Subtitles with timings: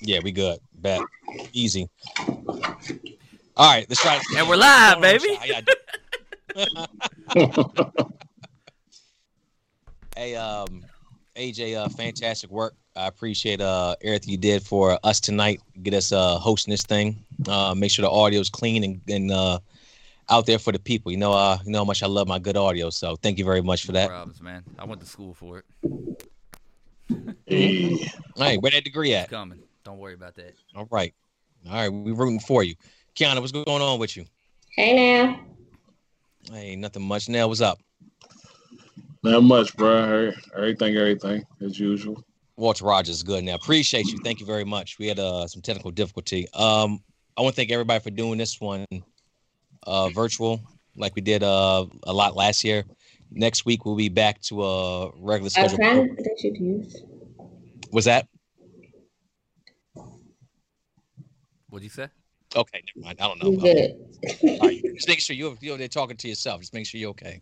[0.00, 0.58] Yeah, we good.
[0.74, 1.02] Bet.
[1.52, 1.88] Easy.
[3.56, 4.16] All right, let's try.
[4.16, 5.28] This And we're live, baby.
[10.16, 10.84] hey, um,
[11.36, 12.74] AJ, uh, fantastic work.
[12.96, 15.60] I appreciate uh everything you did for us tonight.
[15.82, 17.24] Get us uh hosting this thing.
[17.46, 19.58] Uh, make sure the audio is clean and, and uh
[20.28, 21.12] out there for the people.
[21.12, 22.88] You know, uh, you know how much I love my good audio.
[22.90, 24.04] So thank you very much for that.
[24.04, 24.64] No problems, man.
[24.78, 25.64] I went to school for it.
[27.46, 29.30] Hey, where that degree It's at?
[29.30, 29.60] coming.
[29.84, 30.54] Don't worry about that.
[30.74, 31.14] All right,
[31.66, 32.74] all right, We're rooting for you.
[33.14, 34.24] Kiana, what's going on with you?
[34.76, 35.40] Hey now.
[36.50, 37.28] Hey, nothing much.
[37.28, 37.78] Nell, what's up?
[39.22, 40.32] Not much, bro.
[40.56, 42.24] Everything, everything as usual.
[42.56, 43.54] Walter Rogers good now.
[43.54, 44.18] Appreciate you.
[44.22, 44.98] Thank you very much.
[44.98, 46.46] We had uh, some technical difficulty.
[46.54, 47.02] Um,
[47.36, 48.86] I want to thank everybody for doing this one
[49.86, 50.60] uh, virtual,
[50.96, 52.84] like we did uh, a lot last year.
[53.30, 55.78] Next week we'll be back to a regular schedule.
[55.78, 57.02] trying to that you use.
[57.92, 58.26] Was that
[61.70, 62.08] What'd you say?
[62.54, 62.82] okay?
[62.96, 63.18] Never mind.
[63.20, 63.50] I don't know.
[63.50, 63.90] You good.
[64.60, 66.60] All right, just make sure you're you're there talking to yourself.
[66.60, 67.40] Just make sure you're okay.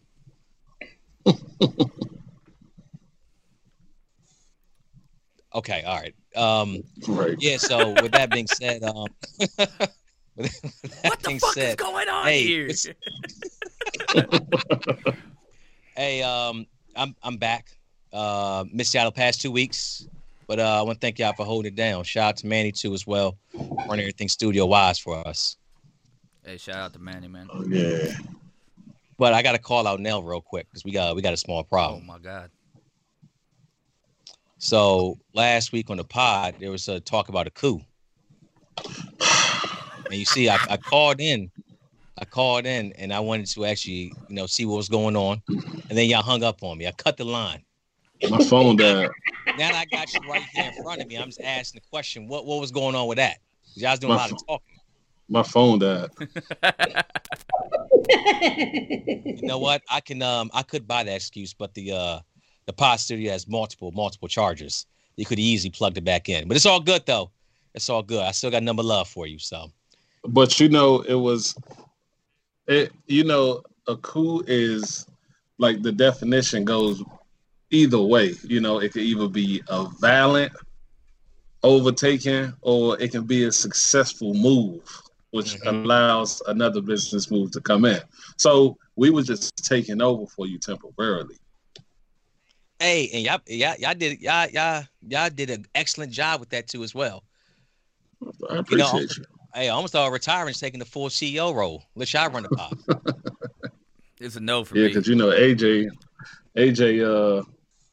[5.55, 5.83] okay.
[5.85, 6.15] All right.
[6.37, 7.37] Um, Right.
[7.41, 7.57] yeah.
[7.57, 9.07] So with that being said, um,
[9.39, 9.91] with that
[11.05, 12.71] What the being fuck said, is going on hey, here?
[15.97, 17.67] Hey, um, I'm I'm back.
[18.13, 20.07] Uh, missed y'all the past two weeks,
[20.49, 22.03] but uh, I want to thank y'all for holding it down.
[22.03, 25.57] Shout out to Manny too as well, running everything studio wise for us.
[26.45, 27.49] Hey, shout out to Manny, man.
[27.53, 28.15] Oh, yeah.
[29.19, 31.37] But I got to call out Nell real quick because we got we got a
[31.37, 32.03] small problem.
[32.05, 32.51] Oh my god.
[34.57, 37.81] So last week on the pod, there was a talk about a coup,
[40.07, 41.51] and you see, I, I called in,
[42.19, 45.43] I called in, and I wanted to actually, you know, see what was going on,
[45.49, 46.87] and then y'all hung up on me.
[46.87, 47.63] I cut the line.
[48.31, 49.11] My phone died.
[49.47, 51.89] Now that I got you right here in front of me, I'm just asking the
[51.89, 53.39] question: what what was going on with that?
[53.75, 54.79] Y'all was doing a My lot of talking.
[55.29, 56.11] My phone died.
[59.39, 59.83] You know what?
[59.91, 62.21] I can um I could buy that excuse, but the uh
[62.67, 64.87] the pod studio has multiple multiple chargers.
[65.17, 67.31] You could easily plug it back in, but it's all good though.
[67.75, 68.23] It's all good.
[68.23, 69.39] I still got number love for you.
[69.39, 69.71] So
[70.27, 71.57] But you know, it was
[72.67, 75.07] it you know, a coup is
[75.59, 77.03] like the definition goes
[77.71, 78.35] either way.
[78.45, 80.53] You know, it could either be a violent
[81.63, 84.81] overtaking or it can be a successful move,
[85.31, 85.85] which Mhm.
[85.85, 88.01] allows another business move to come in.
[88.37, 91.37] So we were just taking over for you temporarily.
[92.81, 96.69] hey, and y'all y'all, y'all did y'all y'all y'all did an excellent job with that
[96.69, 97.25] too as well.
[98.49, 99.25] I appreciate you.
[99.53, 101.83] Hey, I almost thought retiring, taking the full CEO role.
[101.97, 102.79] Let y'all run the pod.
[104.21, 104.89] It's a no for Yeah, me.
[104.89, 105.89] because you know AJ,
[106.57, 107.43] AJ, uh,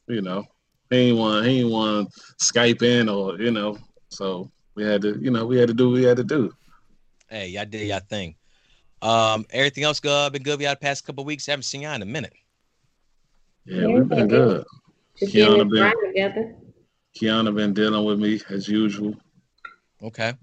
[0.07, 0.43] you know,
[0.89, 2.09] he ain't want he ain't want
[2.41, 3.77] Skype in or you know,
[4.09, 6.53] so we had to, you know, we had to do what we had to do.
[7.29, 8.35] hey, y'all did y'all thing.
[9.01, 10.57] Um, everything else good, been good.
[10.57, 11.45] We had the past couple of weeks.
[11.45, 12.33] Haven't seen y'all in a minute.
[13.65, 14.65] Yeah, Yeah, we've been good.
[15.19, 16.55] Just Kiana been- together.
[17.19, 19.13] Kiana been dealing with me as usual.
[20.03, 20.33] Okay.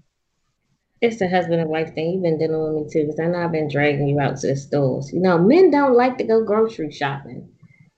[1.01, 2.13] It's a husband and wife thing.
[2.13, 4.47] You've been dealing with me too, because I know I've been dragging you out to
[4.47, 5.11] the stores.
[5.13, 7.49] You know, men don't like to go grocery shopping.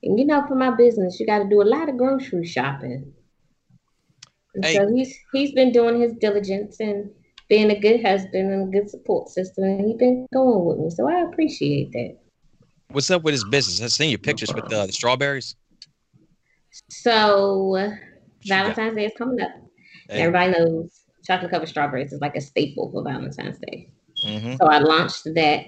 [0.04, 3.14] And you know, for my business, you got to do a lot of grocery shopping.
[4.54, 4.76] And Hey.
[4.76, 7.10] so he's he's been doing his diligence and
[7.50, 10.90] being a good husband and a good support system, and he's been going with me.
[10.90, 12.18] So I appreciate that.
[12.90, 13.82] What's up with his business?
[13.82, 15.56] I've seen your pictures with uh, the strawberries.
[16.90, 17.92] So?
[18.48, 19.52] Valentine's Day is coming up.
[20.10, 20.22] Hey.
[20.22, 23.90] Everybody knows chocolate covered strawberries is like a staple for Valentine's Day.
[24.24, 24.58] Mhm.
[24.58, 25.66] So I launched that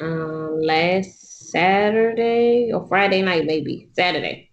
[0.00, 4.50] um, last Saturday or Friday night, maybe Saturday.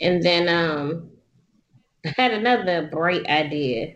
[0.00, 1.10] And then um,
[2.06, 3.94] I had another bright idea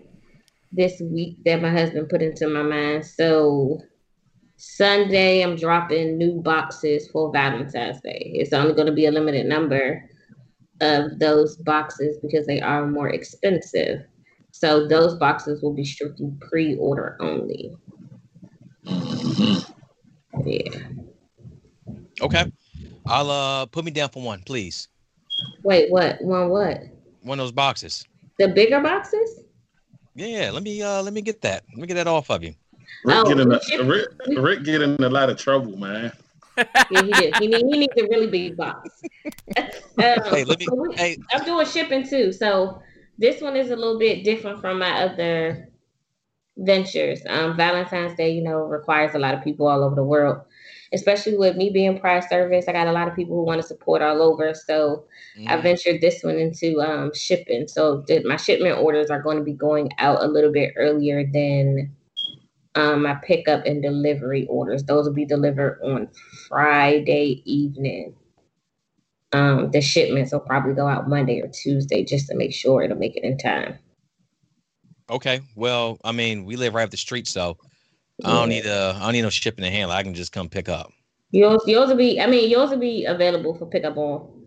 [0.73, 3.07] this week that my husband put into my mind.
[3.07, 3.81] So
[4.57, 8.33] Sunday, I'm dropping new boxes for Valentine's Day.
[8.35, 10.05] It's only going to be a limited number
[10.81, 14.01] of those boxes because they are more expensive.
[14.53, 17.77] So those boxes will be strictly pre-order only.
[18.85, 19.65] Mhm.
[20.45, 20.98] Yeah.
[22.21, 22.51] Okay.
[23.07, 24.89] I'll uh put me down for one, please.
[25.63, 26.21] Wait, what?
[26.23, 26.83] One what?
[27.23, 28.05] One of those boxes.
[28.39, 29.41] The bigger boxes?
[30.15, 31.65] Yeah, let me uh let me get that.
[31.73, 32.55] Let me get that off of you.
[33.05, 36.13] Rick, Oh, getting we a, ship- Rick, Rick getting in a lot of trouble, man.
[36.91, 37.37] Yeah, he did.
[37.37, 39.03] He, need, he needs a really big box.
[39.57, 39.65] Um,
[39.97, 42.33] Hey, let me we- hey I'm doing shipping too.
[42.33, 42.81] So
[43.19, 45.69] this one is a little bit different from my other
[46.57, 47.21] ventures.
[47.29, 50.43] Um, Valentine's Day, you know, requires a lot of people all over the world.
[50.93, 52.67] Especially with me being prior service.
[52.69, 54.55] I got a lot of people who want to support all over.
[54.55, 55.05] So
[55.47, 55.63] I Mhm.
[55.63, 57.69] ventured this one into um, shipping.
[57.69, 61.25] So th- my shipment orders are going to be going out a little bit earlier
[61.27, 61.95] than
[62.75, 64.85] um, my pickup and delivery orders.
[64.85, 66.09] Those will be delivered on
[66.49, 68.15] Friday evening.
[69.33, 72.97] Um, the shipments will probably go out Monday or Tuesday just to make sure it'll
[72.97, 73.79] make it in time.
[75.11, 75.41] Okay.
[75.55, 77.57] Well, I mean, we live right up the street, so
[78.25, 79.97] I don't need uh I don't need no shipping and handling.
[79.97, 80.91] I can just come pick up.
[81.31, 82.21] Yours, yours will be.
[82.21, 84.47] I mean, yours will be available for pickup on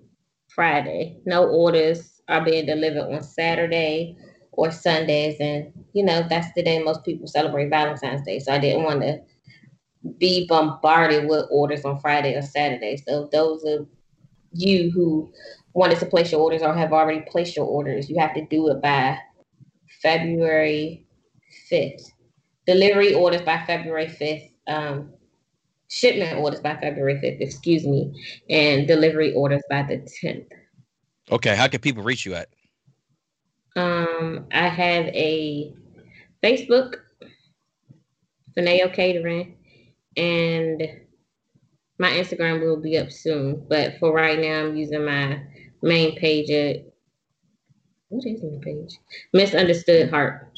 [0.50, 1.18] Friday.
[1.26, 4.18] No orders are being delivered on Saturday
[4.52, 8.40] or Sundays, and you know that's the day most people celebrate Valentine's Day.
[8.40, 9.20] So I didn't want to
[10.18, 12.98] be bombarded with orders on Friday or Saturday.
[13.08, 13.88] So those of
[14.52, 15.32] you who
[15.74, 18.70] wanted to place your orders or have already placed your orders, you have to do
[18.70, 19.18] it by
[20.02, 21.06] February
[21.70, 22.11] fifth.
[22.68, 24.50] Delivery orders by February fifth.
[24.68, 25.14] Um,
[25.92, 28.14] shipment orders by February 5th, excuse me,
[28.50, 30.48] and delivery orders by the 10th.
[31.30, 31.54] Okay.
[31.54, 32.48] How can people reach you at?
[33.76, 35.74] Um, I have a
[36.42, 36.96] Facebook,
[38.58, 39.58] Finao Catering,
[40.16, 40.82] and
[42.00, 43.66] my Instagram will be up soon.
[43.68, 45.42] But for right now, I'm using my
[45.82, 46.86] main page at
[48.10, 48.98] what is my page?
[49.34, 50.51] Misunderstood Heart.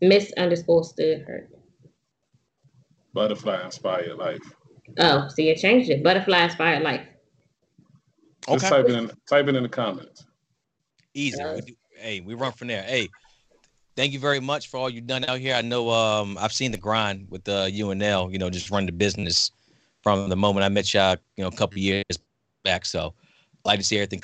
[0.00, 1.50] Miss underscore stood heart.
[3.12, 4.40] Butterfly inspired life.
[4.98, 6.02] Oh, see, you changed it.
[6.02, 7.06] Butterfly Inspired Life.
[8.48, 8.68] Just Okay.
[8.68, 9.10] type it in.
[9.28, 10.24] Type it in the comments.
[11.14, 11.40] Easy.
[11.40, 12.82] Uh, We do, hey, we run from there.
[12.82, 13.08] Hey,
[13.96, 15.54] thank you very much for all you've done out here.
[15.54, 18.86] I know um I've seen the grind with the uh, UNL, you know, just run
[18.86, 19.52] the business
[20.02, 22.04] from the moment I met y'all, you know, a couple years
[22.64, 22.84] back.
[22.84, 23.14] So
[23.64, 24.22] I like to see everything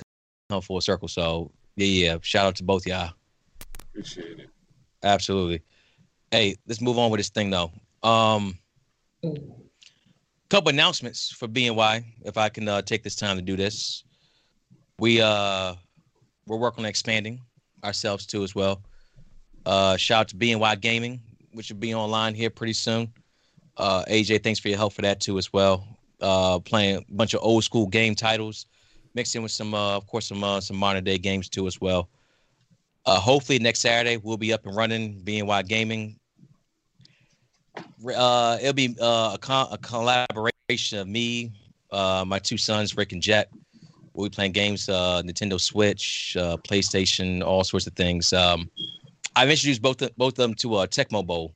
[0.50, 1.08] come full circle.
[1.08, 2.18] So yeah, yeah.
[2.22, 3.12] Shout out to both y'all.
[3.90, 4.50] Appreciate it.
[5.06, 5.62] Absolutely.
[6.32, 7.70] Hey, let's move on with this thing though.
[8.02, 8.58] Um
[10.48, 14.04] couple announcements for BNY, if I can uh, take this time to do this.
[14.98, 15.74] We uh
[16.46, 17.40] we're working on expanding
[17.84, 18.82] ourselves too as well.
[19.64, 21.20] Uh shout out to BNY Gaming,
[21.52, 23.12] which will be online here pretty soon.
[23.76, 25.86] Uh AJ, thanks for your help for that too as well.
[26.20, 28.66] Uh playing a bunch of old school game titles,
[29.14, 31.80] mixed in with some uh of course some uh, some modern day games too as
[31.80, 32.08] well.
[33.06, 36.18] Uh hopefully next Saturday we'll be up and running BNY Gaming
[38.14, 41.52] uh, it'll be uh, a, co- a collaboration of me,
[41.90, 43.50] uh, my two sons, Rick and Jet.
[44.12, 48.32] We'll be playing games, uh, Nintendo Switch, uh, PlayStation, all sorts of things.
[48.32, 48.70] Um,
[49.34, 51.54] I've introduced both of, both of them to uh, Tecmo Bowl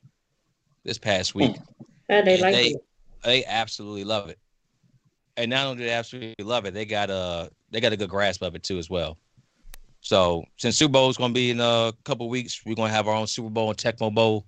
[0.85, 1.56] this past week.
[2.11, 2.85] Oh, they And like they, it.
[3.25, 4.38] they absolutely love it,
[5.37, 8.11] and not only do they absolutely love it, they got a they got a good
[8.11, 9.17] grasp of it too as well.
[10.00, 12.94] So since Super Bowl is going to be in a couple weeks, we're going to
[12.94, 14.47] have our own Super Bowl and Tecmo Bowl.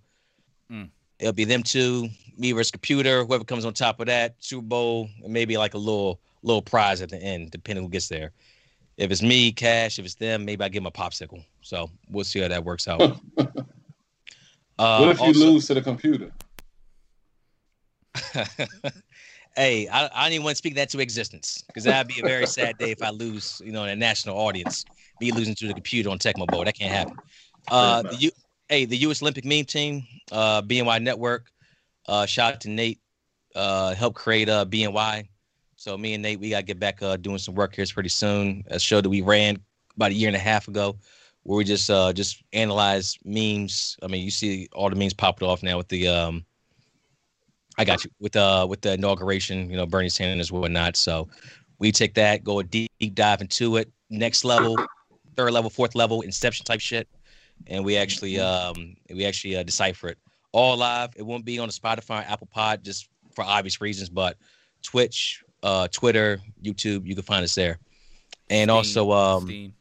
[0.71, 0.89] Mm.
[1.19, 3.25] It'll be them two, me versus computer.
[3.25, 7.03] Whoever comes on top of that, Super Bowl, and maybe like a little little prize
[7.03, 8.33] at the end, depending who gets there.
[8.97, 9.99] If it's me, cash.
[9.99, 11.45] If it's them, maybe I give them a popsicle.
[11.61, 13.01] So we'll see how that works out.
[13.39, 16.33] uh, what if you also- lose to the computer?
[19.57, 22.25] hey, I, I don't even want to speak that to existence because that'd be a
[22.25, 24.85] very sad day if I lose, you know, in a national audience,
[25.23, 26.65] me losing to the computer on Tecmo Bowl.
[26.65, 27.17] That can't happen.
[27.71, 28.31] Uh, the U,
[28.69, 29.23] hey, the U.S.
[29.23, 30.03] Olympic meme team,
[30.33, 31.47] uh, BNY Network.
[32.07, 33.01] Uh, shout out to Nate,
[33.55, 35.29] uh, helped create uh BNY.
[35.77, 38.65] So me and Nate, we gotta get back uh doing some work here pretty soon.
[38.67, 39.59] A show that we ran
[39.97, 40.97] about a year and a half ago,
[41.45, 43.97] where we just uh just analyze memes.
[44.03, 46.45] I mean, you see all the memes popped off now with the um
[47.79, 50.97] I got you with uh with the inauguration, you know, Bernie Sanders and whatnot.
[50.97, 51.29] So
[51.79, 54.77] we take that, go a deep, deep dive into it, next level,
[55.37, 57.09] third level, fourth level, inception type shit,
[57.67, 60.19] and we actually um we actually uh, decipher it
[60.53, 61.11] all live.
[61.17, 64.37] It won't be on the Spotify, Apple Pod, just for obvious reasons, but
[64.83, 67.79] Twitch, uh, Twitter, YouTube, you can find us there,
[68.51, 69.75] and Steam, also um Steam.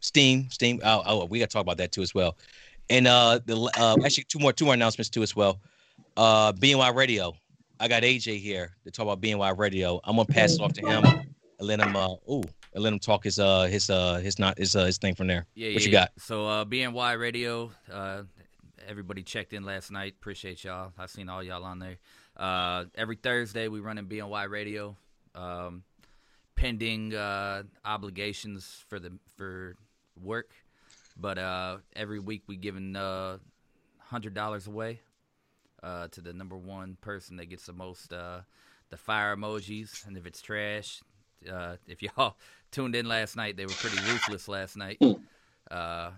[0.00, 0.80] Steam, Steam.
[0.84, 2.36] Oh, oh, we got to talk about that too as well.
[2.90, 5.60] And uh, the uh, actually two more two more announcements too as well.
[6.16, 7.34] Uh, BNY Radio.
[7.80, 10.00] I got AJ here to talk about BNY Radio.
[10.04, 11.26] I'm gonna pass it off to him and
[11.60, 14.76] let him uh ooh and let him talk his uh his uh his not his
[14.76, 15.46] uh his thing from there.
[15.54, 15.86] Yeah, what yeah.
[15.86, 16.12] you got?
[16.18, 18.22] So uh, BNY Radio, uh,
[18.86, 20.14] everybody checked in last night.
[20.20, 20.92] Appreciate y'all.
[20.98, 21.98] I seen all y'all on there.
[22.36, 24.96] Uh, every Thursday we run in BNY Radio.
[25.34, 25.82] Um,
[26.56, 29.76] pending uh, obligations for the for
[30.20, 30.52] work,
[31.16, 33.38] but uh, every week we giving uh,
[33.98, 35.00] hundred dollars away
[35.82, 38.40] uh, to the number one person that gets the most uh,
[38.90, 41.02] the fire emojis, and if it's trash,
[41.50, 42.36] uh, if y'all
[42.70, 44.98] tuned in last night, they were pretty ruthless last night.
[45.70, 46.10] Uh,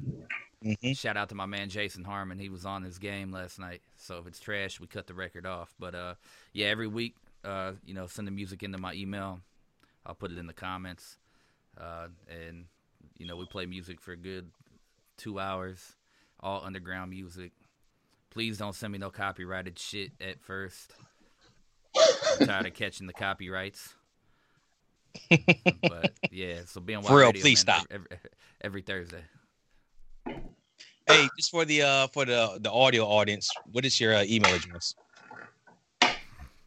[0.64, 0.96] Mhm.
[0.98, 2.38] shout out to my man Jason Harmon.
[2.38, 3.82] He was on his game last night.
[3.98, 5.74] So if it's trash, we cut the record off.
[5.78, 6.14] But uh,
[6.54, 7.14] yeah, every week,
[7.44, 9.40] uh, you know, send the music into my email.
[10.06, 11.18] I'll put it in the comments.
[11.78, 12.64] Uh, and
[13.18, 14.50] you know, we play music for a good
[15.18, 15.94] two hours,
[16.40, 17.52] all underground music.
[18.30, 20.92] Please don't send me no copyrighted shit at first.
[22.40, 23.94] I'm tired of catching the copyrights.
[25.82, 27.86] But yeah, so being For real, Radio, please man, stop.
[27.90, 28.06] every,
[28.60, 29.22] every Thursday.
[31.06, 34.54] Hey, just for the uh for the the audio audience, what is your uh, email
[34.54, 34.94] address?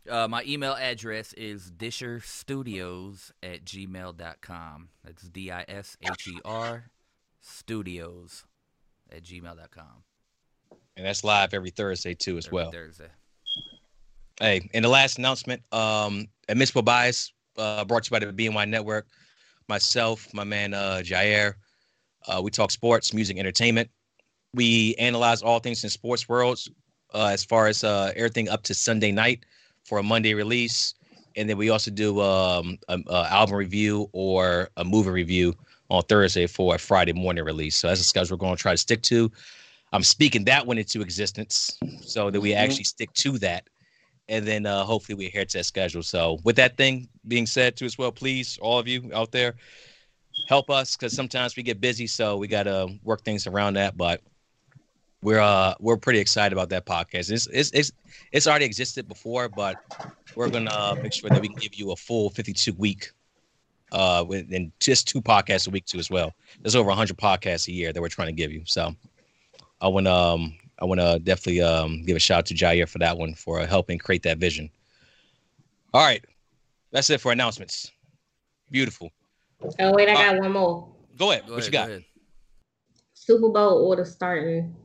[0.10, 4.90] Uh, my email address is disherstudios at gmail.com.
[5.04, 6.86] That's D I S H E R
[7.42, 8.46] studios
[9.12, 10.04] at gmail.com.
[10.98, 12.72] And that's live every Thursday too, as Every well.
[12.72, 13.10] Thursday.
[14.40, 18.66] Hey, and the last announcement, um, Admissible Bias, uh, brought to you by the BNY
[18.66, 19.08] Network.
[19.68, 21.54] Myself, my man uh, Jair,
[22.28, 23.90] uh, we talk sports, music, entertainment.
[24.54, 26.70] We analyze all things in sports worlds,
[27.14, 29.46] uh, as far as uh, everything up to Sunday night
[29.84, 30.94] for a Monday release,
[31.36, 35.56] and then we also do um, a, a album review or a movie review
[35.90, 37.76] on Thursday for a Friday morning release.
[37.76, 39.32] So that's the schedule we're going to try to stick to.
[39.94, 42.58] I'm speaking that one into existence so that we Mhm.
[42.58, 43.68] actually stick to that
[44.30, 46.04] and then uh, hopefully we adhere to that schedule.
[46.04, 49.56] So, with that thing being said, too, as well, please, all of you out there,
[50.48, 53.98] help us because sometimes we get busy, so we got to work things around that.
[53.98, 54.22] But
[55.22, 57.32] we're uh we're pretty excited about that podcast.
[57.32, 57.92] It's it's it's,
[58.32, 59.78] it's already existed before, but
[60.36, 63.12] we're gonna uh, make sure that we can give you a full 52 week.
[63.92, 66.32] Uh, and just two podcasts a week too as well.
[66.62, 68.62] There's over 100 podcasts a year that we're trying to give you.
[68.66, 68.96] So,
[69.82, 73.00] I want um I want to definitely um, give a shout out to Jair for
[73.00, 74.70] that one for uh, helping create that vision.
[75.94, 76.24] All right,
[76.92, 77.92] that's it for announcements.
[78.72, 79.10] Beautiful.
[79.80, 80.88] Oh wait, I got one more.
[81.18, 81.46] Go ahead.
[81.48, 81.90] Go what ahead, you got?
[81.90, 82.06] ahead.
[83.14, 84.76] Super Bowl order starting.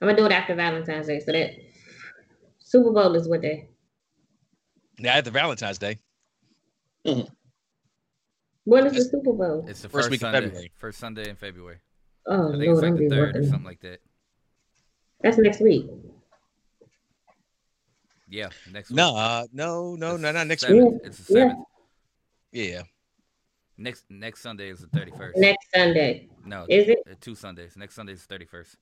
[0.00, 1.20] I'm gonna do it after Valentine's Day.
[1.20, 1.50] So that
[2.60, 3.68] Super Bowl is what day?
[4.98, 5.98] Yeah, after Valentine's Day.
[7.04, 9.64] When is the It's- Super Bowl?
[9.68, 10.70] It's the First first, week of February.
[10.76, 11.78] First Sunday in February.
[12.26, 13.50] Oh I think Lord, it's I'm like be the third or working.
[13.50, 14.00] something like that.
[15.22, 15.86] That's next week.
[18.28, 18.96] Yeah, next week.
[18.96, 20.92] No, uh, no, no, It's no, not next seventh.
[20.92, 21.00] week.
[21.04, 21.40] It's the Yeah.
[21.48, 21.64] seventh.
[22.52, 22.82] Yeah.
[23.78, 25.38] Next next Sunday is the thirty first.
[25.38, 26.28] Next Sunday.
[26.44, 26.98] No, Is it?
[27.10, 27.76] uh, two Sundays.
[27.76, 28.76] Next Sunday is thirty first.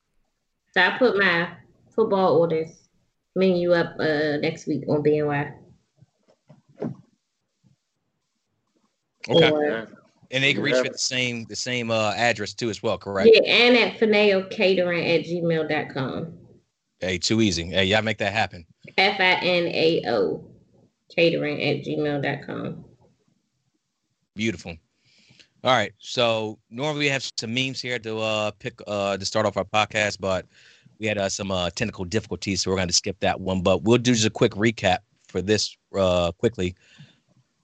[0.75, 1.57] So I put my
[1.95, 2.89] football orders
[3.35, 5.53] menu up uh next week on BNY.
[9.29, 9.51] Okay.
[9.51, 9.87] Or- Yeah.
[10.31, 10.81] And they can reach Yeah.
[10.81, 13.31] you at the same the same uh, address too as well, correct?
[13.33, 16.39] Yeah, and at Finao Catering at gmail.com.
[17.01, 17.65] Hey, too easy.
[17.67, 18.65] Hey, y'all make that happen.
[18.99, 20.45] F I N A O
[21.15, 22.85] catering at gmail.com.
[24.35, 24.77] Beautiful.
[25.65, 25.93] All right.
[25.99, 29.65] So normally we have some memes here to uh pick uh to start off our
[29.65, 30.47] podcast, but
[30.99, 33.63] we had uh, some uh technical difficulties, so we're going to skip that one.
[33.63, 36.75] But we'll do just a quick recap for this uh quickly.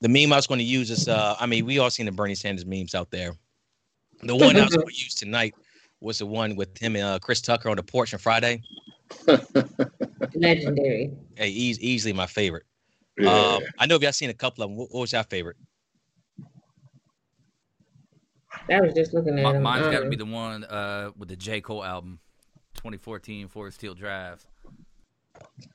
[0.02, 2.12] The meme I was going to use is uh I mean we all seen the
[2.12, 3.32] Bernie Sanders memes out there.
[4.22, 5.54] The one I was going to use tonight
[6.00, 8.62] was the one with him and uh, Chris Tucker on the porch on Friday.
[10.34, 11.12] Legendary.
[11.36, 12.64] Hey, eas easily my favorite.
[13.16, 13.30] Yeah.
[13.30, 14.76] Um, I know if y'all seen a couple of them.
[14.76, 15.56] What, what was your favorite?
[18.70, 19.62] I was just looking at Mi- him.
[19.62, 22.18] mine's got to um, be the one uh, with the J Cole album,
[22.74, 24.44] 2014 Forest Hill Drive.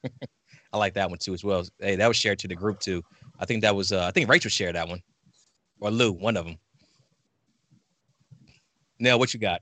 [0.74, 1.66] I like that one too as well.
[1.80, 3.04] Hey, that was shared to the group too.
[3.40, 5.02] I think that was uh, I think Rachel shared that one,
[5.80, 6.58] or Lou, one of them.
[9.00, 9.62] Now, what you got?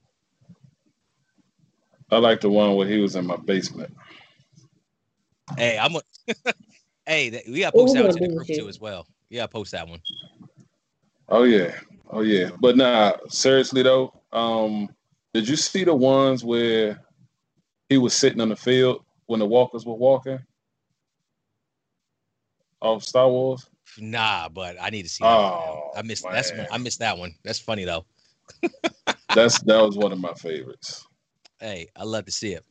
[2.12, 3.94] I like the one where he was in my basement.
[5.58, 5.96] Hey, I'm.
[5.96, 6.01] A,
[7.05, 9.08] hey, that, we got to post that one to the group too as well.
[9.29, 10.00] Yeah, post that one.
[11.27, 11.75] Oh yeah,
[12.12, 12.51] oh yeah.
[12.60, 14.89] But nah, seriously though, um,
[15.34, 17.01] did you see the ones where
[17.89, 20.39] he was sitting on the field when the walkers were walking?
[22.82, 23.67] Of Star Wars?
[23.98, 25.24] Nah, but I need to see.
[25.24, 25.98] That Oh, one.
[25.98, 26.25] I missed.
[26.29, 26.51] That's.
[26.72, 27.36] I missed that one.
[27.44, 28.05] That's funny though.
[29.34, 31.05] That's that was one of my favorites.
[31.60, 32.63] Hey, I love to see it.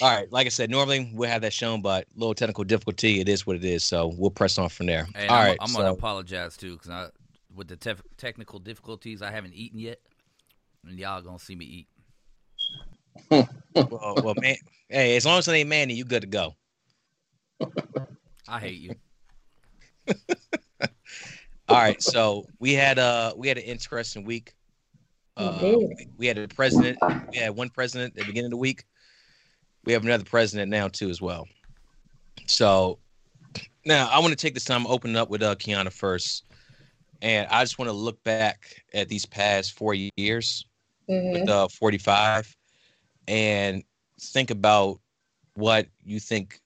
[0.00, 3.20] All right, like I said, normally we'll have that shown, but little technical difficulty.
[3.20, 3.84] It is what it is.
[3.84, 5.06] So we'll press on from there.
[5.14, 7.08] And All I'm, right, I'm so- gonna apologize too, because I,
[7.54, 10.00] with the tef- technical difficulties, I haven't eaten yet,
[10.86, 11.88] and y'all gonna see me eat.
[13.90, 14.56] well, well, man.
[14.88, 16.54] Hey, as long as it ain't Manny, you good to go.
[18.52, 18.94] I hate you.
[21.68, 24.52] All right, so we had uh we had an interesting week.
[25.38, 25.80] We Uh, did.
[26.18, 26.98] we had a president.
[27.30, 28.84] We had one president at the beginning of the week.
[29.86, 31.48] We have another president now too, as well.
[32.46, 32.98] So
[33.86, 36.44] now I want to take this time open up with uh Kiana first,
[37.22, 40.66] and I just want to look back at these past four years
[41.08, 41.32] Mhm.
[41.32, 42.54] with uh, 45
[43.28, 43.82] and
[44.20, 45.00] think about
[45.54, 46.60] what you think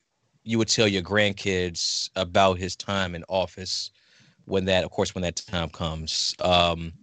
[0.46, 3.90] you would tell your grandkids about his time in office
[4.46, 6.34] when that of course when that time comes.
[6.40, 6.94] Um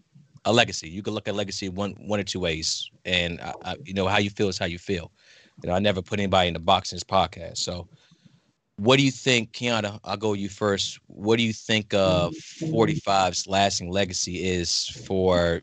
[0.46, 0.90] a legacy.
[0.90, 4.08] You can look at legacy one one or two ways and I, I, you know
[4.08, 5.12] how you feel is how you feel.
[5.62, 7.58] You know i never put anybody in the box in this podcast.
[7.58, 7.88] So
[8.78, 11.00] what do you think kiana i'll go with you first.
[11.08, 12.32] What do you think uh
[12.72, 15.62] 45's lasting legacy is for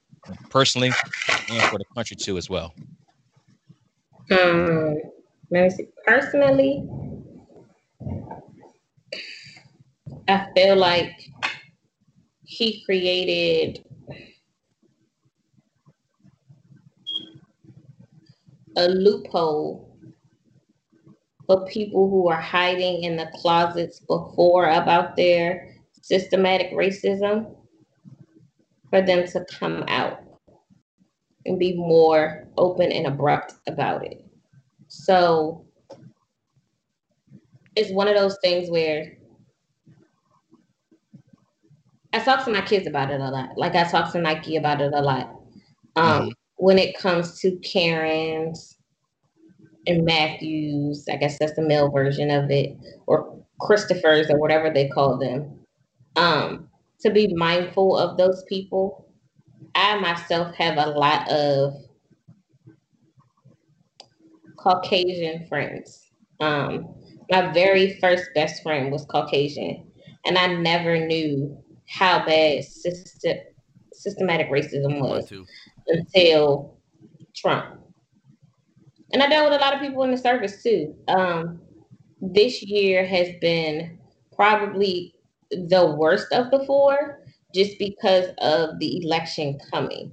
[0.51, 0.99] personally
[1.49, 2.75] and for the country too as well?
[4.31, 4.97] Um.
[6.07, 6.85] Personally,
[10.29, 11.13] I feel like
[12.45, 13.85] he created
[18.77, 19.97] a loophole
[21.47, 27.57] for people who are hiding in the closets before about their systematic racism
[28.89, 30.21] for them to come out
[31.47, 34.25] and be more open and abrupt about it.
[34.89, 35.67] So
[37.77, 39.17] it's one of those things where
[42.13, 43.51] I talk to my kids about it a lot.
[43.57, 45.35] Like I talk to Nike about it a lot.
[45.97, 48.77] Um, When it comes to Karen's
[49.87, 54.89] and Matthews, I guess that's the male version of it, or Christopher's or whatever they
[54.89, 55.59] call them.
[56.17, 56.69] Um,
[57.01, 59.07] to be mindful of those people
[59.75, 61.75] I myself have a lot of
[64.57, 66.11] Caucasian friends.
[66.41, 66.95] Um,
[67.31, 69.87] my very first best friend was Caucasian,
[70.27, 71.57] and I never knew
[71.89, 73.39] how bad system,
[73.93, 75.33] systematic racism was
[75.87, 76.79] until
[77.35, 77.81] Trump.
[79.13, 80.95] And I dealt with a lot of people in the service too.
[81.09, 81.61] Um,
[82.21, 83.99] this year has been
[84.35, 85.15] probably
[85.51, 90.13] the worst of the four just because of the election coming.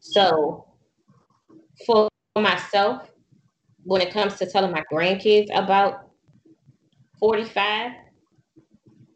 [0.00, 0.66] So,
[1.84, 3.10] for myself,
[3.84, 6.05] when it comes to telling my grandkids about
[7.18, 7.92] 45,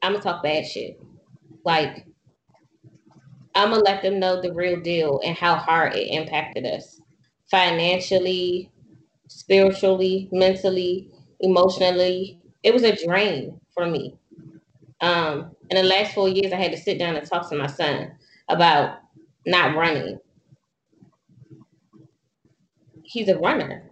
[0.03, 1.01] I'm gonna talk bad shit.
[1.65, 2.07] Like,
[3.55, 7.01] I'm gonna let them know the real deal and how hard it impacted us
[7.51, 8.71] financially,
[9.29, 12.41] spiritually, mentally, emotionally.
[12.63, 14.17] It was a drain for me.
[15.01, 17.67] Um, in the last four years, I had to sit down and talk to my
[17.67, 18.13] son
[18.49, 18.99] about
[19.47, 20.19] not running.
[23.03, 23.91] He's a runner.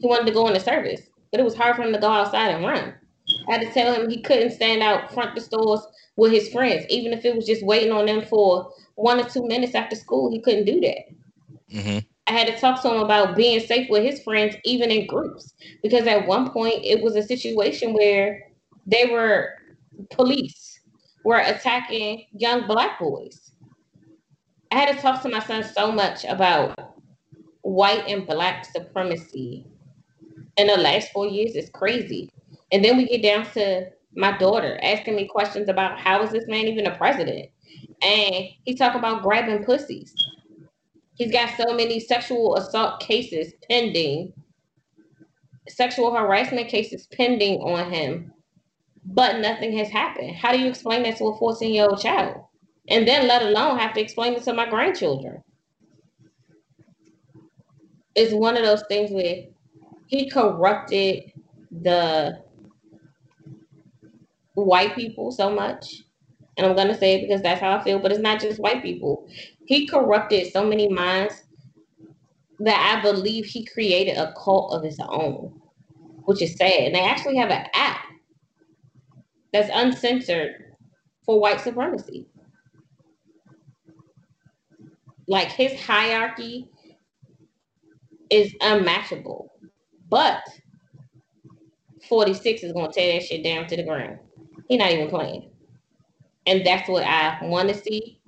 [0.00, 2.50] He wanted to go into service, but it was hard for him to go outside
[2.50, 2.94] and run.
[3.48, 5.80] I had to tell him he couldn't stand out front the stores
[6.16, 9.46] with his friends, even if it was just waiting on them for one or two
[9.46, 10.30] minutes after school.
[10.30, 11.04] He couldn't do that.
[11.70, 15.06] hmm I had to talk to him about being safe with his friends, even in
[15.06, 18.48] groups, because at one point it was a situation where
[18.86, 19.50] they were
[20.10, 20.80] police
[21.24, 23.52] were attacking young black boys.
[24.70, 26.94] I had to talk to my son so much about
[27.62, 29.66] white and black supremacy
[30.56, 31.54] in the last four years.
[31.54, 32.30] It's crazy.
[32.74, 36.48] And then we get down to my daughter asking me questions about how is this
[36.48, 37.48] man even a president?
[38.02, 40.12] And he's talking about grabbing pussies.
[41.14, 44.32] He's got so many sexual assault cases pending,
[45.68, 48.32] sexual harassment cases pending on him,
[49.04, 50.34] but nothing has happened.
[50.34, 52.42] How do you explain that to a 14 year old child?
[52.88, 55.44] And then let alone have to explain it to my grandchildren.
[58.16, 59.44] It's one of those things where
[60.08, 61.30] he corrupted
[61.70, 62.43] the
[64.54, 66.02] white people so much.
[66.56, 68.82] And I'm gonna say it because that's how I feel, but it's not just white
[68.82, 69.28] people.
[69.66, 71.42] He corrupted so many minds
[72.60, 75.60] that I believe he created a cult of his own,
[76.24, 76.84] which is sad.
[76.84, 78.04] And they actually have an app
[79.52, 80.76] that's uncensored
[81.24, 82.26] for white supremacy.
[85.26, 86.68] Like his hierarchy
[88.30, 89.50] is unmatchable.
[90.08, 90.42] But
[92.08, 94.18] 46 is gonna tear that shit down to the ground.
[94.68, 95.50] He's not even playing.
[96.46, 98.20] And that's what I want to see.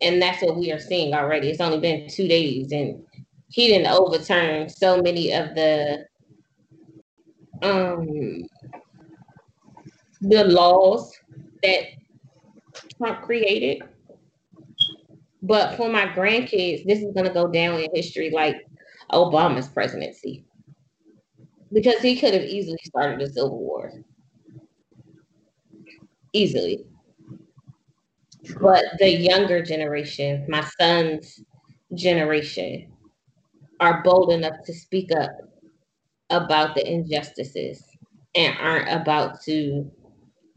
[0.00, 1.48] And that's what we are seeing already.
[1.50, 3.04] It's only been two days, and
[3.48, 6.06] he didn't overturn so many of the
[7.62, 8.42] um
[10.20, 11.12] the laws
[11.62, 11.84] that
[12.98, 13.82] Trump created.
[15.42, 18.56] But for my grandkids, this is gonna go down in history like
[19.12, 20.44] Obama's presidency.
[21.72, 23.92] Because he could have easily started a civil war.
[26.32, 26.84] Easily.
[28.60, 31.40] But the younger generation, my son's
[31.94, 32.92] generation,
[33.80, 35.30] are bold enough to speak up
[36.30, 37.84] about the injustices
[38.34, 39.90] and aren't about to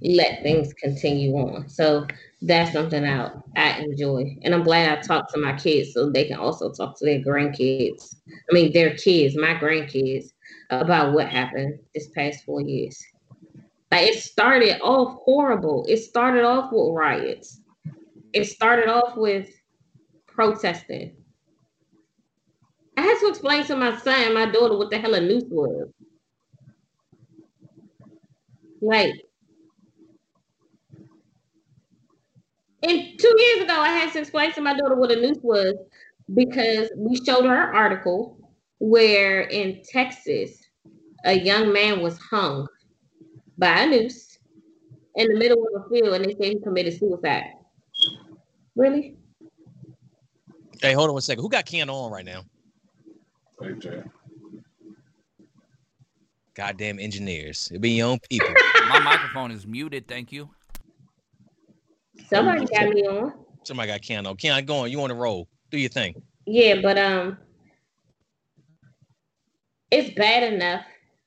[0.02, 1.70] let things continue on.
[1.70, 2.06] So
[2.42, 6.26] that's something I I enjoy, and I'm glad I talked to my kids so they
[6.26, 8.16] can also talk to their grandkids.
[8.30, 10.26] I mean, their kids, my grandkids,
[10.70, 12.98] about what happened this past four years.
[13.92, 15.86] Like it started off horrible.
[15.88, 17.62] It started off with riots.
[18.34, 19.50] It started off with
[20.28, 21.16] protesting.
[22.98, 25.90] I had to explain to my son my daughter what the hell a noose was.
[28.82, 29.14] Like,
[32.84, 35.76] and two years ago, I had to explain to my daughter what a noose was
[36.34, 38.38] because we showed her an article
[38.80, 40.62] where in Texas,
[41.26, 42.68] a young man was hung
[43.58, 44.38] by a noose
[45.16, 47.54] in the middle of a field and they say he committed suicide.
[48.76, 49.18] Really?
[50.82, 51.42] Hey, hold on one second.
[51.42, 52.44] Who got Ken on right now?
[53.62, 54.10] AJ.
[56.56, 57.68] Goddamn engineers.
[57.72, 58.54] It'll be your own people.
[58.90, 60.08] My microphone is muted.
[60.08, 60.50] Thank you.
[62.30, 63.34] Somebody got me on.
[63.64, 64.36] Somebody got Ken on.
[64.38, 64.92] Ken, go on.
[64.92, 65.48] You on the roll.
[65.72, 66.22] Do your thing.
[66.46, 67.38] Yeah, but um,
[69.92, 70.86] it's bad enough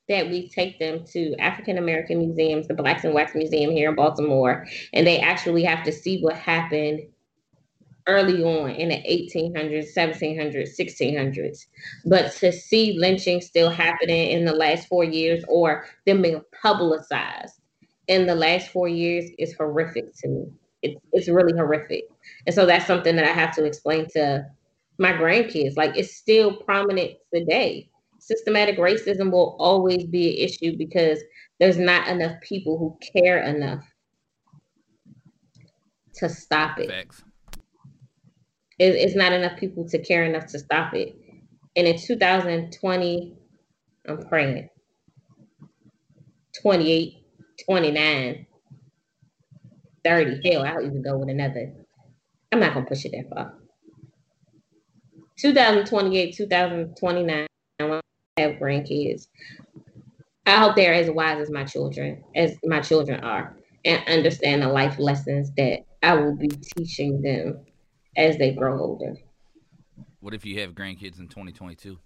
[0.09, 3.95] that we take them to African American museums, the Blacks in Wax Museum here in
[3.95, 7.03] Baltimore, and they actually have to see what happened
[8.09, 11.67] early on in the 1800s, 1700s, 1600s.
[12.07, 17.61] But to see lynching still happening in the last four years or them being publicized
[18.09, 20.47] in the last four years is horrific to me.
[20.83, 22.05] It's, it's really horrific.
[22.47, 24.47] And so that's something that I have to explain to
[24.99, 25.77] my grandkids.
[25.77, 27.91] Like it's still prominent today.
[28.29, 31.19] Systematic racism will always be an issue because
[31.59, 33.83] there's not enough people who care enough
[36.17, 36.91] to stop it.
[36.91, 37.25] Facts.
[38.79, 41.17] It, it's not enough people to care enough to stop it.
[41.75, 43.39] And in 2020,
[44.07, 44.69] I'm praying
[46.61, 47.15] 28,
[47.65, 48.47] 29,
[50.05, 50.53] 30.
[50.53, 51.73] Hell, I'll even go with another.
[52.53, 53.55] I'm not going to push it that far.
[55.39, 57.48] 2028, 2029, I want to
[58.49, 59.29] have grandkids.
[60.47, 64.69] I hope they're as wise as my children, as my children are, and understand the
[64.69, 67.67] life lessons that I will be teaching them
[68.17, 69.15] as they grow older.
[70.21, 71.99] What if you have grandkids in 2022?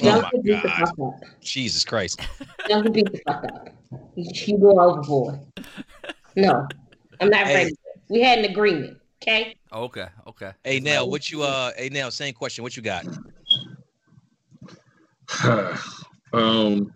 [0.00, 0.78] Oh Don't my beat the God.
[0.78, 1.20] fuck up.
[1.40, 2.20] Jesus Christ.
[2.68, 3.68] Don't beat the fuck up.
[4.14, 5.40] You, you go overboard.
[6.36, 6.66] No,
[7.20, 7.54] I'm not Hey.
[7.54, 7.76] ready.
[8.08, 8.98] We had an agreement.
[9.22, 9.54] Okay.
[9.72, 10.52] Okay, okay.
[10.64, 12.62] Hey now, what you uh hey now, same question.
[12.62, 13.04] What you got?
[16.32, 16.92] um,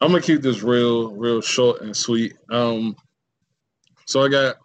[0.00, 2.34] I'm gonna keep this real, real short and sweet.
[2.50, 2.96] Um,
[4.06, 4.56] so I got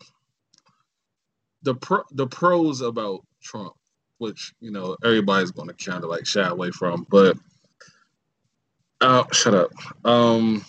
[1.63, 3.73] the pro, the pros about Trump,
[4.17, 7.37] which you know everybody's gonna kind of like shy away from, but
[9.01, 9.71] uh, shut up.
[10.03, 10.65] Um,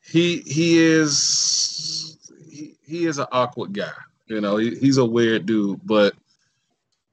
[0.00, 2.18] he he is
[2.50, 3.92] he, he is an awkward guy.
[4.26, 6.14] You know, he, he's a weird dude, but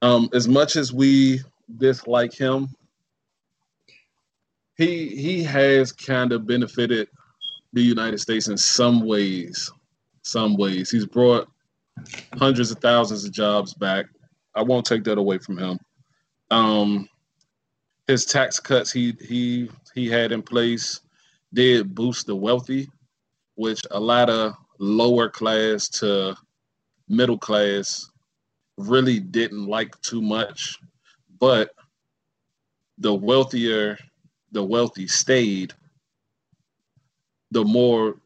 [0.02, 1.40] um, as much as we
[1.78, 2.68] dislike him,
[4.76, 7.08] he he has kind of benefited
[7.72, 9.70] the United States in some ways.
[10.22, 11.48] Some ways he's brought
[12.34, 14.06] hundreds of thousands of jobs back.
[14.54, 15.78] I won't take that away from him.
[16.50, 17.08] Um,
[18.06, 21.00] his tax cuts he he he had in place
[21.54, 22.88] did boost the wealthy,
[23.54, 26.36] which a lot of lower class to
[27.08, 28.10] middle class
[28.76, 30.78] really didn't like too much
[31.38, 31.70] but
[32.98, 33.98] the wealthier
[34.52, 35.72] the wealthy stayed
[37.50, 38.16] the more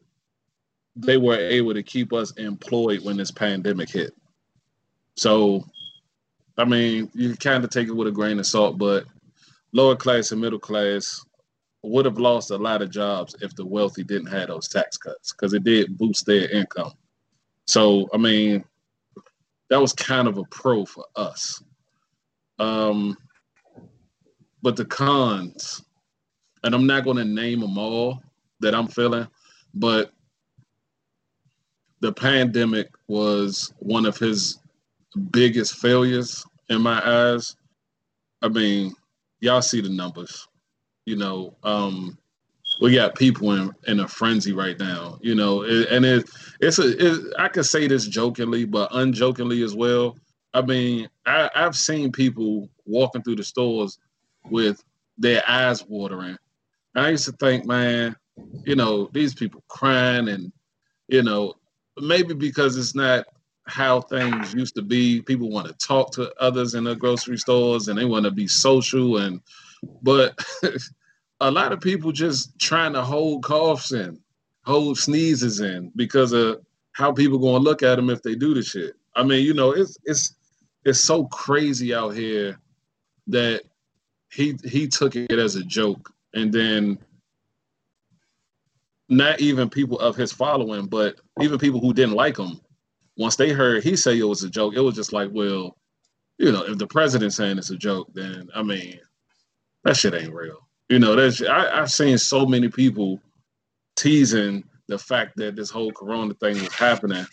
[0.95, 4.13] they were able to keep us employed when this pandemic hit.
[5.15, 5.65] So
[6.57, 9.05] i mean you kind of take it with a grain of salt but
[9.71, 11.25] lower class and middle class
[11.81, 15.31] would have lost a lot of jobs if the wealthy didn't have those tax cuts
[15.31, 16.91] because it did boost their income.
[17.67, 18.63] So i mean
[19.69, 21.63] that was kind of a pro for us
[22.61, 23.17] um,
[24.61, 25.83] but the cons,
[26.63, 28.21] and I'm not going to name them all
[28.59, 29.27] that I'm feeling,
[29.73, 30.11] but
[32.01, 34.59] the pandemic was one of his
[35.31, 37.55] biggest failures in my eyes.
[38.43, 38.93] I mean,
[39.39, 40.47] y'all see the numbers.
[41.05, 42.15] You know, um,
[42.79, 45.17] we got people in, in a frenzy right now.
[45.21, 49.75] You know, and it it's a it, I could say this jokingly, but unjokingly as
[49.75, 50.15] well.
[50.53, 53.99] I mean, I, I've seen people walking through the stores
[54.49, 54.83] with
[55.17, 56.37] their eyes watering.
[56.95, 58.15] I used to think, man,
[58.65, 60.51] you know, these people crying and,
[61.07, 61.55] you know,
[61.97, 63.25] maybe because it's not
[63.65, 65.21] how things used to be.
[65.21, 68.47] People want to talk to others in the grocery stores and they want to be
[68.47, 69.41] social and,
[70.01, 70.37] but
[71.39, 74.19] a lot of people just trying to hold coughs in.
[74.65, 76.61] hold sneezes in because of
[76.93, 78.95] how people gonna look at them if they do the shit.
[79.15, 80.35] I mean, you know, it's it's
[80.83, 82.59] it's so crazy out here
[83.27, 83.63] that
[84.31, 86.97] he he took it as a joke, and then
[89.09, 92.61] not even people of his following, but even people who didn't like him,
[93.17, 95.77] once they heard he say it was a joke, it was just like, well,
[96.37, 98.99] you know, if the president's saying it's a joke, then I mean,
[99.83, 100.67] that shit ain't real.
[100.89, 103.21] You know, there's I, I've seen so many people
[103.95, 107.25] teasing the fact that this whole corona thing was happening.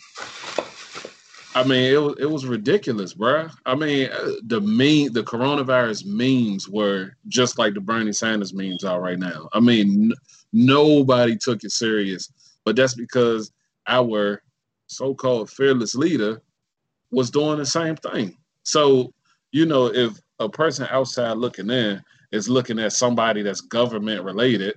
[1.59, 3.49] I mean, it was it was ridiculous, bro.
[3.65, 8.85] I mean, uh, the meme, the coronavirus memes were just like the Bernie Sanders memes
[8.85, 9.49] are right now.
[9.51, 10.13] I mean, n-
[10.53, 12.31] nobody took it serious,
[12.63, 13.51] but that's because
[13.87, 14.41] our
[14.87, 16.41] so-called fearless leader
[17.11, 18.37] was doing the same thing.
[18.63, 19.13] So,
[19.51, 24.75] you know, if a person outside looking in is looking at somebody that's government related,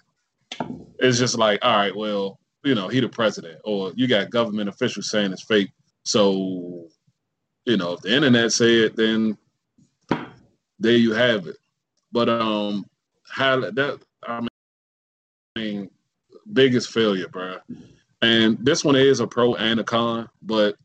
[0.98, 4.68] it's just like, all right, well, you know, he the president, or you got government
[4.68, 5.70] officials saying it's fake.
[6.04, 6.88] So,
[7.64, 9.38] you know, if the internet say it, then
[10.78, 11.56] there you have it.
[12.10, 12.86] But um,
[13.28, 14.46] how that I
[15.56, 15.90] mean,
[16.52, 17.58] biggest failure, bro.
[18.20, 20.76] And this one is a pro and a con, but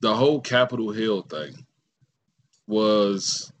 [0.00, 1.54] the whole Capitol Hill thing
[2.66, 3.52] was,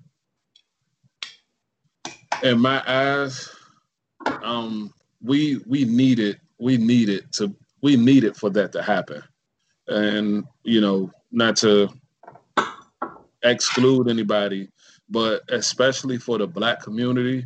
[2.42, 3.48] in my eyes,
[4.42, 7.54] um, we we needed we needed to
[7.84, 9.22] we needed for that to happen,
[9.88, 11.86] and you know, not to
[13.42, 14.70] exclude anybody,
[15.10, 17.44] but especially for the black community,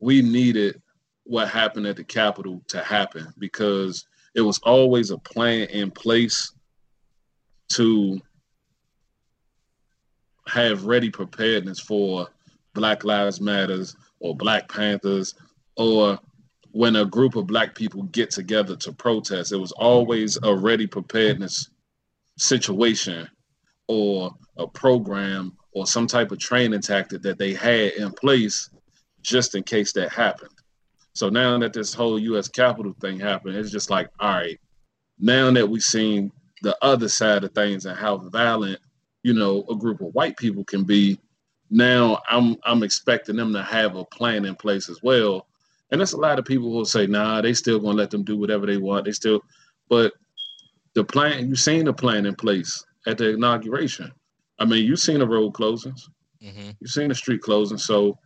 [0.00, 0.82] we needed
[1.22, 6.52] what happened at the Capitol to happen because it was always a plan in place
[7.68, 8.20] to
[10.48, 12.26] have ready preparedness for
[12.74, 15.36] Black Lives Matters or Black Panthers
[15.76, 16.18] or
[16.72, 19.52] when a group of black people get together to protest.
[19.52, 21.70] It was always a ready preparedness
[22.38, 23.28] situation
[23.88, 28.70] or a program or some type of training tactic that they had in place
[29.22, 30.50] just in case that happened.
[31.12, 34.60] So now that this whole US Capitol thing happened, it's just like, all right,
[35.18, 38.78] now that we've seen the other side of things and how violent,
[39.22, 41.18] you know, a group of white people can be,
[41.70, 45.46] now I'm I'm expecting them to have a plan in place as well.
[45.90, 48.24] And that's a lot of people who will say, nah, they still gonna let them
[48.24, 49.04] do whatever they want.
[49.04, 49.42] They still
[49.88, 50.12] but
[50.94, 54.10] the plan, you've seen the plan in place at the inauguration.
[54.58, 56.08] I mean, you've seen the road closings,
[56.42, 57.78] hmm you've seen the street closing.
[57.78, 58.18] So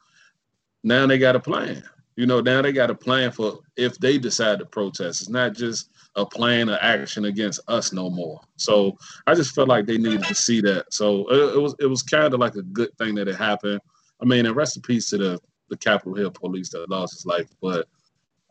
[0.83, 1.83] now they got a plan.
[2.17, 5.23] You know, now they got a plan for if they decide to protest.
[5.23, 8.41] It's not just a plan of action against us no more.
[8.57, 8.97] So
[9.27, 10.93] I just felt like they needed to see that.
[10.93, 13.81] So it, it was it was kind of like a good thing that it happened.
[14.23, 15.41] I mean, and rest in peace to the
[15.75, 17.49] the Capitol Hill police that lost his life.
[17.61, 17.87] But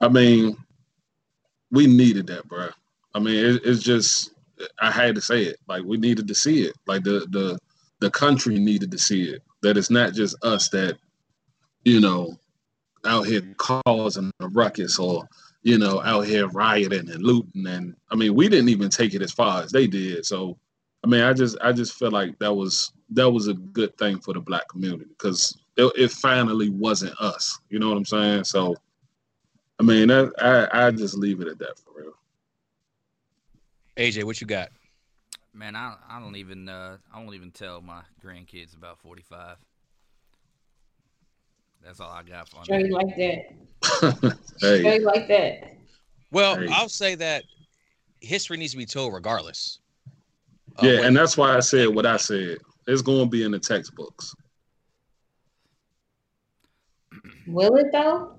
[0.02, 0.58] I mean,
[1.72, 2.70] we needed that, bro.
[3.16, 4.32] I mean, it, it's just
[4.82, 5.58] I had to say it.
[5.68, 6.76] Like we needed to see it.
[6.88, 7.58] Like the the
[8.00, 9.42] the country needed to see it.
[9.62, 10.98] That it's not just us that
[11.86, 12.38] you know
[13.06, 15.28] out here causing a ruckus or
[15.62, 19.22] you know out here rioting and looting and I mean we didn't even take it
[19.22, 20.26] as far as they did.
[20.26, 20.58] So
[21.04, 24.20] I mean I just I just feel like that was that was a good thing
[24.20, 27.60] for the black community because it, it finally wasn't us.
[27.70, 28.44] You know what I'm saying?
[28.46, 28.76] So
[29.80, 32.14] I mean that, I I just leave it at that for real.
[33.98, 34.70] AJ, what you got?
[35.54, 39.58] Man, I I don't even uh, I won't even tell my grandkids about 45.
[41.84, 42.92] That's all I got for Straight them.
[42.92, 44.38] like that.
[44.62, 45.76] hey, Straight like that.
[46.32, 46.68] Well, Hey.
[46.72, 47.44] I'll say that
[48.22, 49.80] history needs to be told regardless.
[50.82, 52.58] yeah, and that's why I said what I said.
[52.88, 54.34] It's going to be in the textbooks.
[57.48, 58.36] Will it though?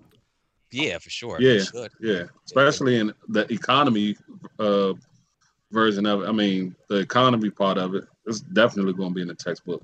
[0.71, 1.41] yeah, for sure.
[1.41, 1.63] Yeah.
[2.01, 4.17] Yeah, especially in the economy
[4.59, 4.95] uh,
[5.71, 6.29] version of it.
[6.29, 8.05] I mean, the economy part of it.
[8.27, 9.83] It's definitely going to be in the textbook.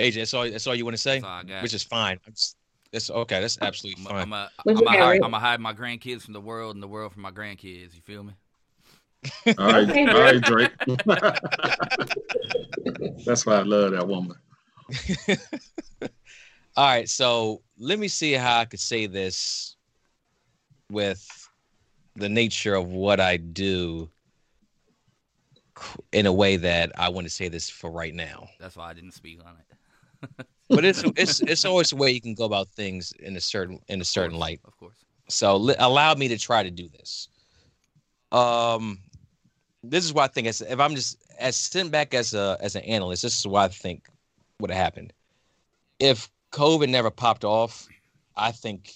[0.00, 0.50] AJ, that's all.
[0.50, 1.62] That's all you want to say, That's all I got.
[1.62, 2.18] which is fine.
[2.26, 2.56] That's,
[2.92, 3.40] that's okay.
[3.40, 4.22] That's absolutely I'm fine.
[4.22, 6.40] I'm a, What I'm you a got, hide, I'm a hide my grandkids from the
[6.40, 7.94] world and the world from my grandkids.
[7.94, 8.32] You feel me?
[9.58, 10.72] all right, all right, Drake.
[13.24, 14.36] That's why I love that woman.
[16.76, 19.76] All right, so let me see how I could say this
[20.90, 21.24] with
[22.16, 24.10] the nature of what I do
[26.12, 28.48] in a way that I want to say this for right now.
[28.58, 30.46] That's why I didn't speak on it.
[30.70, 33.78] But it's it's it's always a way you can go about things in a certain
[33.88, 34.60] in a certain Of course, light.
[34.64, 35.04] Of course.
[35.28, 37.28] So li- allow me to try to do this.
[38.32, 38.98] Um,
[39.82, 40.46] this is what I think.
[40.46, 43.64] As if I'm just as sitting back as a as an analyst, this is what
[43.64, 44.08] I think
[44.64, 45.12] would have happened
[45.98, 47.86] if COVID never popped off.
[48.34, 48.92] I think,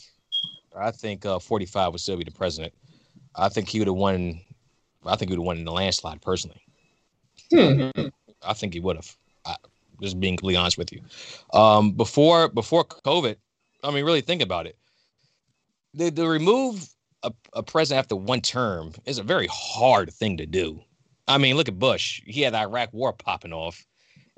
[0.75, 2.73] I think uh, 45 would still be the president.
[3.37, 4.41] I think he would have won.
[5.05, 6.63] I think he would have won in the landslide personally.
[7.53, 7.91] Hmm.
[8.43, 9.17] I think he would have.
[10.01, 11.01] Just being completely honest with you.
[11.53, 13.37] Um, before before COVID,
[13.83, 14.79] I mean, really think about it.
[15.95, 16.89] The to remove
[17.25, 20.81] a, a president after one term is a very hard thing to do.
[21.27, 22.23] I mean, look at Bush.
[22.27, 23.85] He had the Iraq War popping off,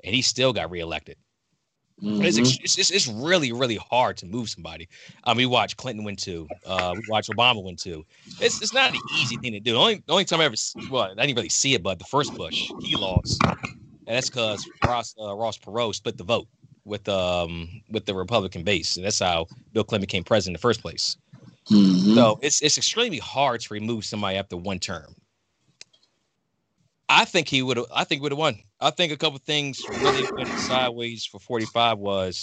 [0.03, 1.17] and he still got reelected.
[2.01, 2.23] Mhm.
[2.23, 4.89] It's, it's, it's it's really really hard to move somebody.
[5.23, 6.47] Um, we watched Clinton win two.
[6.65, 8.03] Uh, we watched Obama win two.
[8.39, 9.73] It's it's not an easy thing to do.
[9.73, 10.55] The only the only time I ever
[10.89, 13.61] well I didn't really see it, but the first Bush he lost, and
[14.07, 16.47] that's because Ross uh, Ross Perot split the vote
[16.85, 20.61] with um with the Republican base, and that's how Bill Clinton became president in the
[20.61, 21.17] first place.
[21.69, 22.15] Mhm.
[22.15, 25.15] So it's it's extremely hard to remove somebody after one term.
[27.09, 27.85] I think he would have.
[27.93, 28.57] I think would have won.
[28.81, 32.41] I think a couple things really went sideways for 45 was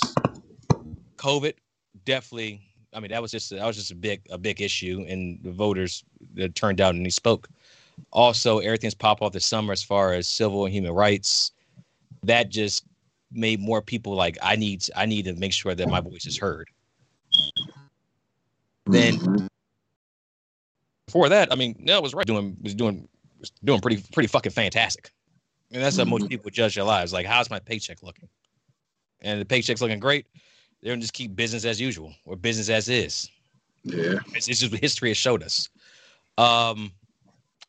[1.16, 1.54] COVID.
[2.04, 2.62] Definitely.
[2.94, 5.50] I mean, that was just that was just a big a big issue, and the
[5.50, 7.48] voters that turned out and he spoke.
[8.12, 11.50] Also, everything's pop off this summer as far as civil and human rights.
[12.22, 12.84] That just
[13.32, 16.38] made more people like I need I need to make sure that my voice is
[16.38, 16.68] heard.
[18.86, 19.48] Then
[21.06, 22.26] before that, I mean, Nell was right.
[22.26, 23.08] Doing was doing
[23.40, 25.10] was doing pretty pretty fucking fantastic.
[25.72, 26.30] And that's how most Mhm.
[26.30, 27.12] people judge their lives.
[27.12, 28.28] Like, how's my paycheck looking?
[29.20, 30.26] And the paycheck's looking great.
[30.80, 33.28] They're gonna just keep business as usual or business as is.
[33.84, 34.18] yeah.
[34.34, 35.68] It's, it's just what history has showed us.
[36.36, 36.92] Um,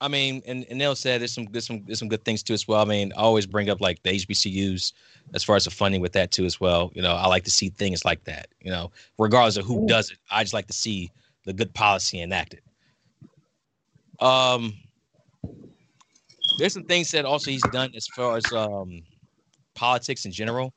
[0.02, 2.54] I mean, and, and Neil said there's some there's some there's some good things too
[2.54, 2.82] as well.
[2.82, 4.94] I mean, I always bring up like the HBCUs
[5.34, 6.92] as far as the funding with that too as well.
[6.94, 8.48] You know, I like to see things like that.
[8.62, 11.12] You know, regardless of who does it, I just like to see
[11.46, 12.62] the good policy enacted.
[14.20, 14.74] Um,
[16.58, 19.02] there's some things that also he's done as far as um
[19.76, 20.74] politics in general,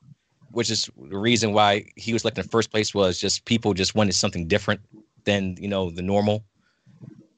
[0.51, 3.75] which is the reason why he was elected in the first place was just people
[3.75, 4.81] just wanted something different
[5.25, 6.45] than you know the normal.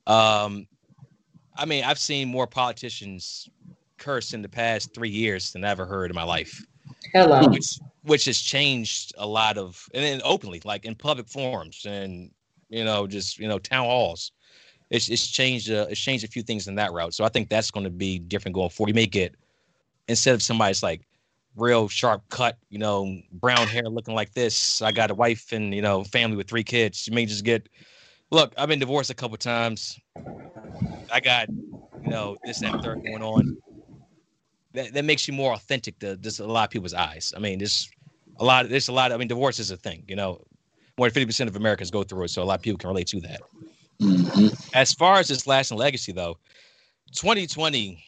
[0.07, 0.67] Um,
[1.57, 3.49] I mean, I've seen more politicians
[3.99, 6.65] curse in the past three years than I ever heard in my life,
[7.13, 7.49] Hello.
[7.49, 12.31] which which has changed a lot of and then openly, like in public forums and
[12.69, 14.33] you know just you know town halls.
[14.91, 17.15] It's it's changed uh, it's changed a few things in that route.
[17.15, 18.91] So I think that's going to be different going forward.
[18.91, 19.35] You may get
[20.09, 21.03] instead of somebody's like
[21.57, 24.83] real sharp cut, you know, brown hair looking like this.
[24.83, 27.07] I got a wife and you know family with three kids.
[27.07, 27.69] You may just get.
[28.31, 29.99] Look, I've been divorced a couple times.
[31.13, 33.57] I got, you know, this and that third going on.
[34.73, 37.33] That that makes you more authentic to just a lot of people's eyes.
[37.37, 37.89] I mean, there's
[38.39, 38.69] a lot.
[38.69, 39.13] There's a lot.
[39.13, 40.05] I mean, divorce is a thing.
[40.09, 40.45] You know,
[40.99, 42.89] more than fifty percent of Americans go through it, so a lot of people can
[42.89, 43.41] relate to that.
[44.01, 44.71] Mhm.
[44.75, 46.39] As far as this lasting legacy, though,
[47.15, 48.03] 2020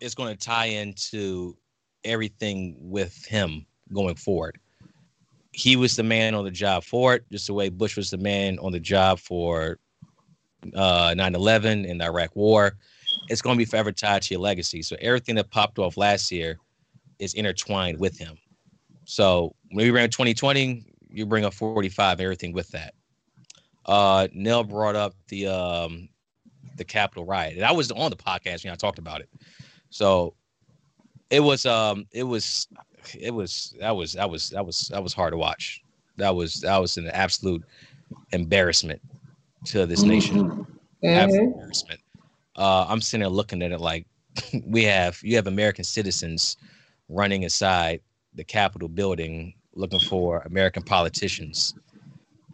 [0.00, 1.56] is going to tie into
[2.04, 4.58] everything with him going forward.
[5.52, 8.18] He was the man on the job for it, just the way Bush was the
[8.18, 9.78] man on the job for
[10.74, 12.76] uh, 9/11 and the Iraq War.
[13.28, 14.82] It's going to be forever tied to your legacy.
[14.82, 16.58] So everything that popped off last year
[17.18, 18.38] is intertwined with him.
[19.04, 22.94] So when we ran 2020, you bring up 45, everything with that.
[23.86, 26.08] Uh, Nell brought up the um,
[26.76, 29.28] the Capitol riot, and I was on the podcast when I talked about it.
[29.90, 30.34] So
[31.30, 32.68] it was um it was
[33.18, 35.82] it was that was that was that was that was hard to watch.
[36.16, 37.64] That was that was an absolute
[38.32, 39.00] embarrassment
[39.66, 40.66] to this nation.
[41.02, 41.16] Mhm.
[41.16, 41.52] Absolute Mhm.
[41.52, 42.00] embarrassment.
[42.56, 44.06] Uh, I'm sitting there looking at it like
[44.66, 46.56] we have you have American citizens
[47.08, 48.00] running inside
[48.34, 51.74] the Capitol building looking for American politicians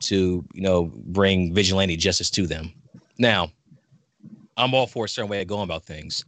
[0.01, 2.73] to you know bring vigilante justice to them.
[3.19, 3.51] Now,
[4.57, 6.25] I'm all for a certain way of going about things.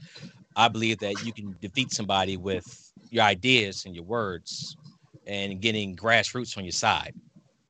[0.56, 4.76] I believe that you can defeat somebody with your ideas and your words
[5.26, 7.14] and getting grassroots on your side.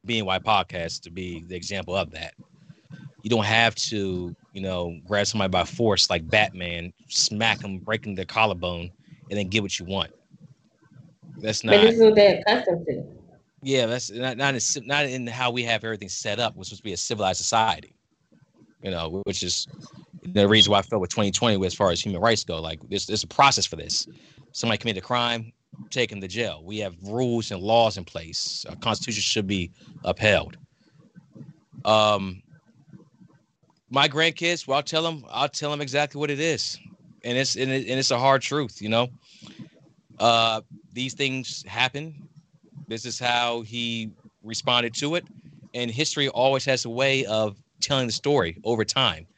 [0.05, 2.35] Being White Podcast to be the example of that.
[3.23, 8.15] You don't have to, you know, grab somebody by force like Batman, smack them, breaking
[8.15, 8.91] their collarbone,
[9.29, 10.11] and then get what you want.
[11.37, 11.83] That's But not.
[11.83, 13.20] this is what they're accustomed to.
[13.63, 16.57] Yeah, that's not not in, not in how we have everything set up.
[16.57, 17.95] We're supposed to be a civilized society,
[18.83, 19.67] you know, which is
[20.23, 22.61] the reason why I felt with 2020 as far as human rights go.
[22.61, 24.07] Like, there's there's a process for this.
[24.53, 25.53] Somebody committed a crime,
[25.91, 26.63] take them to jail.
[26.65, 28.65] We have rules and laws in place.
[28.69, 29.71] Our constitution should be
[30.05, 30.57] upheld.
[31.85, 32.43] Um,
[33.91, 36.79] my grandkids, well, I'll tell them, I'll tell them exactly what it is,
[37.25, 39.09] and it's and, it, and it's a hard truth, you know.
[40.19, 40.61] Uh,
[40.93, 42.29] these things happen.
[42.91, 44.11] This is how he
[44.43, 45.25] responded to it,
[45.75, 49.29] and history always has a way of telling the story over time,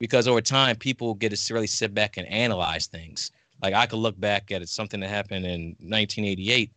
[0.00, 3.30] because over time people get to really sit back and analyze things.
[3.62, 6.72] Like I could look back at it, something that happened in 1988,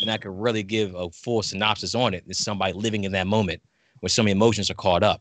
[0.00, 2.24] and I could really give a full synopsis on it.
[2.30, 3.60] As somebody living in that moment,
[4.00, 5.20] when so many emotions are caught up.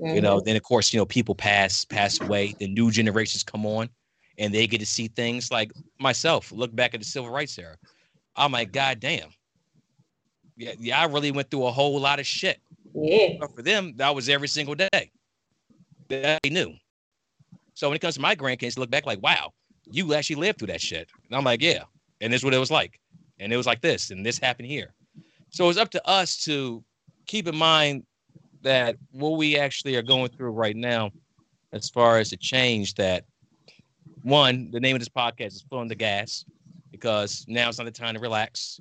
[0.00, 0.16] Mm-hmm.
[0.16, 0.44] You know, mm-hmm.
[0.44, 3.90] then of course, you know, people pass pass away, the new generations come on
[4.38, 5.70] and they get to see things like
[6.00, 7.76] myself, look back at the civil rights era.
[8.36, 9.28] I'm like, God damn.
[10.56, 12.60] Yeah, yeah, I really went through a whole lot of shit.
[12.94, 13.34] Yeah.
[13.40, 15.10] But for them, that was every single day.
[16.08, 16.74] That they knew.
[17.74, 19.52] So when it comes to my grandkids, look back like, wow,
[19.90, 21.08] you actually lived through that shit.
[21.28, 21.82] And I'm like, yeah.
[22.20, 22.98] And this is what it was like.
[23.38, 24.94] And it was like this, and this happened here.
[25.50, 26.82] So it's up to us to
[27.26, 28.04] keep in mind
[28.62, 31.10] that what we actually are going through right now,
[31.72, 33.24] as far as the change that
[34.22, 36.46] one, the name of this podcast is Filling the Gas,
[36.90, 38.80] because now it's not the time to relax.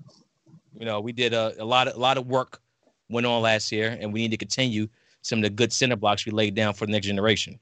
[0.78, 2.62] You know, we did a, a lot of a lot of work
[3.10, 4.88] went on last year, and we need to continue
[5.22, 7.60] some of the good center blocks we laid down for the next generation.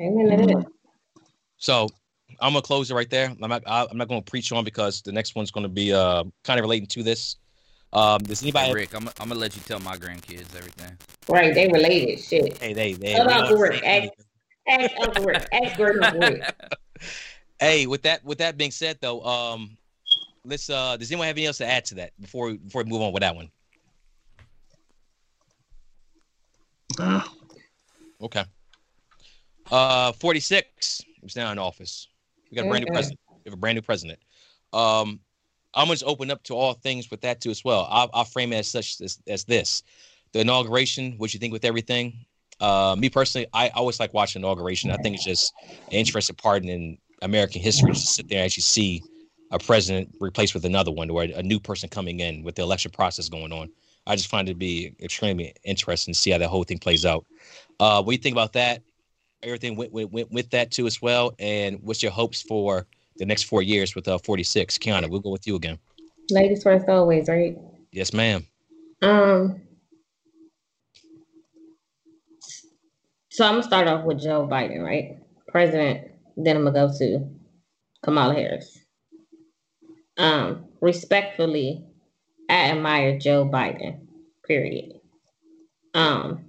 [0.00, 0.66] Amen.
[1.58, 1.88] So
[2.40, 3.34] I'm gonna close it right there.
[3.40, 6.58] I'm not I'm not gonna preach on because the next one's gonna be uh kind
[6.58, 7.36] of relating to this.
[7.92, 8.66] Um, does anybody?
[8.66, 10.98] Hey, Rick, I'm, I'm gonna let you tell my grandkids everything.
[11.28, 12.18] Right, they related.
[12.18, 12.58] Shit.
[12.58, 13.12] Hey, they they.
[13.12, 13.84] Hold Uncle Rick.
[13.84, 14.10] Ask,
[14.68, 15.46] ask Uncle Rick.
[15.52, 16.54] Ask Uncle Rick.
[17.60, 19.76] hey, with that with that being said, though, um,
[20.44, 20.70] let's.
[20.70, 23.02] uh Does anyone have anything else to add to that before we, before we move
[23.02, 23.50] on with that one?
[26.98, 27.22] Uh.
[28.20, 28.44] Okay.
[29.70, 32.08] Uh, 46 is now in office.
[32.50, 33.18] We got a brand new president.
[33.44, 34.18] We have a brand new president.
[34.72, 35.20] Um,
[35.74, 37.88] I'm going to open up to all things with that too as well.
[37.90, 39.82] I'll, I'll frame it as such as, as this:
[40.32, 41.14] the inauguration.
[41.16, 42.24] What you think with everything?
[42.60, 44.90] Uh, me personally, I always like watching inauguration.
[44.90, 45.52] I think it's just
[45.90, 49.02] an interesting part in American history to sit there and actually see
[49.54, 52.90] a president replaced with another one, or a new person coming in with the election
[52.90, 53.70] process going on.
[54.06, 57.06] I just find it to be extremely interesting to see how that whole thing plays
[57.06, 57.24] out.
[57.78, 58.82] Uh, what do you think about that?
[59.44, 61.34] Everything went, went, went with that too as well.
[61.38, 62.86] And what's your hopes for
[63.16, 64.76] the next four years with uh, 46?
[64.78, 65.78] Kiana, we'll go with you again.
[66.30, 67.56] Ladies first, always, right?
[67.92, 68.44] Yes, ma'am.
[69.02, 69.60] Um.
[73.30, 75.18] So I'm gonna start off with Joe Biden, right?
[75.48, 76.08] President.
[76.36, 77.28] Then I'm gonna go to
[78.02, 78.83] Kamala Harris.
[80.16, 81.84] Um, respectfully,
[82.48, 84.06] I admire Joe Biden.
[84.46, 85.00] Period.
[85.94, 86.44] Um,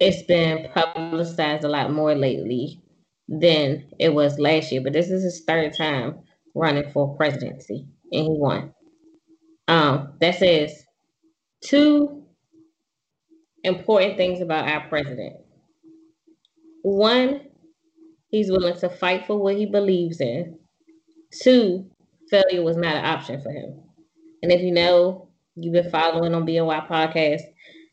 [0.00, 2.82] it's been publicized a lot more lately
[3.28, 6.18] than it was last year, but this is his third time
[6.54, 8.74] running for presidency, and he won.
[9.68, 10.84] Um, that says
[11.64, 12.24] two
[13.64, 15.36] important things about our president.
[16.82, 17.42] One,
[18.28, 20.58] he's willing to fight for what he believes in.
[21.40, 21.90] Two,
[22.30, 23.80] failure was not an option for him.
[24.42, 27.42] And if you know, you've been following on BNY podcast,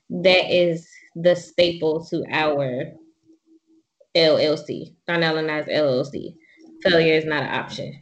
[0.10, 2.92] that is the staple to our
[4.16, 6.36] LLC, Darnell and LLC.
[6.84, 8.02] Failure is not an option.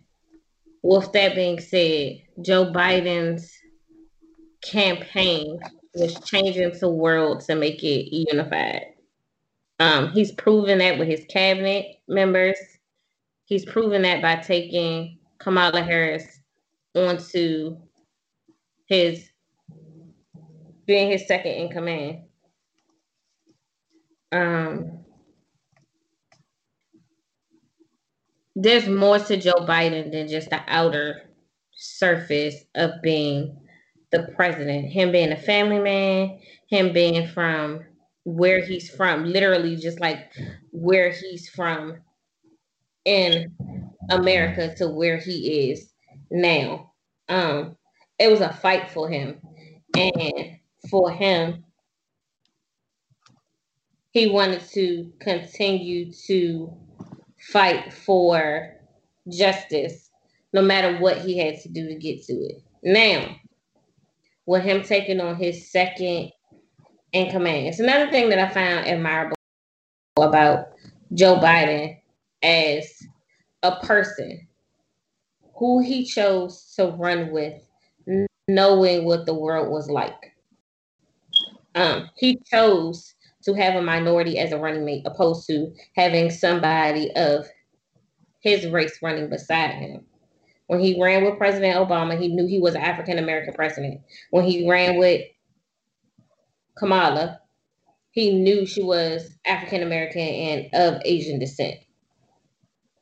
[0.83, 3.51] With that being said, Joe Biden's
[4.61, 5.59] campaign
[5.93, 8.93] was changing the world to make it unified.
[9.79, 12.57] Um, he's proven that with his cabinet members.
[13.45, 16.25] He's proven that by taking Kamala Harris
[16.95, 17.77] onto
[18.87, 19.29] his
[20.85, 22.19] being his second in command.
[24.31, 25.05] Um,
[28.55, 31.21] there's more to Joe Biden than just the outer
[31.73, 33.57] surface of being
[34.11, 34.89] the president.
[34.89, 37.81] Him being a family man, him being from
[38.23, 40.31] where he's from, literally just like
[40.71, 41.97] where he's from
[43.07, 43.55] in
[44.09, 45.93] America to where he is
[46.29, 46.91] now.
[47.29, 47.77] Um,
[48.19, 49.39] it was a fight for him.
[49.95, 50.57] And
[50.89, 51.63] for him,
[54.11, 56.73] he wanted to continue to
[57.39, 58.75] fight for
[59.31, 60.09] justice
[60.53, 62.61] no matter what he had to do to get to it.
[62.83, 63.35] Now,
[64.45, 66.31] with him taking on his second
[67.13, 69.35] in command, it's another thing that I found admirable
[70.17, 70.69] about
[71.13, 71.97] Joe Biden
[72.43, 73.01] as
[73.63, 74.47] a person
[75.55, 77.53] who he chose to run with
[78.47, 80.35] knowing what the world was like.
[81.75, 83.13] Um, he chose
[83.43, 87.47] to have a minority as a running mate opposed to having somebody of
[88.39, 90.05] his race running beside him.
[90.67, 94.01] When he ran with President Obama, he knew he was an African American president.
[94.31, 95.21] When he ran with
[96.77, 97.39] Kamala,
[98.11, 101.77] he knew she was African American and of Asian descent.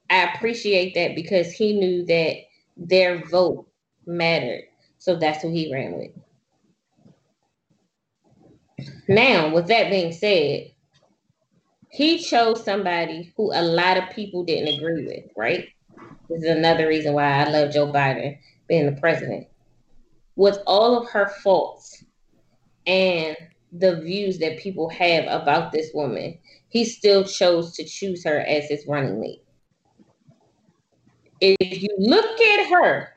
[0.10, 2.36] I appreciate that because he knew that
[2.78, 3.68] their vote
[4.06, 4.64] mattered.
[4.98, 6.12] So that's who he ran with.
[9.08, 10.72] Now, with that being said,
[11.90, 15.68] he chose somebody who a lot of people didn't agree with, right?
[16.30, 18.38] This is another reason why I love Joe Biden
[18.68, 19.48] being the president.
[20.36, 22.04] With all of her faults,
[22.88, 23.36] and
[23.72, 26.38] the views that people have about this woman,
[26.70, 29.45] he still chose to choose her as his running mate.
[31.46, 33.10] If you look at her,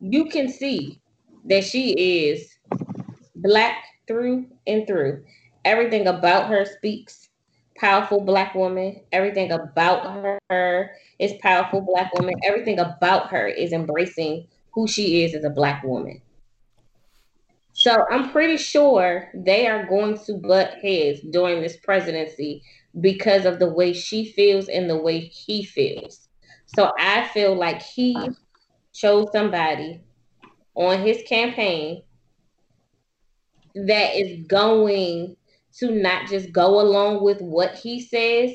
[0.00, 1.00] you can see
[1.44, 2.52] that she is
[3.36, 5.22] black through and through.
[5.64, 7.28] Everything about her speaks
[7.76, 9.00] powerful black woman.
[9.12, 10.90] Everything about her
[11.20, 12.34] is powerful black woman.
[12.44, 16.20] Everything about her is embracing who she is as a black woman.
[17.72, 22.62] So I'm pretty sure they are going to butt heads during this presidency
[23.00, 26.29] because of the way she feels and the way he feels.
[26.76, 28.16] So I feel like he
[28.92, 30.00] chose somebody
[30.74, 32.02] on his campaign
[33.74, 35.36] that is going
[35.78, 38.52] to not just go along with what he says,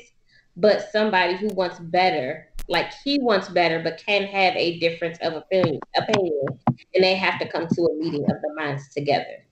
[0.56, 5.34] but somebody who wants better, like he wants better, but can have a difference of
[5.34, 9.44] opinion, opinion, and they have to come to a meeting of the minds together.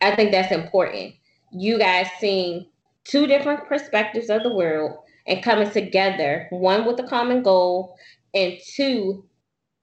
[0.00, 1.14] I think that's important.
[1.52, 2.66] You guys seeing
[3.04, 7.96] two different perspectives of the world and coming together, one with a common goal,
[8.34, 9.24] and two,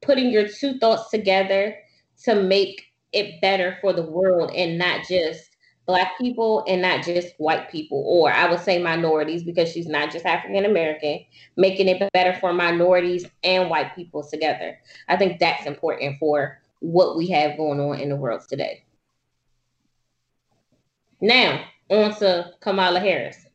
[0.01, 1.75] putting your two thoughts together
[2.23, 2.83] to make
[3.13, 5.49] it better for the world and not just
[5.85, 10.11] black people and not just white people, or I would say minorities because she's not
[10.11, 11.25] just African American,
[11.57, 14.77] making it better for minorities and white people together.
[15.07, 18.83] I think that's important for what we have going on in the world today.
[21.21, 23.47] Now, on to Kamala Harris.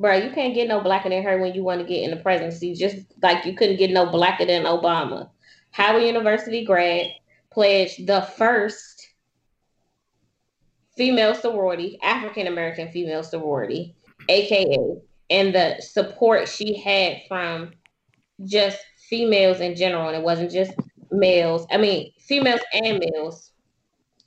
[0.00, 2.16] Bro, you can't get no blacker than her when you want to get in the
[2.16, 5.28] presidency, just like you couldn't get no blacker than Obama.
[5.72, 7.08] Howard University grad,
[7.52, 9.06] pledged the first
[10.96, 13.94] female sorority, African American female sorority,
[14.30, 14.78] aka,
[15.28, 17.72] and the support she had from
[18.46, 18.78] just
[19.10, 20.72] females in general, and it wasn't just
[21.10, 21.66] males.
[21.70, 23.52] I mean, females and males,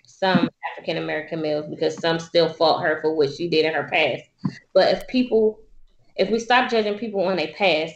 [0.06, 3.90] some African American males, because some still fought her for what she did in her
[3.92, 4.22] past.
[4.76, 5.60] But if people,
[6.16, 7.94] if we stop judging people on their past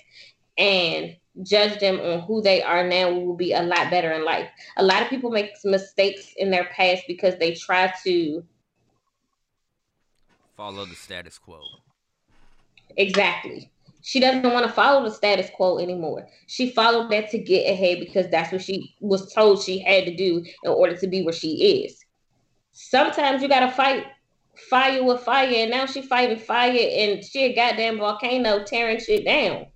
[0.57, 4.25] and judge them on who they are now, we will be a lot better in
[4.25, 4.49] life.
[4.77, 8.43] A lot of people make mistakes in their past because they try to
[10.55, 11.61] follow the status quo.
[12.97, 13.71] Exactly.
[14.01, 16.27] She doesn't want to follow the status quo anymore.
[16.47, 20.15] She followed that to get ahead because that's what she was told she had to
[20.15, 22.03] do in order to be where she is.
[22.71, 24.05] Sometimes you gotta fight
[24.69, 29.25] fire with fire, and now she fighting fire and she a goddamn volcano tearing shit
[29.25, 29.67] down.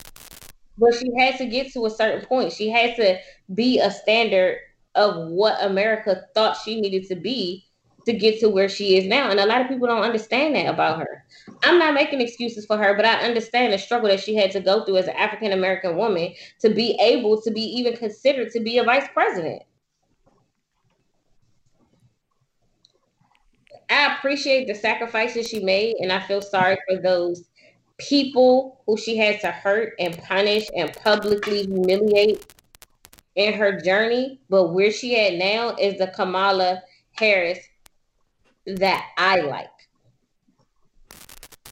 [0.78, 2.52] But she had to get to a certain point.
[2.52, 3.20] She had to
[3.54, 4.58] be a standard
[4.96, 7.66] of what America thought she needed to be
[8.06, 9.30] to get to where she is now.
[9.30, 11.24] And a lot of people don't understand that about her.
[11.64, 14.60] I'm not making excuses for her, but I understand the struggle that she had to
[14.60, 18.60] go through as an African American woman to be able to be even considered to
[18.60, 19.62] be a vice president.
[23.92, 27.50] I appreciate the sacrifices she made, and I feel sorry for those
[27.98, 32.54] people who she had to hurt and punish and publicly humiliate
[33.36, 34.40] in her journey.
[34.50, 36.82] But where she at now is the Kamala
[37.12, 37.60] Harris
[38.66, 39.68] that I like.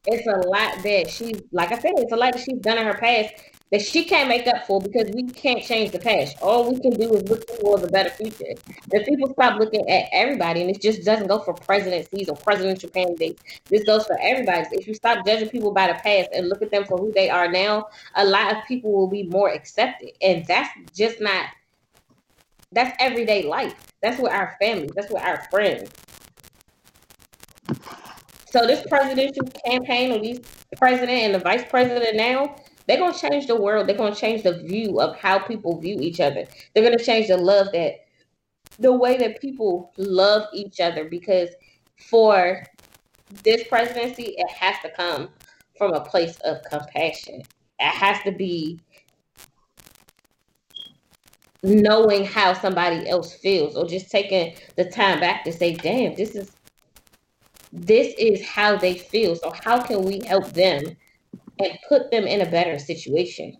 [0.05, 2.85] It's a lot that she's, like I said, it's a lot that she's done in
[2.85, 3.33] her past
[3.71, 6.37] that she can't make up for because we can't change the past.
[6.41, 8.55] All we can do is look towards a better future.
[8.91, 12.89] If people stop looking at everybody, and it just doesn't go for presidencies or presidential
[12.89, 14.65] candidates, this goes for everybody.
[14.71, 17.29] If you stop judging people by the past and look at them for who they
[17.29, 20.11] are now, a lot of people will be more accepted.
[20.21, 21.45] And that's just not,
[22.71, 23.75] that's everyday life.
[24.01, 25.91] That's with our families, that's with our friends.
[28.51, 30.39] So this presidential campaign or these
[30.77, 32.55] president and the vice president now,
[32.89, 33.85] they're gonna change the world.
[33.85, 36.47] They're gonna change the view of how people view each other.
[36.73, 38.07] They're gonna change the love that
[38.79, 41.49] the way that people love each other because
[42.09, 42.65] for
[43.43, 45.29] this presidency, it has to come
[45.77, 47.43] from a place of compassion.
[47.79, 48.79] It has to be
[51.61, 56.35] knowing how somebody else feels or just taking the time back to say, damn, this
[56.35, 56.49] is
[57.71, 59.35] this is how they feel.
[59.35, 60.97] So how can we help them
[61.59, 63.57] and put them in a better situation?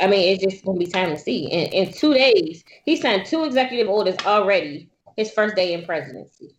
[0.00, 1.46] I mean, it's just gonna be time to see.
[1.46, 4.90] In, in two days, he signed two executive orders already.
[5.16, 6.56] His first day in presidency.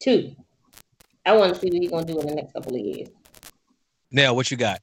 [0.00, 0.36] Two.
[1.24, 3.08] I want to see what he's gonna do in the next couple of years.
[4.12, 4.80] Now, what you got?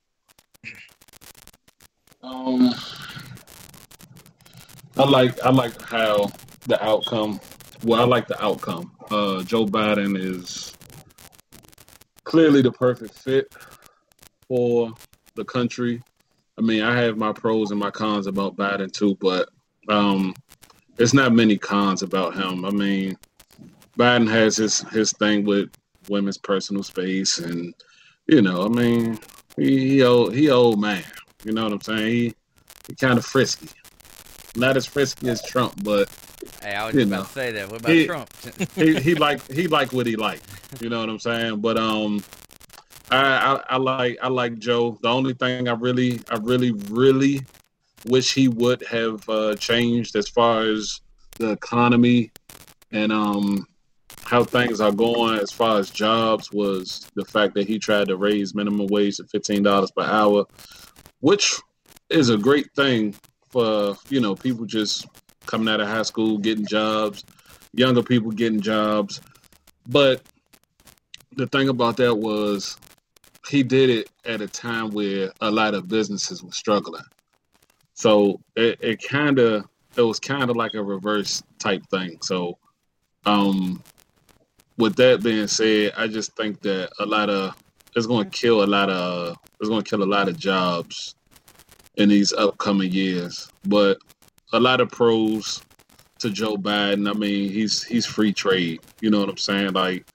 [2.22, 2.74] Um,
[4.98, 6.32] I like I like how
[6.68, 7.40] the outcome
[7.84, 8.92] well, I like the outcome.
[9.12, 10.75] Uh, Joe Biden is
[12.26, 13.56] clearly the perfect fit
[14.48, 14.94] for
[15.36, 16.04] the country.
[16.58, 19.50] I mean, I have my pros and my cons about Biden too, but
[19.88, 20.34] um,
[20.96, 22.66] there's not many cons about him.
[22.66, 23.18] I mean,
[23.98, 25.70] Biden has his his thing with
[26.10, 27.74] women's personal space, and
[28.28, 29.20] you know, I mean,
[29.58, 31.04] he he old, he old man.
[31.44, 32.08] You know what I'm saying?
[32.08, 32.34] He
[32.88, 33.70] he kind of frisky,
[34.56, 36.10] not as frisky as Trump, but
[36.62, 37.70] Hey, I was just You about to say that.
[37.70, 38.30] What about He- Trump?
[38.76, 40.42] he he like he like what he like.
[40.80, 41.62] You know what I'm saying?
[41.62, 42.24] But um,
[43.10, 44.98] I, I I like I like Joe.
[45.02, 47.46] The only thing I really I really really
[48.08, 51.02] wish he would have uh, changed as far as
[51.40, 52.32] the economy
[52.92, 53.68] and um
[54.24, 58.18] how things are going as far as jobs was the fact that he tried to
[58.18, 60.46] raise minimum wage to fifteen dollars per hour,
[61.20, 61.56] which
[62.10, 63.14] is a great thing
[64.10, 65.06] you know people just
[65.46, 67.24] coming out of high school getting jobs
[67.76, 69.22] younger people getting jobs.
[69.88, 70.22] But
[71.36, 72.78] the thing about that was
[73.50, 77.04] he did it at a time where a lot of businesses were struggling.
[77.94, 82.18] So it, it kind of it was kind of like a reverse type thing.
[82.22, 82.58] So
[83.26, 83.84] um
[84.78, 87.56] with that being said, I just think that a lot of
[87.96, 91.16] it's going to kill a lot of it's going to kill a lot of jobs
[91.98, 93.50] in these upcoming years.
[93.66, 93.98] But
[94.54, 95.62] a lot of pros
[96.20, 97.10] to Joe Biden.
[97.10, 98.80] I mean, he's he's free trade.
[99.02, 99.74] You know what I'm saying?
[99.74, 100.06] Like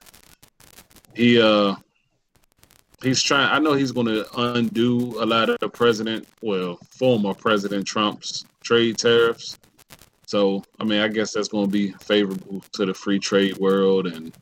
[1.13, 1.75] he uh
[3.03, 7.85] he's trying I know he's gonna undo a lot of the president well, former President
[7.85, 9.57] Trump's trade tariffs.
[10.25, 14.33] So I mean I guess that's gonna be favorable to the free trade world and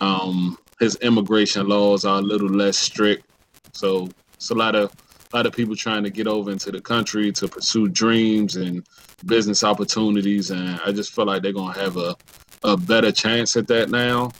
[0.00, 3.26] um his immigration laws are a little less strict.
[3.72, 4.92] So it's a lot of
[5.32, 8.86] a lot of people trying to get over into the country to pursue dreams and
[9.26, 12.16] business opportunities, and I just feel like they're gonna have a
[12.62, 14.32] a better chance at that now.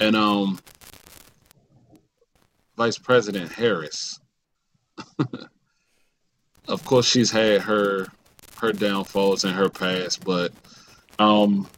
[0.00, 0.58] And um,
[2.76, 4.20] Vice President Harris,
[6.68, 8.06] of course, she's had her
[8.60, 10.52] her downfalls in her past, but
[11.18, 11.68] um,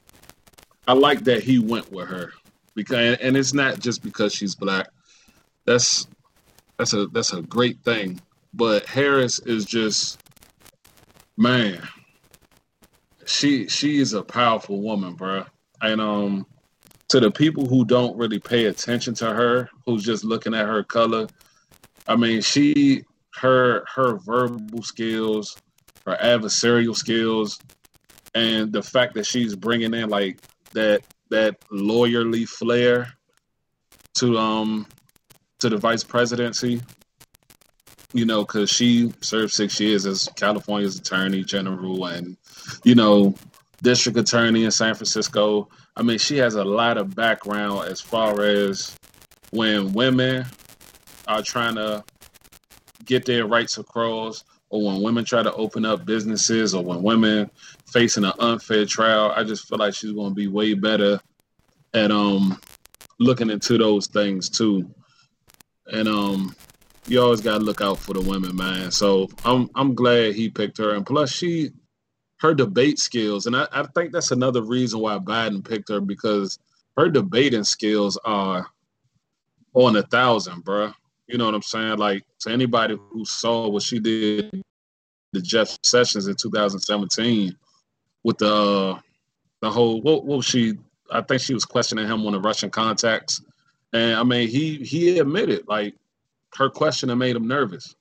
[0.86, 2.32] I like that he went with her
[2.74, 4.88] because, and it's not just because she's black.
[5.64, 6.06] That's
[6.80, 8.18] that's a that's a great thing.
[8.54, 10.18] But Harris is just
[11.36, 11.86] man,
[13.26, 15.46] she she is a powerful woman, bruh.
[15.82, 16.46] And um,
[17.08, 20.82] to the people who don't really pay attention to her, who's just looking at her
[20.82, 21.28] color,
[22.08, 23.04] I mean, she
[23.34, 25.58] her her verbal skills,
[26.06, 27.58] her adversarial skills,
[28.34, 30.40] and the fact that she's bringing in like
[30.72, 33.12] that that lawyerly flair
[34.14, 34.86] to um
[35.60, 36.80] to the vice presidency
[38.12, 42.36] you know, because she served six years as California's attorney general and,
[42.84, 43.34] you know,
[43.82, 45.68] district attorney in San Francisco.
[45.96, 48.96] I mean, she has a lot of background as far as
[49.50, 50.46] when women
[51.28, 52.04] are trying to
[53.04, 57.50] get their rights across, or when women try to open up businesses, or when women
[57.86, 59.32] facing an unfair trial.
[59.34, 61.20] I just feel like she's going to be way better
[61.92, 62.60] at um
[63.18, 64.88] looking into those things too.
[65.92, 66.54] And um
[67.06, 68.90] you always gotta look out for the women, man.
[68.90, 71.72] So I'm I'm glad he picked her, and plus she,
[72.38, 76.58] her debate skills, and I, I think that's another reason why Biden picked her because
[76.96, 78.66] her debating skills are
[79.74, 80.94] on a thousand, bruh.
[81.26, 81.98] You know what I'm saying?
[81.98, 84.62] Like to anybody who saw what she did
[85.34, 87.56] to Jeff Sessions in 2017
[88.24, 89.00] with the uh,
[89.60, 90.74] the whole what, what was she?
[91.10, 93.42] I think she was questioning him on the Russian contacts,
[93.92, 95.94] and I mean he he admitted like
[96.56, 97.94] her question made him nervous.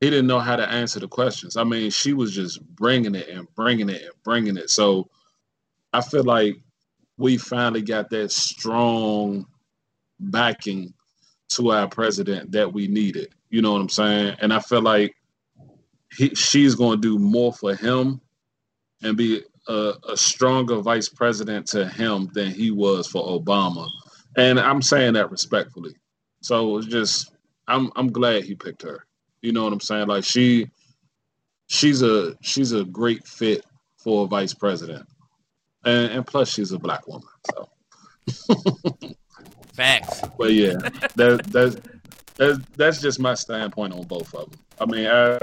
[0.00, 1.56] He didn't know how to answer the questions.
[1.56, 4.68] I mean, she was just bringing it and bringing it and bringing it.
[4.68, 5.08] So
[5.92, 6.56] I feel like
[7.16, 9.46] we finally got that strong
[10.20, 10.92] backing
[11.48, 13.28] to our president that we needed.
[13.48, 14.36] You know what I'm saying?
[14.40, 15.14] And I feel like
[16.14, 18.20] he, she's going to do more for him
[19.02, 23.88] and be a, a stronger vice president to him than he was for Obama.
[24.36, 25.94] And I'm saying that respectfully.
[26.42, 27.32] So it's just
[27.68, 29.06] I'm I'm glad he picked her.
[29.42, 30.08] You know what I'm saying?
[30.08, 30.70] Like she
[31.68, 33.64] she's a she's a great fit
[33.98, 35.06] for a vice president.
[35.84, 37.28] And and plus she's a black woman.
[37.50, 37.68] So
[39.74, 40.22] Facts.
[40.38, 40.76] but yeah,
[41.16, 41.76] that that's
[42.36, 44.60] that's that's just my standpoint on both of them.
[44.78, 45.38] I mean, I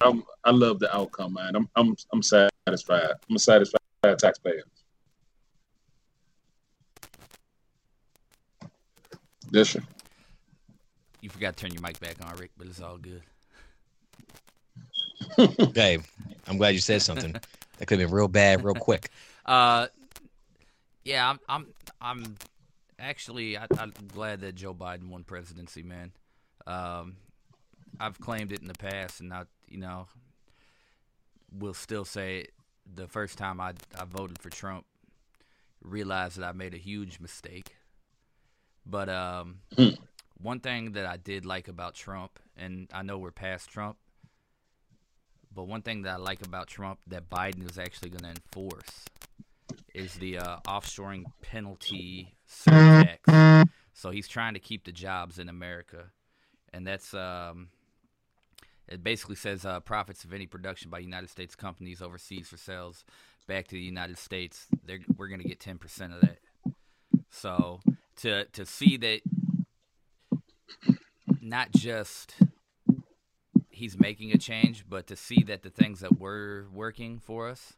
[0.00, 1.54] I'm, I love the outcome, man.
[1.54, 3.12] I'm I'm I'm satisfied.
[3.28, 3.80] I'm a satisfied
[4.18, 4.64] taxpayer.
[9.50, 9.84] This year.
[11.20, 13.22] You forgot to turn your mic back on, Rick, but it's all good.
[15.74, 15.98] Hey,
[16.46, 17.32] I'm glad you said something.
[17.32, 19.10] That could have been real bad, real quick.
[19.46, 19.86] Uh,
[21.04, 21.66] yeah, I'm, I'm,
[22.00, 22.36] I'm
[22.98, 26.10] actually, I, I'm glad that Joe Biden won presidency, man.
[26.66, 27.14] Um,
[28.00, 30.08] I've claimed it in the past, and I, you know,
[31.56, 32.52] will still say it.
[32.92, 34.84] the first time I I voted for Trump,
[35.80, 37.75] realized that I made a huge mistake.
[38.88, 39.90] But um, Hmm.
[40.40, 43.96] one thing that I did like about Trump, and I know we're past Trump,
[45.52, 49.06] but one thing that I like about Trump that Biden is actually going to enforce
[49.94, 53.68] is the uh, offshoring penalty surtax.
[53.92, 56.10] So he's trying to keep the jobs in America,
[56.72, 57.68] and that's um,
[58.86, 59.02] it.
[59.02, 63.04] Basically says uh, profits of any production by United States companies overseas for sales
[63.48, 66.38] back to the United States, they're, we're going to get ten percent of that.
[67.30, 67.80] So
[68.16, 69.20] to to see that
[71.40, 72.34] not just
[73.70, 77.74] he's making a change, but to see that the things that were working for us,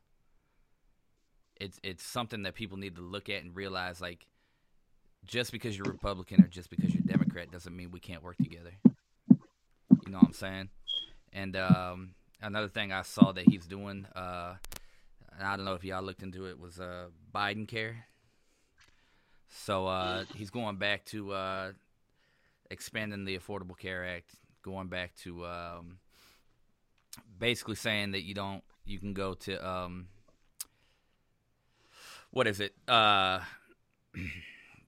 [1.57, 4.27] it's it's something that people need to look at and realize like
[5.25, 8.73] just because you're Republican or just because you're Democrat doesn't mean we can't work together.
[9.29, 10.69] You know what I'm saying?
[11.33, 14.55] And um, another thing I saw that he's doing, uh,
[15.41, 18.07] I don't know if y'all looked into it, was uh, Biden Care.
[19.51, 21.73] So uh, he's going back to uh,
[22.71, 25.99] expanding the Affordable Care Act, going back to um,
[27.39, 30.09] basically saying that you don't, you can go to, um,
[32.31, 32.75] what is it?
[32.87, 33.41] Uh,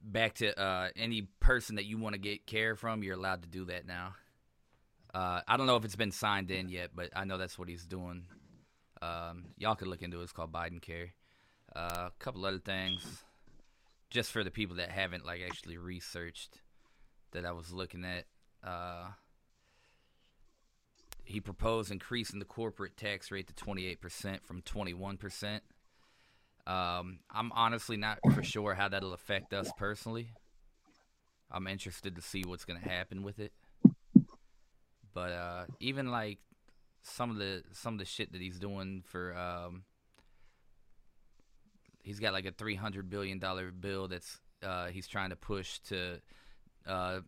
[0.02, 3.48] back to uh, any person that you want to get care from, you're allowed to
[3.48, 4.14] do that now.
[5.12, 7.68] Uh, I don't know if it's been signed in yet, but I know that's what
[7.68, 8.24] he's doing.
[9.02, 10.24] Um, y'all could look into it.
[10.24, 11.12] It's called Biden Care.
[11.74, 13.24] Uh, a couple other things,
[14.10, 16.60] just for the people that haven't like actually researched
[17.32, 18.24] that I was looking at.
[18.62, 19.10] Uh,
[21.24, 25.60] he proposed increasing the corporate tax rate to 28% from 21%.
[26.66, 30.32] Um, I'm honestly not for sure how that'll affect us personally.
[31.50, 33.52] I'm interested to see what's going to happen with it.
[35.14, 36.38] But uh, even like
[37.02, 39.82] some of the some of the shit that he's doing for um,
[42.02, 46.20] he's got like a 300 billion dollar bill that's uh, he's trying to push to
[46.86, 47.20] uh,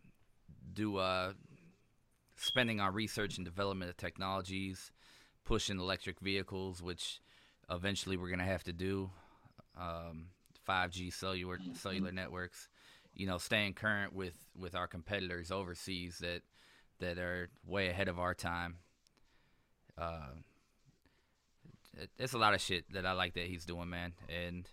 [0.73, 1.33] do uh,
[2.35, 4.91] spending on research and development of technologies,
[5.45, 7.21] pushing electric vehicles, which
[7.69, 9.09] eventually we're gonna have to do.
[9.79, 10.27] Um,
[10.67, 12.69] 5G cellular cellular networks,
[13.13, 16.41] you know, staying current with with our competitors overseas that
[16.99, 18.77] that are way ahead of our time.
[19.97, 20.35] Uh,
[22.17, 24.67] it's a lot of shit that I like that he's doing, man, and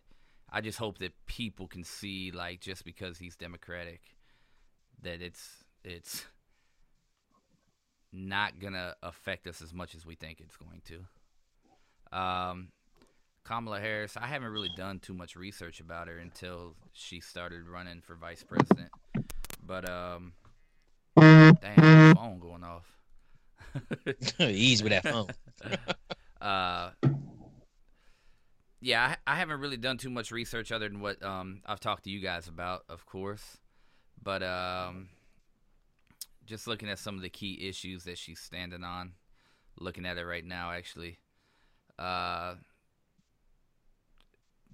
[0.50, 4.00] I just hope that people can see, like, just because he's Democratic,
[5.02, 6.24] that it's it's
[8.12, 12.18] not gonna affect us as much as we think it's going to.
[12.18, 12.68] Um,
[13.44, 18.00] Kamala Harris, I haven't really done too much research about her until she started running
[18.00, 18.90] for vice president.
[19.64, 20.32] But um,
[21.18, 22.86] damn, phone going off.
[24.40, 25.28] Ease with that phone.
[26.40, 26.90] uh,
[28.80, 32.04] yeah, I, I haven't really done too much research other than what um, I've talked
[32.04, 33.58] to you guys about, of course.
[34.22, 35.08] But um,
[36.46, 39.12] just looking at some of the key issues that she's standing on,
[39.78, 41.18] looking at it right now, actually.
[41.98, 42.54] Uh,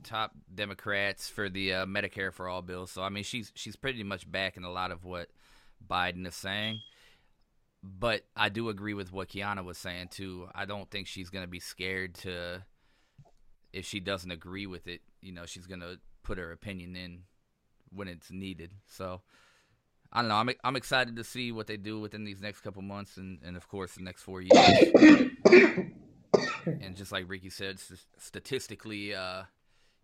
[0.04, 2.86] top Democrats for the uh, Medicare for All bill.
[2.86, 5.28] So I mean, she's she's pretty much backing a lot of what
[5.86, 6.80] Biden is saying.
[7.86, 10.48] But I do agree with what Kiana was saying too.
[10.54, 12.64] I don't think she's gonna be scared to,
[13.72, 17.22] if she doesn't agree with it, you know, she's gonna put her opinion in
[17.90, 18.72] when it's needed.
[18.86, 19.20] So
[20.12, 20.36] I don't know.
[20.36, 23.56] I'm I'm excited to see what they do within these next couple months, and and
[23.56, 25.30] of course the next four years.
[26.66, 27.78] and just like Ricky said,
[28.18, 29.42] statistically, uh,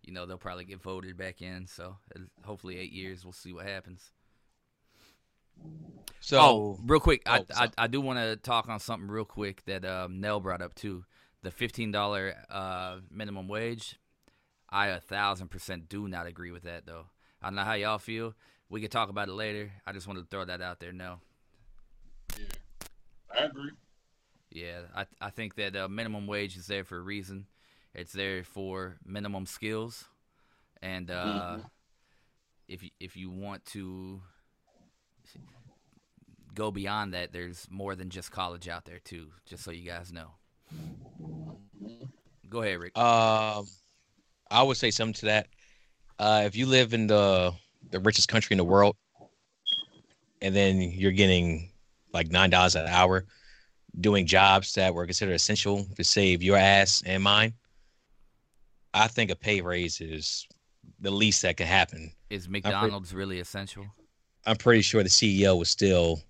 [0.03, 1.67] you know, they'll probably get voted back in.
[1.67, 1.97] So
[2.43, 4.11] hopefully, eight years, we'll see what happens.
[6.23, 7.69] So, oh, real quick, I, oh, I sorry.
[7.77, 11.03] I do want to talk on something real quick that um, Nell brought up too.
[11.41, 13.99] The fifteen dollar uh, minimum wage.
[14.69, 17.07] I a thousand percent do not agree with that though.
[17.41, 18.35] I don't know how y'all feel.
[18.69, 19.73] We can talk about it later.
[19.85, 20.93] I just wanted to throw that out there.
[20.93, 21.19] No.
[22.39, 22.45] Yeah,
[23.37, 23.71] I agree.
[24.49, 27.47] Yeah, I I think that uh, minimum wage is there for a reason.
[27.93, 30.05] It's there for minimum skills,
[30.81, 31.57] and uh,
[32.69, 34.21] if you, if you want to
[36.53, 39.27] go beyond that, there's more than just college out there too.
[39.45, 40.31] Just so you guys know.
[42.49, 42.97] Go ahead, Rick.
[42.97, 43.67] Um,
[44.51, 45.47] I would say something to that.
[46.19, 47.53] Uh, if you live in the
[47.89, 48.95] the richest country in the world,
[50.41, 51.71] and then you're getting
[52.13, 53.25] like nine dollars an hour,
[53.99, 57.53] doing jobs that were considered essential to save your ass and mine,
[58.93, 60.47] I think a pay raise is
[60.99, 62.11] the least that could happen.
[62.29, 63.85] Is McDonald's really essential?
[64.45, 66.21] I'm pretty sure the CEO was still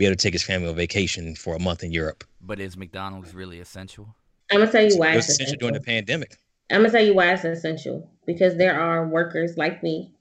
[0.00, 2.24] be able to take his family on vacation for a month in Europe.
[2.40, 4.16] But is McDonald's really essential?
[4.50, 6.38] I'm gonna tell you why It was it's essential during the pandemic.
[6.72, 10.14] I'm gonna tell you why it's essential because there are workers like me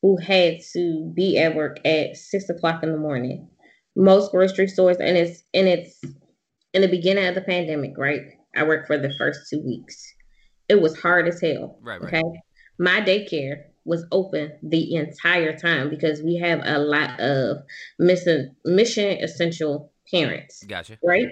[0.00, 3.46] who had to be at work at six o'clock in the morning.
[3.94, 6.00] Most grocery stores, and it's and it's
[6.72, 8.22] in the beginning of the pandemic, right?
[8.56, 10.02] I worked for the first two weeks.
[10.70, 11.78] It was hard as hell.
[11.82, 12.14] Right, right.
[12.14, 12.40] Okay.
[12.78, 17.58] My daycare was open the entire time because we have a lot of
[17.98, 20.64] mission mission essential parents.
[20.64, 20.98] Gotcha.
[21.02, 21.28] Right?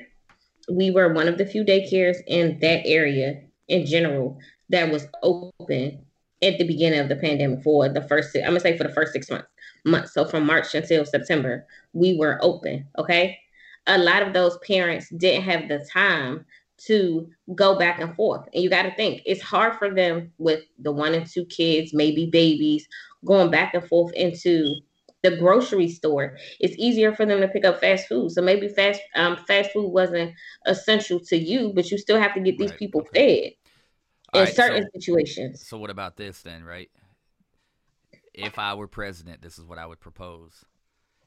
[0.71, 4.39] We were one of the few daycares in that area in general
[4.71, 6.05] that was open
[6.43, 9.13] at the beginning of the pandemic for the first I'm gonna say for the first
[9.13, 9.49] six months.
[9.85, 10.15] Months.
[10.15, 12.87] So from March until September, we were open.
[12.99, 13.39] Okay.
[13.87, 16.47] A lot of those parents didn't have the time
[16.87, 18.47] to go back and forth.
[18.53, 21.93] And you got to think it's hard for them with the one and two kids,
[21.95, 22.87] maybe babies,
[23.25, 24.75] going back and forth into
[25.23, 26.37] the grocery store.
[26.61, 28.31] It's easier for them to pick up fast food.
[28.33, 30.35] So maybe fast um, fast food wasn't
[30.67, 33.53] essential to you, but you still have to get these Right, people fed
[34.35, 35.67] All in right, certain so- situations.
[35.67, 36.91] So what about this then, right?
[38.35, 40.65] If I were president, this is what I would propose.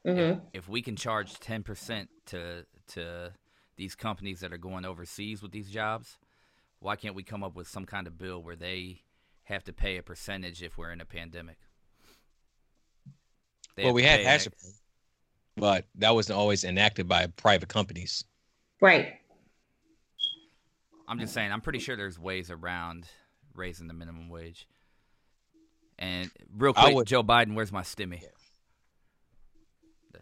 [0.06, 3.32] hmm If, if we can charge ten percent to to
[3.78, 6.18] these companies that are going overseas with these jobs,
[6.80, 9.00] why can't we come up with some kind of bill where they
[9.44, 11.56] have to pay a percentage if we're in a pandemic?
[13.76, 14.68] They well, we had pay hazard, pay,
[15.56, 18.24] but that wasn't always enacted by private companies.
[18.80, 19.14] Right.
[21.06, 23.06] I'm just saying, I'm pretty sure there's ways around
[23.54, 24.68] raising the minimum wage.
[25.98, 28.22] And real quick, would- Joe Biden, where's my stimmy?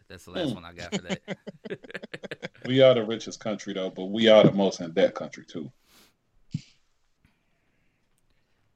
[0.09, 1.20] That- That's the last one I got for that.
[2.66, 5.70] We are the richest country though, but we are the most in debt country too.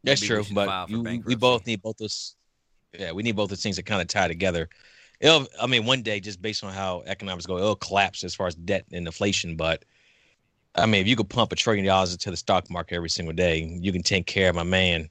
[0.05, 2.37] That's Maybe true, but you, we both need both those.
[2.97, 4.69] Yeah, we need both those things to kind of tie together.
[5.21, 8.47] It'll, I mean, one day, just based on how economics go, it'll collapse as far
[8.47, 9.57] as debt and inflation.
[9.57, 9.85] But
[10.75, 13.35] I mean, if you could pump a trillion dollars into the stock market every single
[13.35, 15.09] day, you can take care of my man.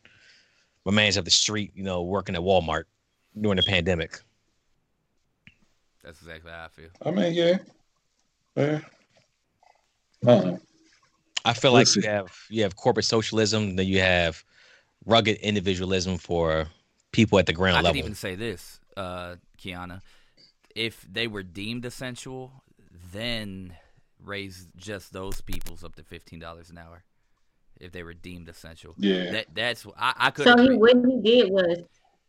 [0.85, 2.85] My man's up the street, you know, working at Walmart
[3.39, 4.19] during the pandemic.
[6.03, 6.89] That's exactly how I feel.
[7.05, 7.57] I mean, yeah,
[8.55, 8.79] yeah.
[11.45, 14.43] I feel like you have you have corporate socialism, then you have
[15.05, 16.67] rugged individualism for
[17.11, 17.87] people at the ground level.
[17.87, 18.07] I could level.
[18.07, 20.01] even say this, uh, Kiana.
[20.75, 22.63] If they were deemed essential,
[23.11, 23.73] then
[24.23, 27.03] raise just those people's up to fifteen dollars an hour.
[27.79, 29.31] If they were deemed essential, Yeah.
[29.31, 30.45] that that's I, I could.
[30.45, 31.77] So he, what he did was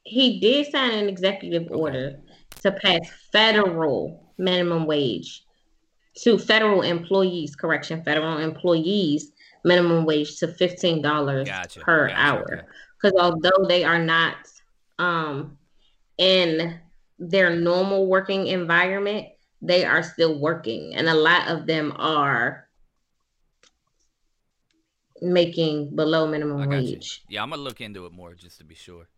[0.04, 2.20] he did sign an executive order
[2.62, 3.00] to pass
[3.32, 5.44] federal minimum wage
[6.16, 7.54] to federal employees.
[7.56, 9.32] Correction, federal employees
[9.64, 12.54] minimum wage to fifteen dollars Gotcha, per gotcha, hour.
[12.54, 12.62] okay.
[13.00, 14.36] Because although they are not
[14.98, 15.58] um,
[16.18, 16.78] in
[17.18, 19.28] their normal working environment,
[19.62, 22.68] they are still working, and a lot of them are
[25.22, 26.94] making below minimum got you.
[26.94, 27.22] wage.
[27.28, 29.08] Yeah, I'm gonna look into it more just to be sure.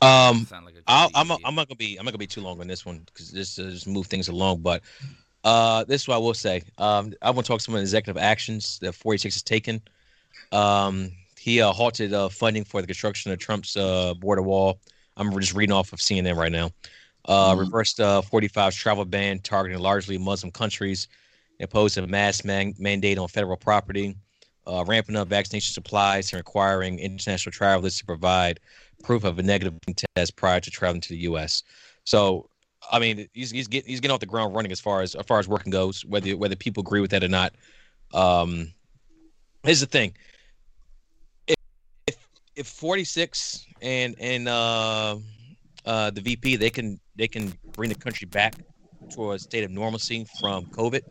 [0.00, 1.46] Um, like a good I'll, I'm, idea.
[1.46, 3.58] I'm not gonna be I'm not gonna be too long on this one because this
[3.58, 4.60] uh, just move things along.
[4.60, 4.82] But
[5.44, 6.62] uh, this is what I will say.
[6.78, 9.80] Um, I want to talk some of the executive actions that 46 has taken.
[10.52, 14.80] Um, he uh, halted uh, funding for the construction of Trump's uh, border wall.
[15.16, 16.70] I'm just reading off of CNN right now.
[17.26, 17.60] Uh, Mhm.
[17.60, 21.08] Reversed uh, 45's travel ban targeting largely Muslim countries.
[21.58, 24.16] Imposed a mass man- mandate on federal property.
[24.66, 28.58] Uh, ramping up vaccination supplies and requiring international travelers to provide
[29.02, 29.74] proof of a negative
[30.16, 31.62] test prior to traveling to the U.S.
[32.04, 32.48] So,
[32.90, 35.24] I mean, he's he's getting he's getting off the ground running as far as as
[35.26, 37.54] far as working goes, whether whether people agree with that or not.
[38.14, 38.72] Um,
[39.62, 40.14] here's the thing:
[41.46, 41.56] if
[42.06, 42.16] if,
[42.54, 45.16] if 46 and and uh,
[45.84, 48.54] uh, the VP they can they can bring the country back
[49.10, 51.02] to a state of normalcy from COVID,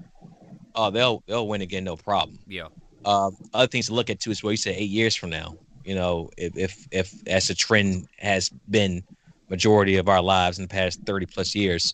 [0.75, 2.37] uh, they'll they'll win again, no problem.
[2.47, 2.67] yeah,
[3.05, 5.57] Um, other things to look at too is what you said eight years from now.
[5.85, 9.03] You know, if if if as a trend has been
[9.49, 11.93] majority of our lives in the past thirty plus years,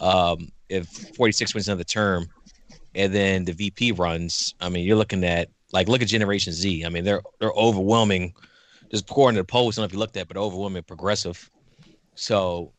[0.00, 2.26] um, if forty six wins another term,
[2.94, 6.84] and then the VP runs, I mean, you're looking at like look at Generation Z.
[6.84, 8.34] I mean, they're they're overwhelming.
[8.90, 11.50] Just according to the polls, I don't know if you looked at, but overwhelming progressive.
[12.14, 12.72] So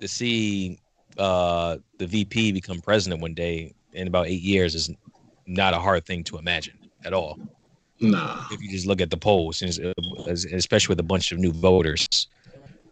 [0.00, 0.78] to see
[1.18, 4.90] uh, the VP become president one day in about eight years is
[5.46, 7.38] not a hard thing to imagine at all.
[8.00, 8.44] Nah.
[8.50, 12.28] If you just look at the polls, especially with a bunch of new voters,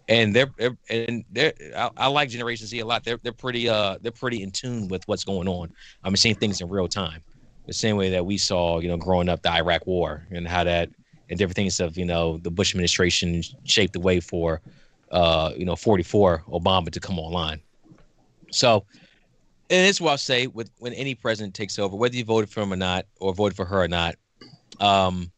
[0.08, 0.50] and they're,
[0.90, 3.04] and they're I, I like Generation Z a lot.
[3.04, 5.72] They're they're pretty uh they're pretty in tune with what's going on.
[6.04, 7.22] I'm seeing things in real time,
[7.66, 10.64] the same way that we saw you know growing up the Iraq War and how
[10.64, 10.90] that
[11.30, 14.60] and different things of you know the Bush administration shaped the way for
[15.10, 17.60] uh you know 44 Obama to come online.
[18.50, 18.84] So
[19.70, 22.62] and it's what I'll say with when any president takes over, whether you voted for
[22.62, 24.16] him or not, or voted for her or not,
[24.80, 25.32] um,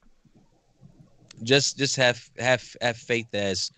[1.42, 3.70] just just have have have faith as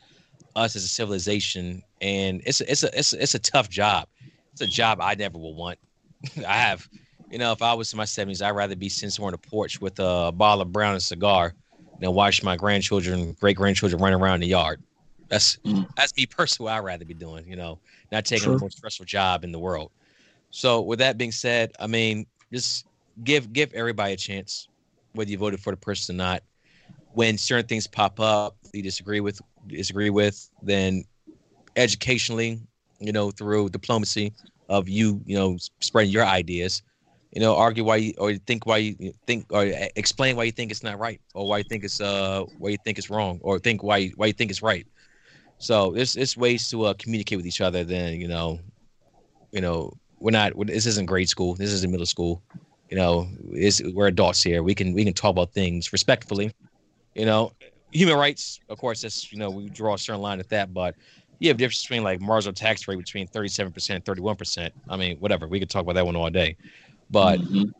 [0.56, 4.08] us as a civilization, and it's a, it's a it's a, it's a tough job.
[4.52, 5.78] It's a job I never will want.
[6.46, 6.88] I have,
[7.30, 9.48] you know, if I was in my seventies, I'd rather be sitting somewhere on the
[9.48, 11.54] porch with a bottle of brown and cigar
[12.00, 14.80] than watch my grandchildren, great grandchildren run around the yard.
[15.30, 15.86] That's Mm.
[15.96, 16.72] that's me personally.
[16.72, 18.56] I'd rather be doing, you know, not taking True.
[18.56, 19.90] the most stressful job in the world.
[20.50, 22.86] So with that being said, I mean, just
[23.22, 24.68] give give everybody a chance,
[25.12, 26.42] whether you voted for the person or not.
[27.14, 31.04] When certain things pop up you disagree with disagree with, then
[31.76, 32.60] educationally,
[33.00, 34.32] you know, through diplomacy
[34.68, 36.82] of you, you know, spreading your ideas,
[37.32, 39.64] you know, argue why you or think why you think or
[39.96, 42.78] explain why you think it's not right or why you think it's uh why you
[42.84, 44.86] think it's wrong or think why why you think it's right.
[45.58, 47.84] So there's it's ways to uh, communicate with each other.
[47.84, 48.58] Than you know,
[49.52, 50.52] you know, we're not.
[50.66, 51.54] This isn't grade school.
[51.54, 52.42] This isn't middle school.
[52.92, 54.62] You know, is we're adults here.
[54.62, 56.52] We can we can talk about things respectfully.
[57.14, 57.52] You know,
[57.90, 59.00] human rights, of course.
[59.00, 60.94] That's you know we draw a certain line at that, but
[61.40, 64.72] you have a difference between like marginal tax rate between 37% and 31%.
[64.90, 65.48] I mean, whatever.
[65.48, 66.54] We could talk about that one all day.
[67.08, 67.72] But Mhm.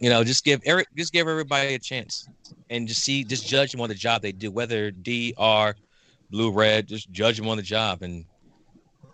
[0.00, 2.26] you know, just give Eric, just give everybody a chance,
[2.70, 5.76] and just see, just judge them on the job they do, whether D, R,
[6.30, 6.86] blue, red.
[6.86, 8.24] Just judge them on the job, and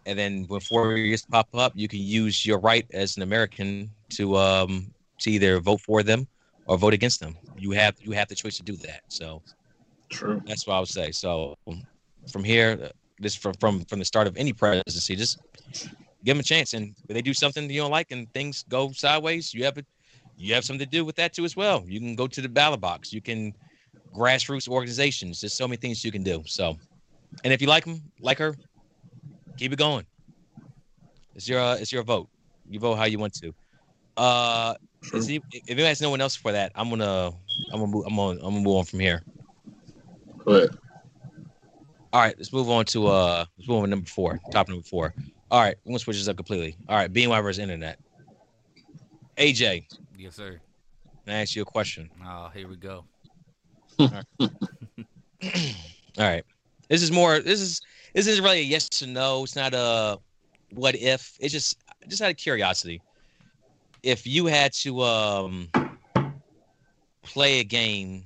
[0.06, 3.90] and then when four years pop up, you can use your right as an American
[4.10, 6.26] to um to either vote for them
[6.66, 7.36] or vote against them.
[7.56, 9.02] You have you have the choice to do that.
[9.08, 9.42] So
[10.10, 10.42] True.
[10.46, 11.10] that's what I would say.
[11.10, 11.56] So
[12.30, 12.88] from here, uh,
[13.18, 15.38] this from from from the start of any presidency, just
[16.24, 16.74] give them a chance.
[16.74, 19.84] And if they do something you don't like and things go sideways, you have a,
[20.36, 21.84] you have something to do with that too as well.
[21.86, 23.12] You can go to the ballot box.
[23.12, 23.54] You can
[24.14, 25.40] grassroots organizations.
[25.40, 26.42] There's so many things you can do.
[26.46, 26.76] So,
[27.44, 28.54] and if you like them, like her,
[29.56, 30.06] keep it going.
[31.34, 32.28] It's your uh, it's your vote.
[32.68, 33.52] You vote how you want to.
[34.16, 35.18] Uh, True.
[35.20, 37.32] is he, if anybody has no one else for that, I'm gonna
[37.72, 39.22] I'm gonna move, I'm gonna I'm gonna move on from here.
[40.44, 40.70] Go ahead.
[42.12, 44.82] All right, let's move on to uh let's move on to number four, top number
[44.84, 45.14] four.
[45.50, 46.76] All right, we're gonna switch this up completely.
[46.88, 47.98] All right, BNY versus internet.
[49.36, 49.86] AJ,
[50.16, 50.60] Yes, sir.
[51.26, 52.10] can I ask you a question?
[52.24, 53.04] Oh, here we go.
[53.98, 54.08] All
[56.18, 56.44] right.
[56.88, 57.80] This is more this is
[58.14, 59.42] this is really a yes or no.
[59.42, 60.18] It's not a
[60.72, 61.36] what if.
[61.40, 61.76] It's just
[62.06, 63.02] just out of curiosity.
[64.06, 65.68] If you had to um
[67.24, 68.22] play a game,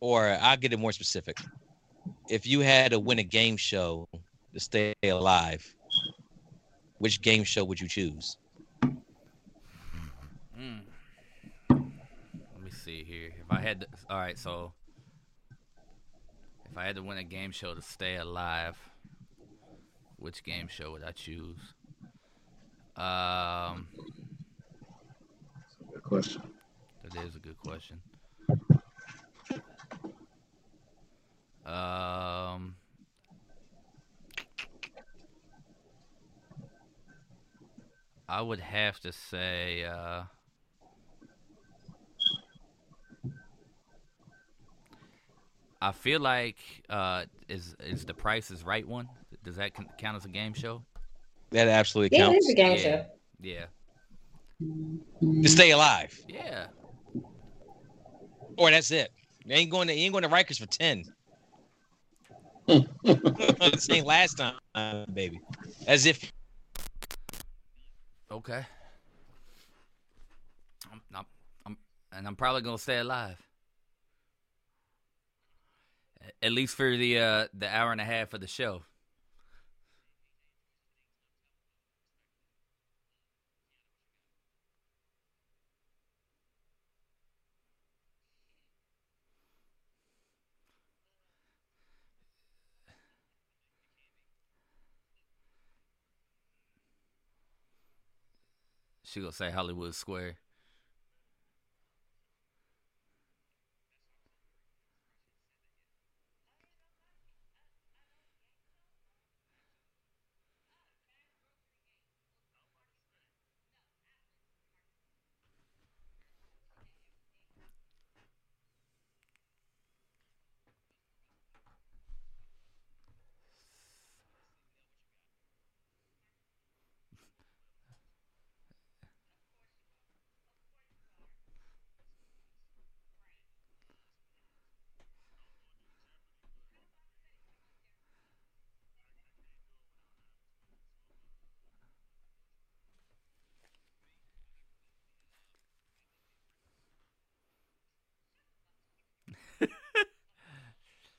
[0.00, 1.38] or I'll get it more specific.
[2.28, 4.06] If you had to win a game show
[4.52, 5.64] to stay alive,
[6.98, 8.36] which game show would you choose?
[10.54, 10.82] Mm.
[11.70, 13.30] Let me see here.
[13.40, 14.74] If I had to, all right, so
[16.70, 18.76] if I had to win a game show to stay alive,
[20.16, 21.56] which game show would I choose?
[22.94, 23.88] Um,
[26.08, 26.42] question.
[27.04, 28.00] that is a good question.
[31.64, 32.76] Um,
[38.28, 40.22] I would have to say, uh,
[45.80, 46.56] I feel like
[46.88, 49.08] uh, is is the Price is Right one?
[49.44, 50.82] Does that count as a game show?
[51.50, 52.38] That absolutely Yeah, counts.
[52.38, 52.82] it's a game Yeah.
[52.82, 53.06] show.
[53.40, 53.66] Yeah,
[54.60, 56.18] To stay alive.
[56.28, 56.66] yeah.
[58.56, 59.10] Or that's it.
[59.44, 61.04] You ain't going to you ain't going to Rikers for ten.
[63.78, 65.40] Same last time, baby.
[65.86, 66.32] As if
[68.30, 68.64] Okay.
[70.92, 71.26] I'm, I'm,
[71.66, 71.76] I'm,
[72.12, 73.36] and I'm probably gonna stay alive.
[76.42, 78.82] At least for the uh, the hour and a half of the show.
[99.10, 100.36] She gonna say Hollywood Square.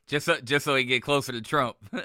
[0.09, 1.77] Just so, just so he get closer to Trump.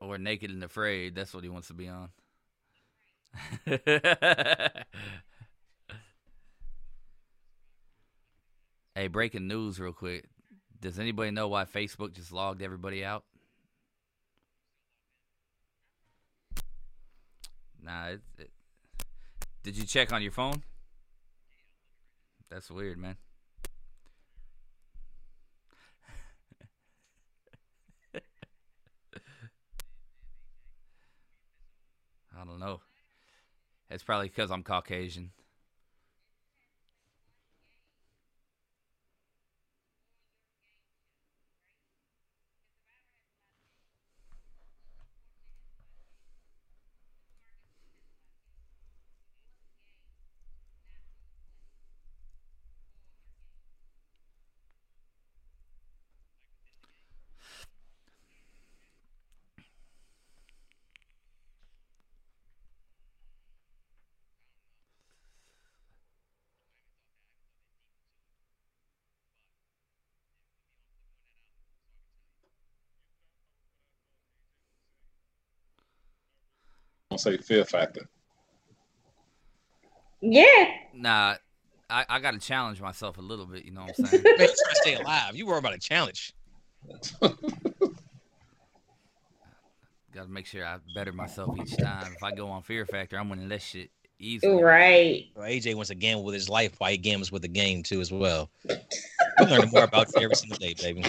[0.00, 1.16] or naked and afraid.
[1.16, 2.10] That's what he wants to be on.
[8.94, 10.26] hey, breaking news, real quick.
[10.80, 13.24] Does anybody know why Facebook just logged everybody out?
[17.82, 18.50] Nah, it, it,
[19.62, 20.62] did you check on your phone?
[22.50, 23.16] That's weird, man.
[28.14, 28.20] I
[32.46, 32.80] don't know.
[33.90, 35.30] It's probably because I'm Caucasian.
[77.14, 78.08] I'll say fear factor.
[80.20, 80.66] Yeah.
[80.92, 81.36] Nah,
[81.88, 83.64] I, I got to challenge myself a little bit.
[83.64, 84.24] You know what I'm saying?
[84.36, 85.36] Man, to stay alive.
[85.36, 86.32] You worry about a challenge.
[87.20, 87.36] got
[90.12, 92.14] to make sure I better myself each time.
[92.16, 94.60] If I go on Fear Factor, I'm winning that shit easily.
[94.60, 95.26] Right.
[95.36, 98.00] Well, AJ wants to gamble with his life while he gambles with the game too
[98.00, 98.50] as well.
[98.68, 101.04] We're learning more about you every single day, baby.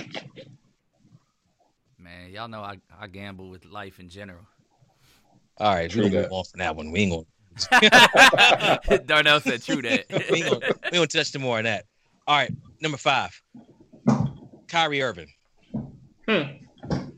[1.97, 4.45] Man, y'all know I, I gamble with life in general.
[5.57, 6.31] All right, True we're gonna that.
[6.31, 6.91] move on from that one.
[6.91, 7.25] We ain't gonna
[9.05, 10.05] Darnell said true that.
[10.29, 11.85] we ain't gonna, we ain't gonna touch no more on that.
[12.27, 12.51] All right,
[12.81, 13.41] number five,
[14.67, 15.31] Kyrie Irving.
[16.27, 16.41] Hmm.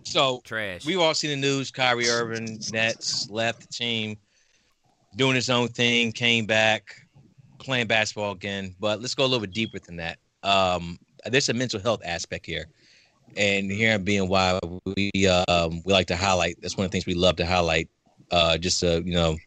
[0.04, 0.86] So Trash.
[0.86, 1.72] we've all seen the news.
[1.72, 4.18] Kyrie Irving, Nets left the team,
[5.16, 6.96] doing his own thing, came back,
[7.58, 8.76] playing basketball again.
[8.80, 10.20] But let's go a little bit deeper than that.
[10.44, 12.68] Um, there's a mental health aspect here,
[13.36, 14.60] and here being why
[14.96, 16.58] we um, we like to highlight.
[16.62, 17.90] That's one of the things we love to highlight.
[18.32, 19.38] Uh, just uh, you know,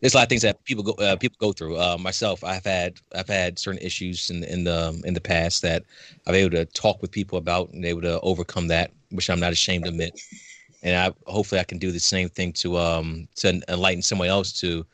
[0.00, 1.78] there's a lot of things that people go uh, people go through.
[1.78, 5.84] Uh, myself, I've had I've had certain issues in in the in the past that
[6.26, 9.40] I've been able to talk with people about and able to overcome that, which I'm
[9.40, 10.20] not ashamed to admit.
[10.82, 14.52] And I hopefully I can do the same thing to um to enlighten someone else
[14.60, 14.86] to you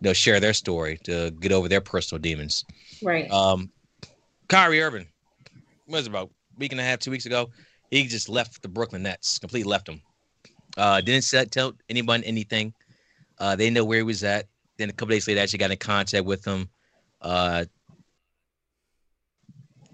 [0.00, 2.64] know share their story to get over their personal demons.
[3.02, 3.30] Right.
[3.30, 3.70] Um,
[4.48, 5.06] Kyrie Irving
[5.86, 7.50] what was it about a week and a half, two weeks ago.
[7.90, 10.00] He just left the Brooklyn Nets, completely left them.
[10.76, 12.72] Uh, didn't set, tell anyone anything.
[13.38, 14.46] Uh, they know where he was at.
[14.78, 16.68] Then a couple days later, actually got in contact with him.
[17.20, 17.64] Uh,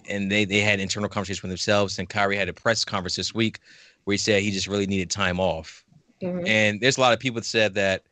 [0.08, 1.98] and they, they had internal conversations with themselves.
[1.98, 3.58] And Kyrie had a press conference this week
[4.04, 5.84] where he said he just really needed time off.
[6.22, 6.48] Mhm.
[6.48, 8.04] And there's a lot of people that said that,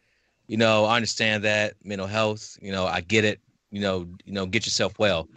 [0.46, 3.40] you know, I understand that mental health, you know, I get it,
[3.70, 5.28] you know, you know, get yourself well.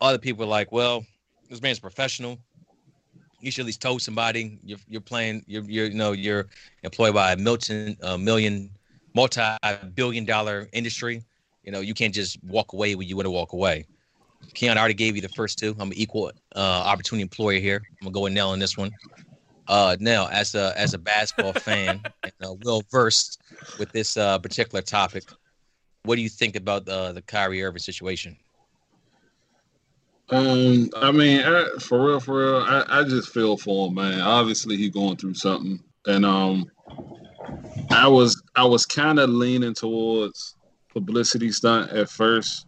[0.00, 1.04] Other people are like, well,
[1.48, 2.38] this man's professional.
[3.40, 6.46] You should at least told somebody you're you're playing you're you're you know you're
[6.82, 8.70] employed by a million a million
[9.14, 11.22] multi-billion dollar industry.
[11.62, 13.86] You know, you can't just walk away when you want to walk away.
[14.54, 15.74] Keon I already gave you the first two.
[15.78, 17.82] I'm an equal uh, opportunity employer here.
[18.00, 18.90] I'm gonna go with Nell on this one.
[19.66, 23.40] Uh, Nell, as a as a basketball fan and uh, well versed
[23.78, 25.24] with this uh, particular topic,
[26.04, 28.36] what do you think about uh, the Kyrie Irving situation?
[30.30, 34.20] Um, I mean, I, for real, for real, I, I just feel for him, man.
[34.20, 36.70] Obviously, he going through something, and um,
[37.90, 40.56] I was I was kind of leaning towards
[40.90, 42.66] publicity stunt at first,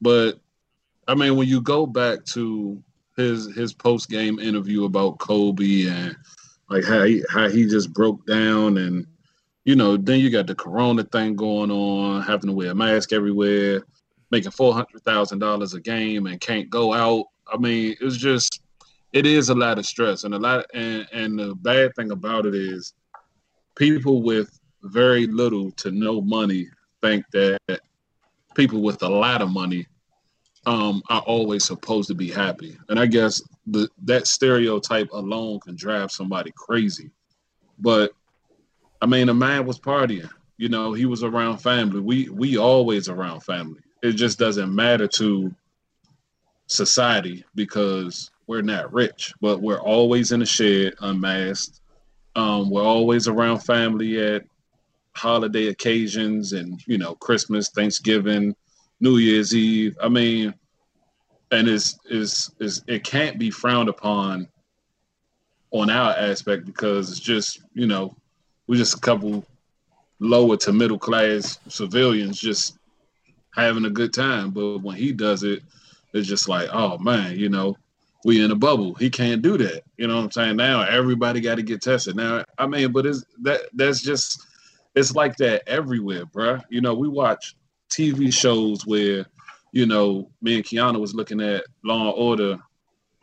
[0.00, 0.38] but
[1.08, 2.80] I mean, when you go back to
[3.16, 6.16] his his post game interview about Kobe and
[6.70, 9.04] like how he how he just broke down, and
[9.64, 13.12] you know, then you got the Corona thing going on, having to wear a mask
[13.12, 13.82] everywhere
[14.32, 17.26] making four hundred thousand dollars a game and can't go out.
[17.52, 18.62] I mean, it's just
[19.12, 22.46] it is a lot of stress and a lot and and the bad thing about
[22.46, 22.94] it is
[23.76, 26.66] people with very little to no money
[27.02, 27.60] think that
[28.54, 29.86] people with a lot of money
[30.64, 32.78] um, are always supposed to be happy.
[32.88, 37.10] And I guess the that stereotype alone can drive somebody crazy.
[37.78, 38.12] But
[39.02, 40.30] I mean, a man was partying.
[40.56, 42.00] You know, he was around family.
[42.00, 45.54] We we always around family it just doesn't matter to
[46.66, 51.80] society because we're not rich, but we're always in the shed unmasked.
[52.34, 54.44] Um, we're always around family at
[55.14, 58.56] holiday occasions and you know Christmas, Thanksgiving,
[59.00, 59.96] New Year's Eve.
[60.02, 60.54] I mean,
[61.50, 62.50] and is is
[62.88, 64.48] it can't be frowned upon
[65.70, 68.14] on our aspect because it's just you know
[68.66, 69.44] we're just a couple
[70.18, 72.78] lower to middle class civilians just
[73.52, 74.50] having a good time.
[74.50, 75.62] But when he does it,
[76.12, 77.76] it's just like, oh man, you know,
[78.24, 78.94] we in a bubble.
[78.94, 79.82] He can't do that.
[79.96, 80.56] You know what I'm saying?
[80.56, 82.16] Now everybody got to get tested.
[82.16, 84.46] Now, I mean, but it's that that's just
[84.94, 86.62] it's like that everywhere, bruh.
[86.68, 87.56] You know, we watch
[87.90, 89.26] TV shows where,
[89.72, 92.58] you know, me and Kiana was looking at Law and Order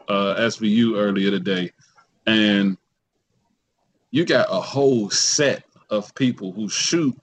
[0.07, 1.71] uh, SVU earlier today,
[2.25, 2.77] and
[4.11, 7.15] you got a whole set of people who shoot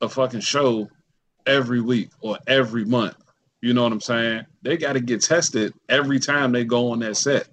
[0.00, 0.88] a fucking show
[1.46, 3.16] every week or every month.
[3.62, 4.46] You know what I'm saying?
[4.62, 7.48] They got to get tested every time they go on that set.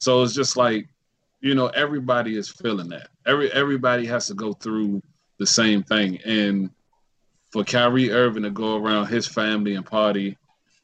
[0.00, 0.88] So it's just like,
[1.40, 3.08] you know, everybody is feeling that.
[3.26, 5.02] Every everybody has to go through
[5.38, 6.18] the same thing.
[6.24, 6.70] And
[7.52, 10.36] for Kyrie Irving to go around his family and party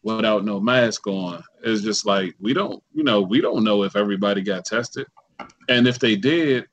[0.03, 3.97] without no mask on, it's just like we don't, you know, we don't know if
[3.97, 5.07] everybody got tested.
[5.69, 6.67] And if they did,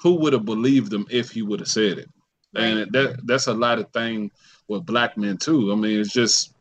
[0.00, 2.08] who would have believed them if he would have said it?
[2.54, 4.30] And that that's a lot of thing
[4.68, 5.72] with black men too.
[5.72, 6.54] I mean, it's just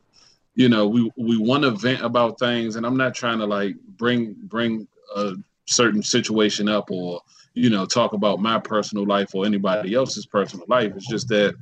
[0.56, 3.76] you know we we want to vent about things, and I'm not trying to like
[3.98, 5.34] bring bring a
[5.65, 7.22] certain situation up or
[7.53, 10.94] you know talk about my personal life or anybody else's personal life.
[10.95, 11.56] It's just that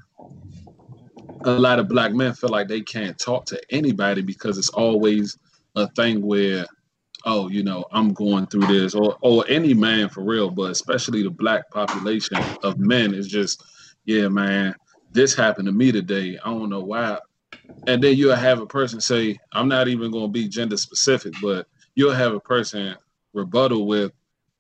[1.46, 5.38] a lot of black men feel like they can't talk to anybody because it's always
[5.76, 6.66] a thing where
[7.26, 11.24] oh you know i'm going through this or or any man for real but especially
[11.24, 13.64] the black population of men is just
[14.06, 14.74] yeah man
[15.12, 16.38] this happened to me today.
[16.44, 17.20] I don't know why.
[17.88, 21.34] And then you'll have a person say, I'm not even going to be gender specific,
[21.42, 22.96] but you'll have a person
[23.34, 24.12] rebuttal with,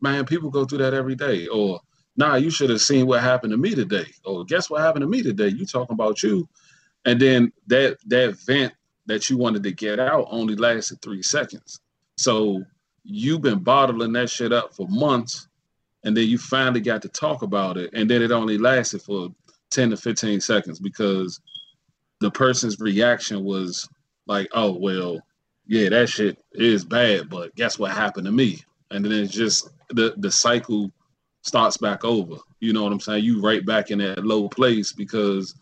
[0.01, 1.47] man, people go through that every day.
[1.47, 1.81] Or,
[2.15, 4.07] nah, you should have seen what happened to me today.
[4.25, 5.49] Or, guess what happened to me today?
[5.49, 6.47] You talking about you.
[7.05, 8.73] And then that that vent
[9.05, 11.79] that you wanted to get out only lasted three seconds.
[12.17, 12.63] So
[13.03, 15.47] you've been bottling that shit up for months
[16.03, 19.29] and then you finally got to talk about it and then it only lasted for
[19.71, 21.39] 10 to 15 seconds because
[22.19, 23.87] the person's reaction was
[24.27, 25.19] like, oh, well,
[25.67, 28.59] yeah, that shit is bad, but guess what happened to me?
[28.91, 30.91] And then it's just the, the cycle
[31.43, 32.35] starts back over.
[32.59, 33.23] You know what I'm saying?
[33.23, 35.55] You right back in that low place because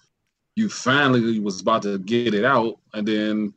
[0.55, 3.53] you finally was about to get it out and then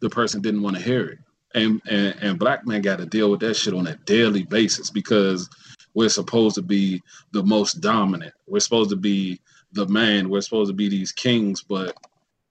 [0.00, 1.18] the person didn't want to hear it.
[1.54, 4.88] And, and and black men got to deal with that shit on a daily basis
[4.88, 5.50] because
[5.94, 7.02] we're supposed to be
[7.32, 8.32] the most dominant.
[8.46, 9.40] We're supposed to be
[9.72, 10.28] the man.
[10.28, 11.96] We're supposed to be these kings, but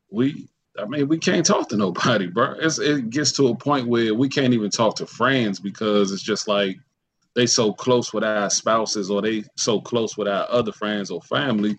[0.10, 0.48] we,
[0.78, 2.56] I mean, we can't talk to nobody, bro.
[2.60, 6.24] It's, it gets to a point where we can't even talk to friends because it's
[6.24, 6.78] just like
[7.36, 11.22] they so close with our spouses or they so close with our other friends or
[11.22, 11.78] family.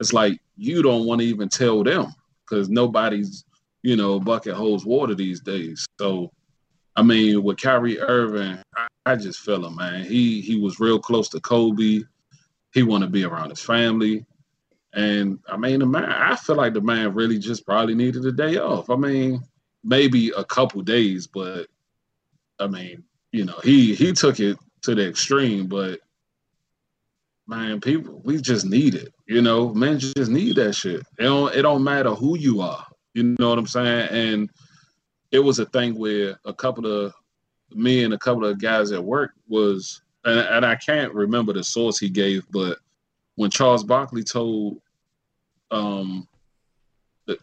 [0.00, 3.44] It's like you don't want to even tell them because nobody's,
[3.82, 5.86] you know, bucket holds water these days.
[5.98, 6.30] So,
[6.94, 10.04] I mean, with Kyrie Irving, I, I just feel him, man.
[10.04, 12.00] He he was real close to Kobe.
[12.72, 14.26] He want to be around his family.
[14.96, 18.32] And I mean, the man, I feel like the man really just probably needed a
[18.32, 18.88] day off.
[18.88, 19.42] I mean,
[19.84, 21.66] maybe a couple days, but
[22.58, 26.00] I mean, you know, he he took it to the extreme, but
[27.46, 29.12] man, people, we just need it.
[29.26, 31.00] You know, men just need that shit.
[31.18, 32.86] It don't it don't matter who you are.
[33.12, 34.08] You know what I'm saying?
[34.10, 34.50] And
[35.30, 37.12] it was a thing where a couple of
[37.70, 41.62] me and a couple of guys at work was, and, and I can't remember the
[41.62, 42.78] source he gave, but
[43.34, 44.80] when Charles Barkley told
[45.70, 46.28] um,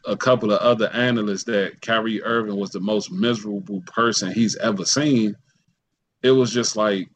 [0.06, 4.86] a couple of other analysts that Kyrie Irving was the most miserable person he's ever
[4.86, 5.36] seen,
[6.22, 7.10] it was just like,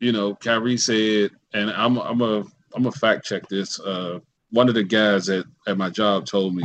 [0.00, 2.44] you know, Kyrie said, and I'm I'm a
[2.74, 3.80] I'm a fact check this.
[3.80, 4.20] Uh,
[4.50, 6.64] one of the guys at, at my job told me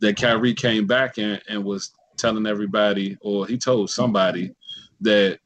[0.00, 4.54] that Kyrie came back and, and was telling everybody, or he told somebody
[5.00, 5.38] that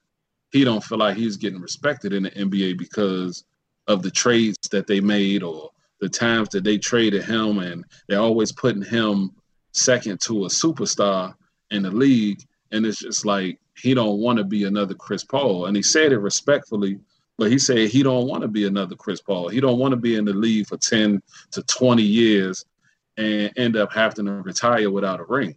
[0.52, 3.44] he don't feel like he's getting respected in the NBA because
[3.89, 5.70] of the trades that they made or
[6.01, 9.33] the times that they traded him, and they're always putting him
[9.73, 11.35] second to a superstar
[11.70, 12.43] in the league.
[12.73, 15.66] And it's just like he don't want to be another Chris Paul.
[15.66, 16.99] And he said it respectfully,
[17.37, 19.49] but he said he don't want to be another Chris Paul.
[19.49, 21.23] He don't want to be in the league for 10
[21.53, 22.65] to 20 years
[23.16, 25.57] and end up having to retire without a ring.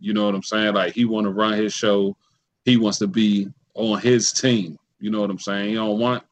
[0.00, 0.74] You know what I'm saying?
[0.74, 2.16] Like he want to run his show.
[2.64, 4.78] He wants to be on his team.
[5.00, 5.70] You know what I'm saying?
[5.70, 6.22] He don't want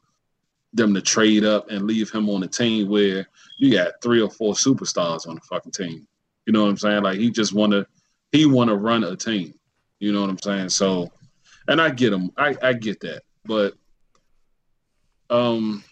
[0.73, 4.31] them to trade up and leave him on a team where you got three or
[4.31, 6.07] four superstars on the fucking team.
[6.47, 7.03] You know what I'm saying?
[7.03, 7.87] Like he just wanna
[8.33, 9.55] he wanna run a team.
[9.99, 10.69] You know what I'm saying?
[10.69, 11.11] So,
[11.69, 12.31] and I get him.
[12.37, 13.75] I I get that, but
[15.31, 15.83] um,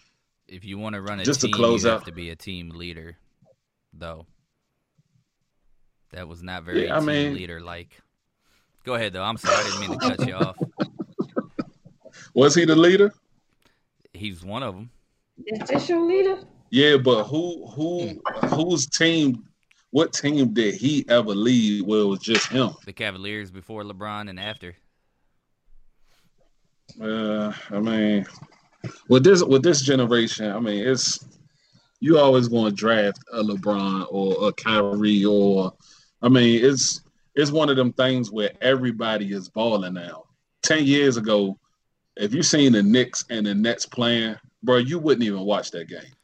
[0.47, 2.35] if you want to run a Just to close you out- have to be a
[2.35, 3.17] team leader,
[3.93, 4.25] though.
[6.11, 7.99] That was not very Yeah, I team mean- leader like.
[8.85, 9.23] Go ahead though.
[9.23, 10.55] I'm sorry, I didn't mean to cut you off.
[12.35, 13.11] was he the leader?
[14.13, 14.89] He's one of them.
[15.37, 16.37] The your leader.
[16.69, 19.47] Yeah, but who who whose team?
[19.91, 22.71] What team did he ever lead where it was just him?
[22.85, 24.75] The Cavaliers before LeBron and after.
[27.01, 28.25] Uh, I mean,
[29.07, 31.25] with this with this generation, I mean, it's
[31.99, 35.73] you always going to draft a LeBron or a Kyrie or,
[36.21, 37.01] I mean, it's
[37.35, 40.23] it's one of them things where everybody is balling now.
[40.61, 41.57] Ten years ago,
[42.15, 45.89] if you seen the Knicks and the Nets playing, bro, you wouldn't even watch that
[45.89, 46.14] game.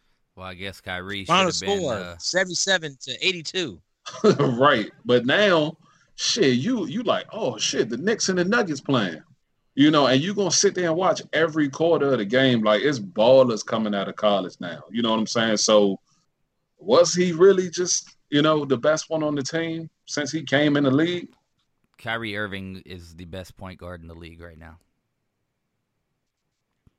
[0.42, 1.78] Well, I guess Kyrie should Final have been.
[1.78, 3.80] score Uh, 77 to 82.
[4.40, 4.90] right.
[5.06, 5.78] But now,
[6.16, 9.22] shit, you you like, oh shit, the Knicks and the Nuggets playing.
[9.76, 12.64] You know, and you're gonna sit there and watch every quarter of the game.
[12.64, 14.82] Like it's ballers coming out of college now.
[14.90, 15.58] You know what I'm saying?
[15.58, 16.00] So
[16.80, 20.76] was he really just, you know, the best one on the team since he came
[20.76, 21.28] in the league?
[22.00, 24.80] Kyrie Irving is the best point guard in the league right now.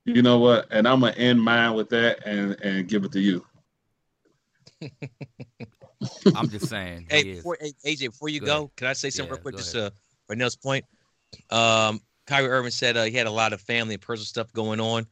[0.05, 0.67] You know what?
[0.71, 3.45] And I'm gonna end mine with that and and give it to you.
[6.35, 7.07] I'm just saying.
[7.09, 9.43] Hey, he before, hey, AJ, before you Go go, can I say something Yeah, real
[9.43, 9.57] quick?
[9.57, 9.91] Just uh,
[10.27, 10.85] for Nell's point.
[11.51, 14.81] Um, Kyrie Irving said uh, he had a lot of family and personal stuff going
[14.81, 15.07] on.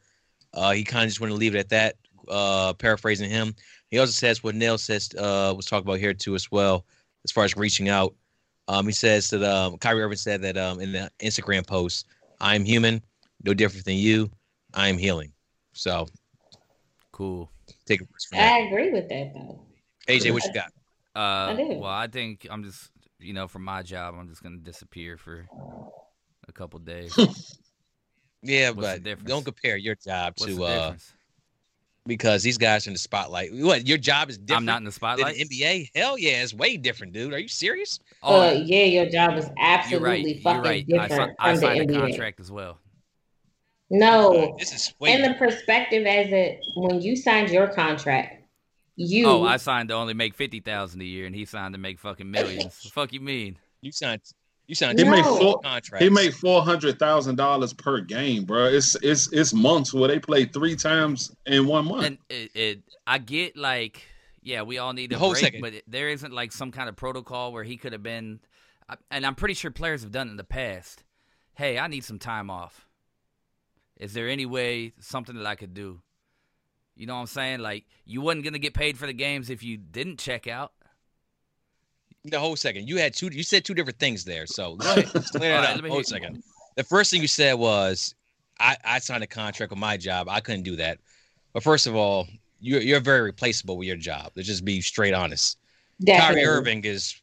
[0.52, 1.96] Uh, he kind of just wanted to leave it at that.
[2.28, 3.54] Uh, paraphrasing him,
[3.90, 6.84] he also says what Nell says uh, was talked about here too as well,
[7.24, 8.14] as far as reaching out.
[8.68, 12.06] Um, he says that um, Kyrie Irving said that um, in the Instagram post,
[12.40, 13.02] "I'm human,
[13.42, 14.30] no different than you.
[14.74, 15.32] I'm healing."
[15.72, 16.06] So
[17.12, 17.50] cool.
[17.86, 18.52] take a risk from that.
[18.52, 19.60] I agree with that though.
[20.08, 20.72] AJ, what you got?
[21.14, 21.78] Uh, do.
[21.78, 25.48] well, I think I'm just, you know, for my job, I'm just gonna disappear for
[26.48, 27.16] a couple days.
[28.42, 30.94] Yeah, What's but don't compare your job What's to the uh
[32.06, 33.50] because these guys are in the spotlight.
[33.52, 35.36] What your job is different I'm not in the than spotlight.
[35.36, 35.90] the NBA?
[35.94, 37.34] Hell yeah, it's way different, dude.
[37.34, 38.00] Are you serious?
[38.22, 40.26] Oh, uh, yeah, your job is you're absolutely right.
[40.26, 40.86] You're fucking right.
[40.86, 42.00] Different si- I from the signed a NBA.
[42.00, 42.78] contract as well.
[43.90, 48.44] No, This is way in the perspective as it when you signed your contract,
[48.96, 51.78] you Oh, I signed to only make fifty thousand a year, and he signed to
[51.78, 52.80] make fucking millions.
[52.82, 53.58] the fuck you mean?
[53.82, 54.20] you signed
[54.66, 55.10] you signed He No.
[55.10, 56.04] made two four contracts.
[56.04, 58.66] he made four hundred thousand dollars per game, bro.
[58.66, 62.04] It's it's it's months where they play three times in one month.
[62.06, 64.02] And it, it, I get like,
[64.42, 65.62] yeah, we all need a Hold break, second.
[65.62, 68.38] but there isn't like some kind of protocol where he could have been.
[69.10, 71.02] And I'm pretty sure players have done it in the past.
[71.54, 72.86] Hey, I need some time off.
[74.00, 76.00] Is there any way something that I could do?
[76.96, 77.60] You know what I'm saying?
[77.60, 80.72] Like you wasn't gonna get paid for the games if you didn't check out.
[82.24, 82.88] the whole second.
[82.88, 84.46] You had two you said two different things there.
[84.46, 85.10] So go ahead.
[85.14, 85.74] Let's clear that right, up.
[85.76, 86.42] let me Hold a hear- second.
[86.76, 88.14] The first thing you said was
[88.58, 90.28] I, I signed a contract with my job.
[90.28, 90.98] I couldn't do that.
[91.52, 92.26] But first of all,
[92.58, 94.32] you're you're very replaceable with your job.
[94.34, 95.58] Let's just be straight honest.
[96.02, 96.42] definitely.
[96.42, 97.20] Kyrie Irving is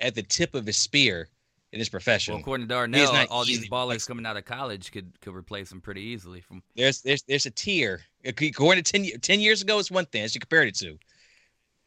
[0.00, 1.28] at the tip of his spear
[1.72, 2.34] in his profession.
[2.34, 5.34] Well, according to He's Darnell, not all these ballers coming out of college could could
[5.34, 6.40] replace him pretty easily.
[6.40, 8.00] From there's there's there's a tier.
[8.24, 10.98] According to 10, ye- 10 years ago, it's one thing as you compared it to.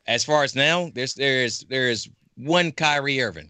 [0.08, 3.50] As far as now, there's there's there's one Kyrie Irving.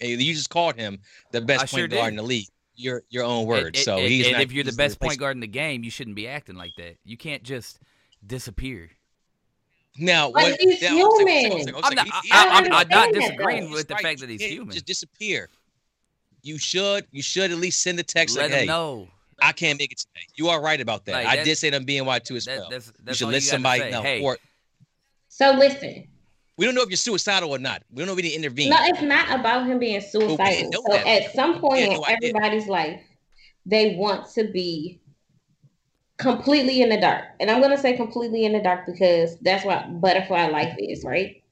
[0.00, 0.98] You just called him
[1.30, 2.08] the best I point sure guard did.
[2.10, 2.48] in the league.
[2.76, 3.76] Your your own word.
[3.76, 5.46] And- so and- he's and not if you're the easily best point guard in the
[5.46, 6.96] game, you shouldn't be acting like that.
[7.04, 7.78] You can't just
[8.26, 8.90] disappear.
[9.96, 10.60] Now, But what?
[10.60, 12.72] he's now, hold on a second, hold on a human.
[12.72, 14.72] I'm not disagreeing with the fact that he's human.
[14.74, 15.48] Just disappear.
[16.44, 19.08] You should you should at least send a text Let like, him "Hey, know.
[19.40, 21.12] I can't make it today." You are right about that.
[21.12, 22.70] Like, I did say that on BNY too as That, well.
[22.70, 24.02] that's you should let you somebody know.
[24.02, 24.36] Hey, Or
[25.28, 26.06] So listen,
[26.58, 27.82] we don't know if you're suicidal or not.
[27.90, 28.68] We don't know if we need to intervene.
[28.68, 30.70] no, it's not about him being suicidal.
[30.70, 31.06] So that.
[31.06, 33.00] at some point in no, everybody's life,
[33.64, 35.00] they want to be
[36.18, 37.24] completely in the dark.
[37.40, 41.42] And I'm gonna say completely in the dark because that's what butterfly life is, right?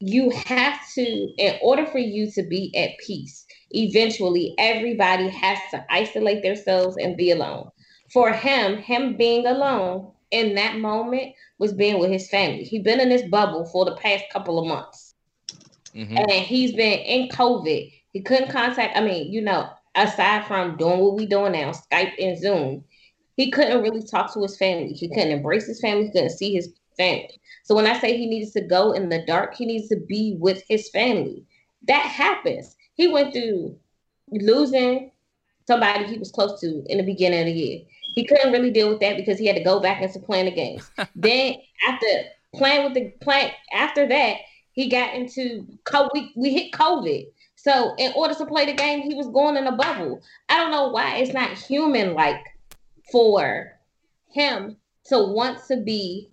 [0.00, 1.02] You have to,
[1.36, 7.16] in order for you to be at peace, eventually everybody has to isolate themselves and
[7.16, 7.70] be alone.
[8.12, 12.64] For him, him being alone in that moment was being with his family.
[12.64, 15.14] He's been in this bubble for the past couple of months
[15.94, 16.18] Mhm.
[16.18, 17.92] and he's been in COVID.
[18.12, 18.96] He couldn't contact.
[18.96, 22.84] I mean, you know, aside from doing what we doing now, Skype and Zoom,
[23.36, 24.92] he couldn't really talk to his family.
[24.92, 26.04] He couldn't embrace his family.
[26.06, 27.40] He couldn't see his family.
[27.64, 30.36] So when I say he needs to go in the dark, he needs to be
[30.38, 31.44] with his family.
[31.86, 32.76] That happens.
[33.00, 33.78] He went through
[34.30, 35.10] losing
[35.66, 37.80] somebody he was close to in the beginning of the year.
[38.14, 40.50] He couldn't really deal with that because he had to go back into playing the
[40.50, 40.90] games.
[41.16, 41.54] then
[41.88, 42.06] after
[42.54, 44.36] playing with the playing after that,
[44.72, 45.66] he got into
[46.12, 47.24] we, we hit COVID.
[47.56, 50.20] So in order to play the game, he was going in a bubble.
[50.50, 52.44] I don't know why it's not human like
[53.10, 53.78] for
[54.28, 56.28] him to want to be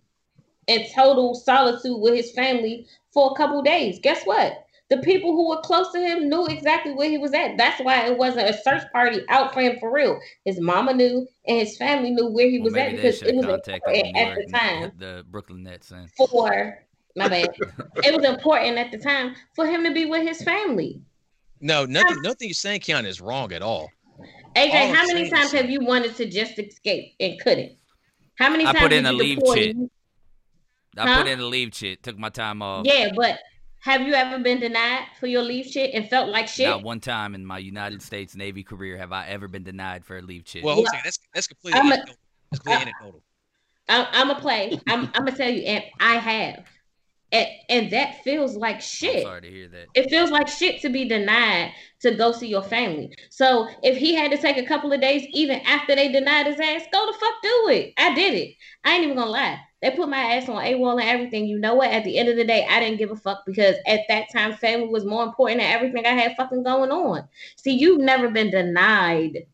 [0.68, 4.00] in total solitude with his family for a couple days.
[4.04, 4.67] Guess what?
[4.90, 7.58] The people who were close to him knew exactly where he was at.
[7.58, 10.18] That's why it wasn't a search party out for him for real.
[10.46, 13.30] His mama knew and his family knew where he Well, was at maybe because should
[13.30, 15.92] it was important the, at the time the Brooklyn Nets.
[15.92, 16.78] And for
[17.18, 17.50] my bad.
[18.04, 21.02] it was important at the time for him to be with his family.
[21.60, 22.22] No, nothing.
[22.22, 23.92] Nothing you're saying, Keanu, is wrong at all.
[24.56, 27.74] AJ, All how many times have you wanted to just escape and couldn't?
[28.38, 29.76] How many I times I put in a leave deploy chit.
[29.76, 29.90] and
[30.98, 31.24] I Huh?
[31.24, 32.04] put in a leave shit.
[32.04, 32.86] Took my time off.
[32.86, 33.40] Yeah, but
[33.88, 36.68] have you ever been denied for your leave shit and felt like shit?
[36.68, 40.18] Not one time in my United States Navy career have I ever been denied for
[40.18, 40.62] a leave shit.
[40.64, 41.00] Well, hold Yeah.
[41.04, 42.16] that's that's completely I'm a- anecdotal.
[42.52, 43.24] That's completely anecdotal.
[43.88, 44.78] I'm, I'm gonna play.
[44.88, 46.66] I'm, I'm gonna tell you, and I have,
[47.32, 49.24] and and that feels like I'm shit.
[49.24, 49.88] sorry to hear that.
[49.94, 53.16] It feels like shit to be denied to go see your family.
[53.30, 56.60] So if he had to take a couple of days, even after they denied his
[56.60, 57.94] ass, go the fuck do it.
[57.98, 58.56] I did it.
[58.84, 59.60] I ain't even gonna lie.
[59.82, 61.46] They put my ass on AWOL and everything.
[61.46, 61.92] You know what?
[61.92, 64.54] At the end of the day, I didn't give a fuck because at that time,
[64.54, 67.28] family was more important than everything I had fucking going on.
[67.58, 69.46] See, you've never been denied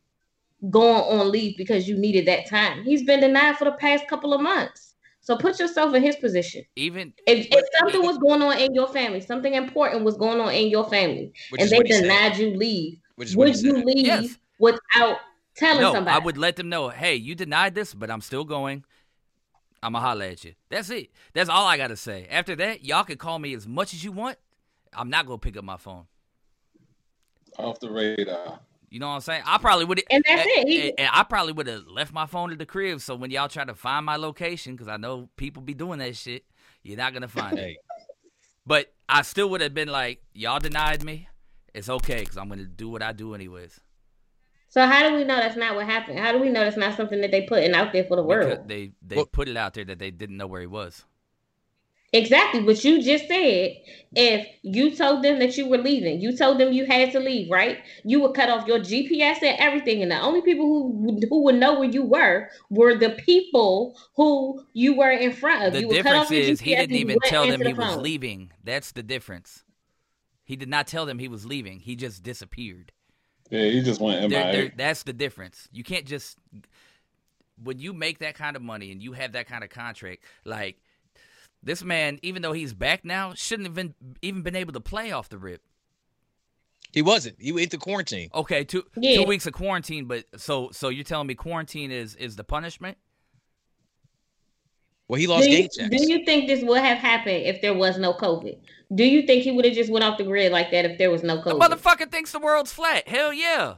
[0.70, 2.84] going on leave because you needed that time.
[2.84, 4.94] He's been denied for the past couple of months.
[5.20, 6.64] So put yourself in his position.
[6.76, 10.52] Even If, if something was going on in your family, something important was going on
[10.52, 12.02] in your family, and they he said.
[12.02, 13.84] denied you leave, Which would you said.
[13.86, 14.38] leave Yes.
[14.58, 15.18] without
[15.56, 16.14] telling no, somebody?
[16.14, 16.90] I would let them know.
[16.90, 18.84] Hey, you denied this, but I'm still going.
[19.84, 20.54] I'ma holler at you.
[20.70, 21.10] That's it.
[21.34, 22.26] That's all I gotta say.
[22.30, 24.38] After that, y'all can call me as much as you want.
[24.94, 26.06] I'm not gonna pick up my phone.
[27.58, 28.60] Off the radar.
[28.88, 29.42] You know what I'm saying?
[29.44, 30.02] I probably would.
[30.10, 30.68] And that's it.
[30.68, 33.00] He- and I probably would have left my phone at the crib.
[33.02, 36.16] So when y'all try to find my location, because I know people be doing that
[36.16, 36.46] shit,
[36.82, 37.76] you're not gonna find it.
[38.66, 41.28] But I still would have been like, y'all denied me.
[41.74, 43.80] It's okay, because I'm gonna do what I do anyways.
[44.74, 46.18] So how do we know that's not what happened?
[46.18, 48.46] How do we know that's not something that they putting out there for the Because
[48.56, 48.66] world?
[48.68, 51.04] they they Well- put it out there that they didn't know where he was.
[52.12, 52.60] Exactly.
[52.60, 53.76] what you just said
[54.16, 57.50] if you told them that you were leaving, you told them you had to leave,
[57.52, 57.78] right?
[58.04, 61.54] You would cut off your GPS and everything, and the only people who who would
[61.54, 65.72] know where you were were the people who you were in front of.
[65.72, 67.72] The you would cut difference off your is he didn't even tell them answer he
[67.74, 68.50] the was leaving.
[68.64, 69.62] That's the difference.
[70.42, 71.78] He did not tell them he was leaving.
[71.78, 72.90] He just disappeared.
[73.50, 74.52] Yeah, he just went There- MIA.
[74.52, 75.68] there- that's the difference.
[75.72, 76.38] You can't just
[77.62, 80.76] when you make that kind of money and you have that kind of contract, like
[81.62, 85.12] this man, even though he's back now, shouldn't have been even been able to play
[85.12, 85.62] off the rip.
[86.92, 87.34] he wasn't.
[87.40, 88.28] He went to quarantine.
[88.34, 89.16] Okay, two Yeah.
[89.16, 92.98] two weeks of quarantine, but so so you're telling me quarantine is is the punishment?
[95.08, 95.76] Well, he lost Do you, checks.
[95.90, 98.56] do you think this would have happened if there was no COVID?
[98.94, 101.10] Do you think he would have just went off the grid like that if there
[101.10, 101.60] was no The COVID?
[101.60, 103.06] motherfucker thinks the world's flat.
[103.08, 103.74] Hell yeah.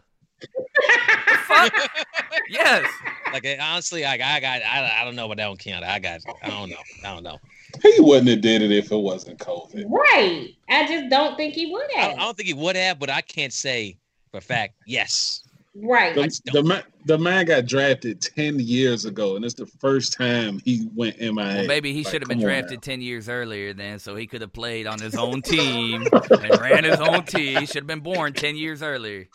[1.46, 1.72] Fuck.
[2.48, 2.86] yes.
[3.32, 5.82] Like eh, honestly, like I got, I, I don't know about that one, Keanu.
[5.82, 7.38] I got, I don't know, I don't know.
[7.82, 9.84] He wouldn't have did it if it wasn't COVID.
[9.88, 10.48] right.
[10.68, 12.12] I just don't think he would I, have.
[12.18, 13.96] I don't think he would have, but I can't say
[14.30, 14.74] for a fact.
[14.86, 15.42] Yes,
[15.82, 16.14] right.
[16.14, 20.60] The, the, man, the man got drafted 10 years ago, and it's the first time
[20.64, 21.32] he went MIA.
[21.34, 24.16] Well, maybe he Like, should have been come on drafted 10 years earlier then, so
[24.16, 27.58] he could have played on his own team and ran his own team.
[27.60, 29.26] He should have been born 10 years earlier.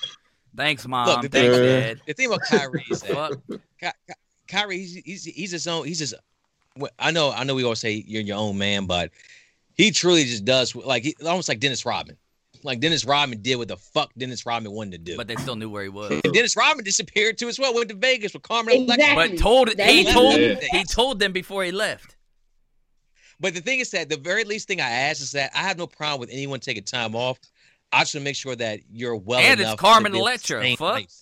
[0.55, 1.07] Thanks, Mom.
[1.07, 2.01] Look, the Thanks, thing- Dad.
[2.07, 3.39] the thing about Kyrie is that Fuck.
[3.80, 4.13] Ky- Ky-
[4.49, 5.85] Kyrie, he's, he's he's his own.
[5.85, 6.13] He's just.
[6.76, 7.55] well, I know, I know.
[7.55, 9.11] We always say you're your own man, but
[9.77, 12.18] he truly just does like he, almost like Dennis Rodman.
[12.63, 15.17] Like Dennis Rodman did what the fuck Dennis Rodman wanted to do.
[15.17, 16.11] But they still knew where he was.
[16.23, 17.73] and Dennis Rodman disappeared too as well.
[17.73, 18.93] Went to Vegas with Carmen Electra.
[18.95, 19.29] Exactly.
[19.38, 20.55] But told he told Yeah.
[20.71, 22.15] he told them before he left.
[23.39, 25.77] But the thing is that the very least thing I ask is that I have
[25.77, 27.39] no problem with anyone taking time off.
[27.91, 30.19] I just want to make sure that you're well And it's enough to Carmen be
[30.19, 30.79] Electra, fuck.
[30.79, 31.13] life.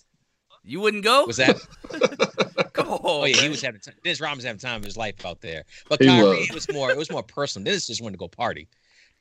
[0.62, 1.24] You wouldn't go?
[1.24, 1.56] Was that?
[2.74, 3.00] Come on.
[3.02, 3.94] Oh yeah, he was having time.
[4.04, 5.64] Dennis Rodman was having time of his life out there.
[5.88, 6.48] But Kyrie, was.
[6.50, 6.90] it was more.
[6.90, 7.64] It was more personal.
[7.64, 8.68] Dennis just wanted to go party.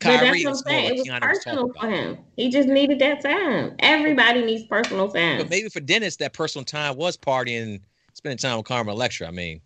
[0.02, 0.84] But Kyrie that's what I'm more saying.
[0.84, 2.18] what It was Keanu was personal for him.
[2.38, 3.76] He just needed that time.
[3.80, 5.38] Everybody needs personal time.
[5.38, 7.82] But maybe for Dennis, that personal time was partying,
[8.14, 9.28] spending time with Carmen Electra.
[9.28, 9.62] I mean,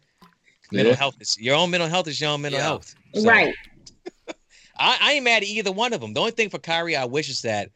[0.71, 0.97] mental Yeah.
[0.97, 2.65] health is your own mental health is your own mental Yeah.
[2.65, 2.95] health.
[3.13, 3.53] So, right.
[4.77, 6.13] I, I ain't mad at either one of them.
[6.13, 7.69] The only thing for Kyrie, I wish is that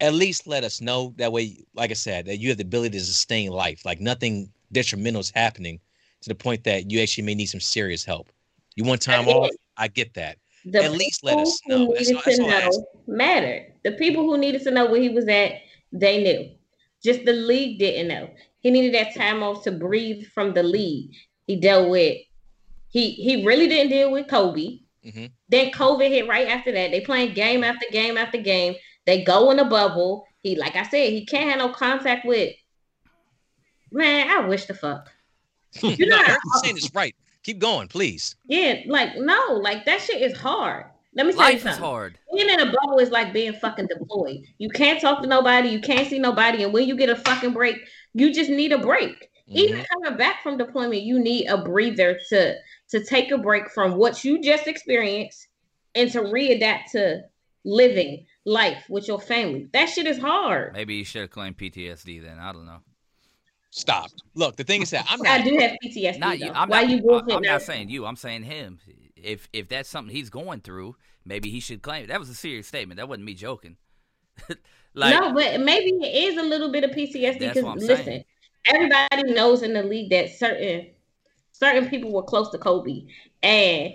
[0.00, 1.64] at least let us know that way.
[1.74, 3.84] Like I said, that you have the ability to sustain life.
[3.84, 5.80] Like nothing detrimental is happening
[6.20, 8.30] to the point that you actually may need some serious help.
[8.76, 9.50] You want time off?
[9.76, 10.38] I get that.
[10.64, 11.94] The At least let us people who know.
[11.94, 13.72] That's needed that's to know mattered.
[13.84, 15.52] The people who needed to know where he was at,
[15.92, 16.50] they knew.
[17.02, 18.30] Just the league didn't know.
[18.60, 21.14] He needed that time off to breathe from the league.
[21.46, 22.18] He dealt with.
[22.90, 24.80] He he really didn't deal with Kobe.
[25.04, 25.30] Mhm.
[25.48, 26.90] Then COVID hit right after that.
[26.90, 28.74] They playing game after game after game.
[29.06, 30.26] They go in a bubble.
[30.42, 32.54] He, like I said, he can't have no contact with.
[33.90, 35.10] Man, I wish the fuck.
[35.82, 37.14] You know, no, saying is right.
[37.48, 38.36] Keep going, please.
[38.44, 40.84] Yeah, like no, like that shit is hard.
[41.14, 41.72] Let me tell Life you something.
[41.72, 42.18] is hard.
[42.30, 44.44] Being in a bubble is like being fucking deployed.
[44.58, 45.70] You can't talk to nobody.
[45.70, 46.62] You can't see nobody.
[46.62, 47.76] And when you get a fucking break,
[48.12, 49.30] you just need a break.
[49.48, 49.56] Mm-hmm.
[49.56, 52.54] Even coming back from deployment, you need a breather to
[52.90, 55.48] to take a break from what you just experienced
[55.94, 57.22] and to readapt to
[57.64, 59.70] living life with your family.
[59.72, 60.74] That shit is hard.
[60.74, 62.38] Maybe you should have claimed PTSD then.
[62.38, 62.80] I don't know.
[63.78, 64.10] Stop.
[64.34, 65.40] Look, the thing is that I'm not.
[65.40, 66.18] I do have PTSD.
[66.18, 66.50] Not you.
[66.52, 68.06] I'm Why not, you I'm not saying you.
[68.06, 68.80] I'm saying him.
[69.14, 72.06] If if that's something he's going through, maybe he should claim it.
[72.08, 72.98] That was a serious statement.
[72.98, 73.76] That wasn't me joking.
[74.94, 78.24] like, no, but maybe it is a little bit of PTSD because listen, saying.
[78.66, 80.88] everybody knows in the league that certain
[81.52, 83.04] certain people were close to Kobe
[83.44, 83.94] and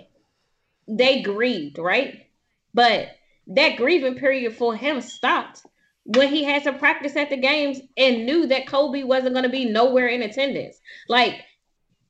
[0.88, 2.26] they grieved, right?
[2.72, 3.08] But
[3.48, 5.66] that grieving period for him stopped
[6.04, 9.50] when he had to practice at the games and knew that Kobe wasn't going to
[9.50, 10.78] be nowhere in attendance.
[11.08, 11.40] Like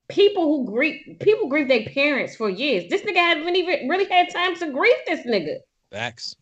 [0.08, 2.84] people who grieve, people grieve their parents for years.
[2.90, 5.58] This nigga haven't even really had time to grieve this nigga.
[5.90, 6.34] Facts.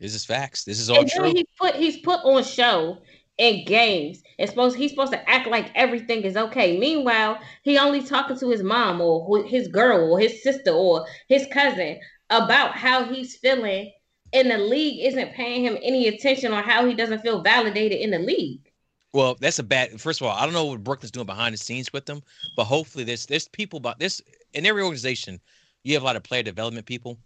[0.00, 0.64] This is facts.
[0.64, 1.30] This is all true.
[1.30, 2.98] He put he's put on show
[3.38, 4.22] in games.
[4.38, 6.78] It's supposed he's supposed to act like everything is okay.
[6.78, 11.46] Meanwhile, he only talking to his mom or his girl or his sister or his
[11.52, 12.00] cousin
[12.30, 13.92] about how he's feeling
[14.32, 18.10] and the league isn't paying him any attention on how he doesn't feel validated in
[18.10, 18.70] the league.
[19.12, 20.00] Well, that's a bad.
[20.00, 22.22] First of all, I don't know what Brooklyn's doing behind the scenes with them,
[22.56, 24.22] but hopefully, there's there's people about this
[24.54, 25.40] in every organization.
[25.82, 27.18] You have a lot of player development people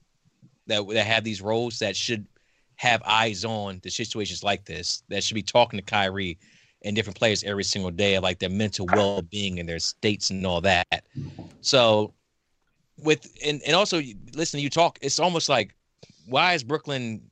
[0.67, 2.27] that that have these roles that should
[2.77, 5.03] have eyes on the situations like this.
[5.09, 6.39] That should be talking to Kyrie
[6.85, 10.47] and different players every single day, like their mental well being and their states and
[10.47, 11.05] all that.
[11.61, 12.15] So,
[12.97, 14.01] with and and also
[14.35, 14.99] listen, you talk.
[15.03, 15.75] It's almost like
[16.27, 17.23] why is Brooklyn?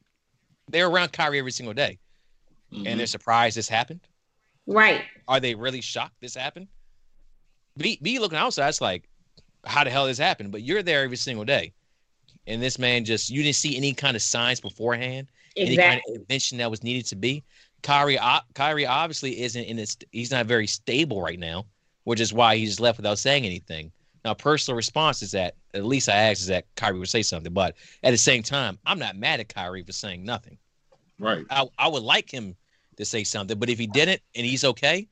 [0.68, 1.98] They're around Kyrie every single day,
[2.72, 2.86] mm-hmm.
[2.86, 4.00] and they're surprised this happened.
[4.66, 5.02] Right?
[5.28, 6.68] Are they really shocked this happened?
[7.76, 9.08] Be be looking outside, it's like,
[9.64, 10.52] how the hell this happened?
[10.52, 11.72] But you're there every single day,
[12.46, 15.62] and this man just you didn't see any kind of signs beforehand, exactly.
[15.62, 17.42] any kind of intervention that was needed to be.
[17.82, 18.18] Kyrie,
[18.54, 19.96] Kyrie obviously isn't in this.
[20.12, 21.66] He's not very stable right now,
[22.04, 23.90] which is why he's left without saying anything.
[24.24, 27.52] Now, personal response is that at least I asked is that Kyrie would say something,
[27.52, 27.74] but
[28.04, 30.58] at the same time, I'm not mad at Kyrie for saying nothing.
[31.18, 31.44] Right.
[31.50, 32.54] I, I would like him
[32.96, 35.08] to say something, but if he didn't and he's okay,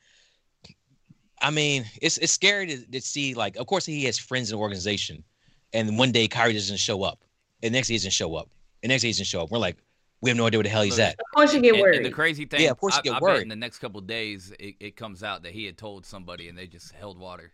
[1.43, 3.35] I mean, it's it's scary to, to see.
[3.35, 5.25] Like, of course, he has friends in the organization,
[5.73, 7.25] and one day Kyrie doesn't show up,
[7.63, 8.51] and next day he doesn't show up,
[8.83, 9.51] and next day he doesn't show up.
[9.51, 9.79] We're like,
[10.21, 11.15] we have no idea where the hell he's at.
[11.15, 11.97] Of course, you get worried.
[11.97, 13.39] And, and the crazy thing, yeah, of course, you get I, worried.
[13.39, 16.49] I in the next couple days, it, it comes out that he had told somebody,
[16.49, 17.53] and they just held water.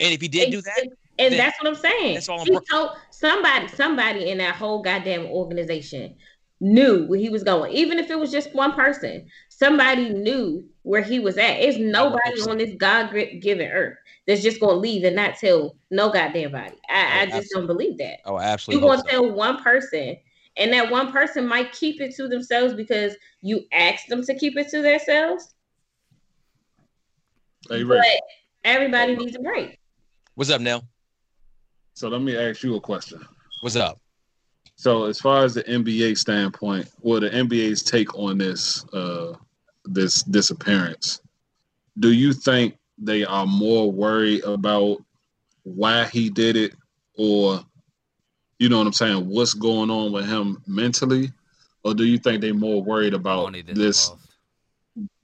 [0.00, 0.88] And if he did do that,
[1.18, 2.14] and that's what I'm saying.
[2.14, 6.14] That's all I'm he told somebody, somebody in that whole goddamn organization
[6.60, 9.26] knew where he was going, even if it was just one person.
[9.48, 11.58] Somebody knew where he was at.
[11.58, 16.10] It's nobody on this God given earth that's just gonna leave and not tell no
[16.10, 16.76] goddamn body.
[16.88, 18.20] I, oh, I just don't believe that.
[18.24, 18.86] Oh, absolutely.
[18.86, 19.22] You're gonna so.
[19.22, 20.16] tell one person,
[20.56, 24.56] and that one person might keep it to themselves because you asked them to keep
[24.56, 25.54] it to themselves.
[27.68, 28.04] Hey, but
[28.64, 29.78] everybody needs a break.
[30.38, 30.84] What's up, Nell?
[31.94, 33.26] So let me ask you a question.
[33.60, 33.98] What's up?
[34.76, 39.32] So as far as the NBA standpoint, what the NBA's take on this uh
[39.84, 41.20] this disappearance,
[41.98, 44.98] do you think they are more worried about
[45.64, 46.76] why he did it
[47.16, 47.60] or
[48.60, 51.32] you know what I'm saying, what's going on with him mentally?
[51.82, 54.12] Or do you think they're more worried about this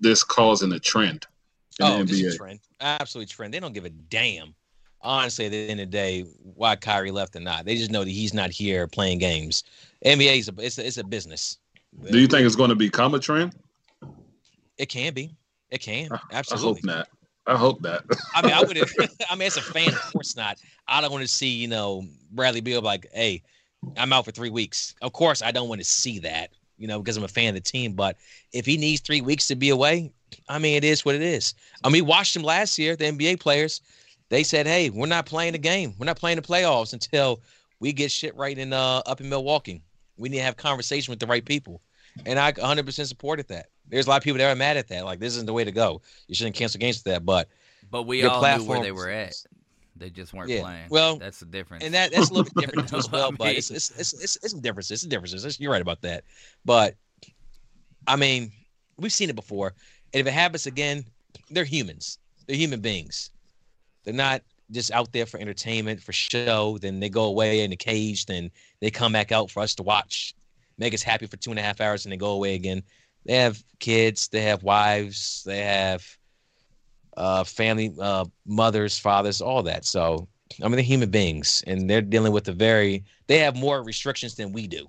[0.00, 1.24] this causing a trend?
[1.80, 2.58] oh, this is a trend.
[2.80, 3.54] Absolutely trend.
[3.54, 4.56] They don't give a damn
[5.04, 7.64] honestly, at the end of the day, why Kyrie left or not.
[7.64, 9.62] They just know that he's not here playing games.
[10.04, 11.58] NBA is a it's a, it's a business.
[12.10, 13.54] Do you think it's going to become a trend?
[14.78, 15.36] It can be.
[15.70, 16.08] It can.
[16.32, 16.68] Absolutely.
[16.68, 17.08] I hope not.
[17.46, 18.04] I hope not.
[18.34, 18.78] I mean, I would.
[19.30, 20.58] I mean, as a fan, of course not.
[20.88, 23.42] I don't want to see you know Bradley Beal like, hey,
[23.96, 24.94] I'm out for three weeks.
[25.02, 26.50] Of course, I don't want to see that.
[26.76, 27.92] You know, because I'm a fan of the team.
[27.92, 28.16] But
[28.52, 30.10] if he needs three weeks to be away,
[30.48, 31.54] I mean, it is what it is.
[31.84, 32.96] I mean, we watched him last year.
[32.96, 33.80] The NBA players
[34.30, 35.94] they said, "Hey, we're not playing the game.
[35.98, 37.40] We're not playing the playoffs until
[37.80, 39.82] we get shit right in uh up in Milwaukee.
[40.16, 41.80] We need to have conversation with the right people."
[42.26, 43.66] And I 100% supported that.
[43.88, 45.04] There's a lot of people that are mad at that.
[45.04, 46.00] Like, this isn't the way to go.
[46.28, 47.24] You shouldn't cancel games for that.
[47.24, 47.48] But
[47.90, 49.34] but we all knew where they were at.
[49.96, 50.86] They just weren't yeah, playing.
[50.90, 51.84] Well, that's the difference.
[51.84, 53.30] And that that's a little bit different as well.
[53.32, 54.90] But it's it's it's it's, it's a difference.
[54.90, 55.60] It's a difference.
[55.60, 56.24] You're right about that.
[56.64, 56.96] But
[58.06, 58.50] I mean,
[58.96, 59.74] we've seen it before.
[60.12, 61.04] And if it happens again,
[61.50, 62.18] they're humans.
[62.46, 63.30] They're human beings.
[64.04, 66.78] They're not just out there for entertainment, for show.
[66.78, 68.26] Then they go away in the cage.
[68.26, 68.50] Then
[68.80, 70.34] they come back out for us to watch.
[70.78, 72.82] make us happy for two and a half hours and they go away again.
[73.26, 76.04] They have kids, they have wives, they have
[77.16, 79.84] uh, family, uh, mothers, fathers, all that.
[79.84, 80.28] So
[80.60, 83.04] I mean, they're human beings, and they're dealing with a very.
[83.26, 84.86] They have more restrictions than we do.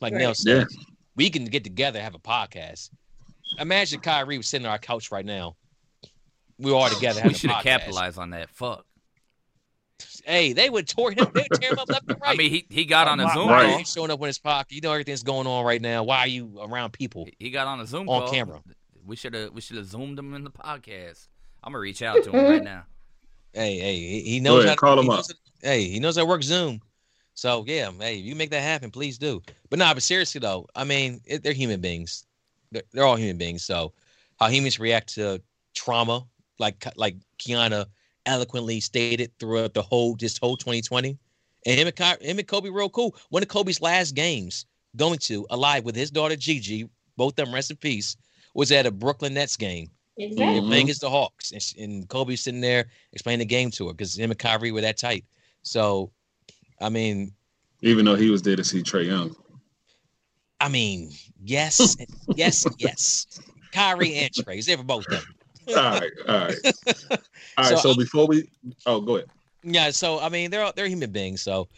[0.00, 0.20] Like Right.
[0.22, 0.84] Nell said, Yeah.
[1.16, 2.90] we can get together, have a podcast.
[3.58, 5.56] Imagine Kyrie was sitting on our couch right now.
[6.58, 7.20] We all together.
[7.20, 8.50] having We should have capitalized on that.
[8.50, 8.84] Fuck.
[10.24, 11.26] Hey, they would tore him.
[11.34, 12.30] They would tear him up left and right.
[12.34, 13.34] I mean, he, he got on a Right.
[13.34, 13.78] Zoom why are call.
[13.78, 14.72] you showing up in his pocket?
[14.72, 16.02] You know everything's going on right now.
[16.02, 17.28] Why are you around people?
[17.38, 18.30] He got on a Zoom On call.
[18.32, 18.62] camera.
[19.04, 21.28] We should have we should have zoomed him in the podcast.
[21.62, 22.64] I'm gonna reach out to him right mm-hmm.
[22.64, 22.84] now.
[23.52, 26.16] Hey, hey, he- he knows ahead, how to call he him knows- Hey, he knows
[26.16, 26.80] how to work Zoom.
[27.34, 29.42] So yeah, hey, if you make that happen, please do.
[29.70, 32.26] But nah, but seriously though, I mean, it, they're human beings.
[32.72, 33.64] They're, they're all human beings.
[33.64, 33.92] So
[34.40, 35.42] how humans react to
[35.74, 36.24] trauma,
[36.58, 37.86] like like Kiana
[38.26, 41.16] eloquently stated throughout the whole this whole 2020,
[41.66, 43.14] and him and, Ky- him and Kobe real cool.
[43.30, 44.66] One of Kobe's last games
[44.96, 48.16] going to alive with his daughter Gigi, both of them rest in peace,
[48.54, 49.90] was at a Brooklyn Nets game.
[50.16, 50.60] They're Exactly.
[50.60, 53.92] Playing against the Hawks, and, sh- and Kobe sitting there explaining the game to her
[53.92, 55.24] because him and Kyrie were that tight.
[55.62, 56.12] So,
[56.80, 57.32] I mean,
[57.82, 59.34] Even though he was there to see Trae Young.
[60.60, 61.10] I mean,
[61.42, 61.96] yes,
[62.36, 63.26] yes, yes.
[63.72, 65.33] Kyrie and Trey, he's there for both of them.
[65.68, 66.56] All right, all right,
[67.10, 67.18] all
[67.58, 67.68] right.
[67.68, 68.48] So, So, before we,
[68.86, 69.28] oh, go ahead.
[69.62, 71.42] Yeah, so I mean, they're they're human beings.
[71.42, 71.68] So,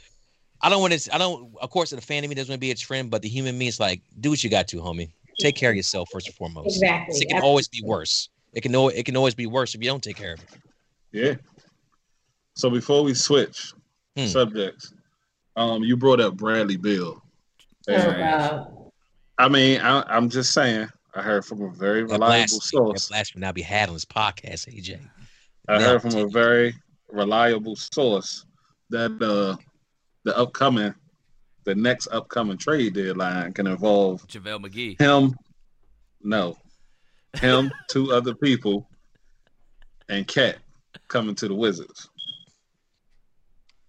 [0.61, 1.15] I don't want to.
[1.15, 1.55] I don't.
[1.61, 3.57] Of course, the fan of me doesn't want to be its friend, but the human
[3.57, 5.11] me is like, do what you got to, homie.
[5.39, 6.77] Take care of yourself first and foremost.
[6.83, 7.19] Exactly.
[7.21, 8.29] It can always be worse.
[8.55, 10.49] It can al- it can always be worse if you don't take care of it.
[11.13, 11.35] Yeah.
[12.55, 13.73] So before we switch
[14.17, 14.25] Hmm.
[14.27, 14.95] subjects,
[15.57, 17.23] um, you brought up Bradley Beal.
[17.89, 18.91] Oh, And, God.
[19.39, 20.89] I mean, I, I'm just saying.
[21.17, 23.09] I heard from a very reliable blasphemy, that source.
[23.09, 25.01] blasphemy not be had on this podcast, AJ.
[25.69, 26.31] I Now heard from a continue.
[26.33, 26.75] very
[27.09, 28.45] reliable source
[28.91, 29.57] that uh,
[30.25, 30.95] the upcoming,
[31.65, 35.01] the next upcoming trade deadline can involve JaVale McGee.
[35.01, 35.35] him,
[36.23, 36.59] no,
[37.41, 38.87] him, two other people,
[40.11, 40.59] and Cat
[41.09, 42.11] coming to the Wizards.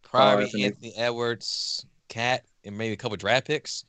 [0.01, 0.63] Probably Anthony.
[0.63, 3.83] Anthony Edwards, Cat, and maybe a couple draft picks.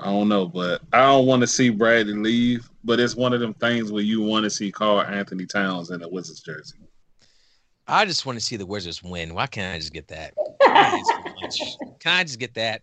[0.00, 2.68] I don't know, but I don't want to see Bradley leave.
[2.84, 6.08] But it's one of them things where you want to see Karl-Anthony Towns in a
[6.08, 6.78] Wizards jersey.
[7.86, 9.34] I just want to see the Wizards win.
[9.34, 10.34] Why can't I just get that?
[10.36, 11.98] Why is it so much?
[12.00, 12.82] Can I just get that?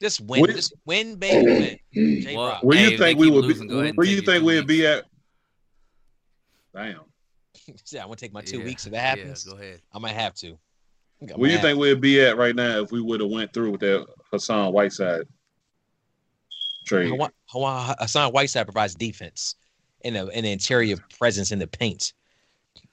[0.00, 0.40] Just win.
[0.40, 2.34] What- Just win, baby, win.
[2.36, 3.78] Well, Where Hey, you think we would losing, be?
[3.78, 5.04] ahead Where take you think we'd be at?
[6.74, 7.00] Damn.
[7.92, 9.44] Yeah, I want to take my two Yeah, weeks if it happens.
[9.46, 9.80] Yeah, go ahead.
[9.92, 10.58] I might have to.
[11.22, 13.52] I might Where you think we'd be at right now if we would have went
[13.52, 15.24] through with that Hassan Whiteside
[16.84, 17.08] trade?
[17.10, 19.54] Hawa- Hawa- Hassan Whiteside provides defense
[20.04, 22.12] and a, an interior presence in the paint.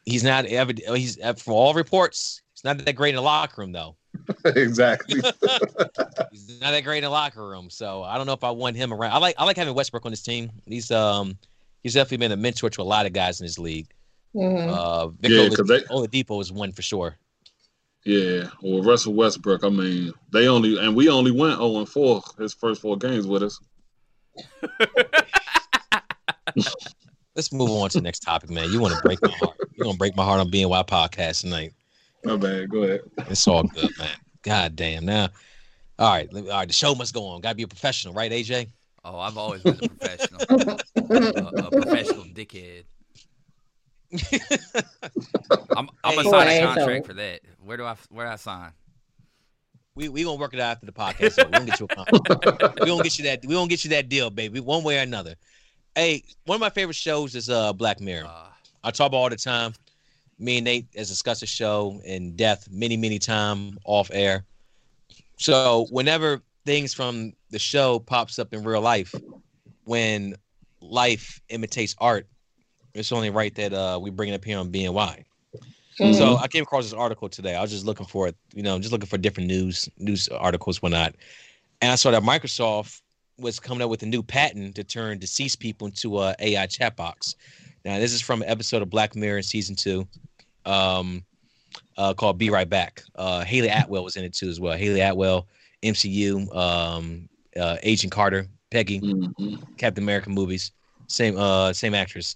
[0.05, 0.73] He's not ever.
[0.95, 2.41] He's from all reports.
[2.53, 3.95] He's not that great in the locker room though.
[4.45, 5.21] exactly.
[6.31, 7.69] he's not that great in the locker room.
[7.69, 9.11] So I don't know if I want him around.
[9.13, 10.49] I like I like having Westbrook on this team.
[10.65, 11.37] He's um
[11.83, 13.87] he's definitely been a mentor to a lot of guys in this league.
[14.35, 14.69] Mhm.
[14.69, 17.17] Uh, Yeah, Victor 'cause they- Oladipo is one for sure.
[18.05, 18.49] Yeah.
[18.61, 19.63] Well, Russell Westbrook.
[19.63, 23.27] I mean, they only and we only went 0 and 4 his first four games
[23.27, 23.59] with us.
[27.35, 28.71] Let's move on to the next topic, man.
[28.71, 29.57] You want to break my heart.
[29.75, 31.73] You want to break my heart on BNY podcast tonight.
[32.23, 32.69] My bad.
[32.69, 33.01] Go ahead.
[33.29, 34.09] It's all good, man.
[34.41, 35.05] God damn.
[35.05, 35.29] Now,
[35.99, 36.67] all right, let- all right.
[36.67, 37.41] The show must go on.
[37.41, 38.69] Got to be a professional, right, AJ?
[39.05, 42.83] Oh, I've always been a professional, a, a professional dickhead.
[45.75, 47.41] I'm, I'm gonna sign a Boy, contract for that.
[47.63, 48.71] Where do I where do I sign?
[49.97, 51.33] We we gonna work it out after the podcast.
[51.33, 52.77] So we gonna get you a contract.
[52.79, 53.43] we gonna get you that.
[53.45, 55.35] We gonna get you that deal, baby, one way or another.
[55.95, 58.27] Hey, one of my favorite shows is uh Black Mirror.
[58.27, 58.49] Uh,
[58.83, 59.73] I talk about all the time.
[60.39, 64.45] Me and Nate has discussed the show in depth many, many time off air.
[65.39, 69.15] So whenever things from the show pops up in real life,
[69.85, 70.35] when
[70.79, 72.27] life imitates art,
[72.93, 75.23] it's only right that uh we bring it up here on BNY.
[75.99, 76.13] Mhm.
[76.17, 77.55] So I came across this article today.
[77.55, 80.81] I was just looking for it, you know, just looking for different news, news articles,
[80.81, 81.15] whatnot.
[81.81, 83.01] And I saw that Microsoft
[83.39, 86.95] was coming up with a new patent to turn deceased people into a AI chat
[86.95, 87.35] box.
[87.85, 90.07] Now, this is from an episode of Black Mirror season two,
[90.65, 91.23] um,
[91.97, 94.77] uh, called "Be Right Back." Uh, Hayley Atwell was in it too as well.
[94.77, 95.47] Hayley Atwell,
[95.83, 99.77] MCU, um, uh, Agent Carter, Peggy, Mhm.
[99.77, 100.71] Captain America movies,
[101.07, 102.35] same uh same actress.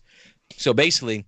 [0.57, 1.25] So basically,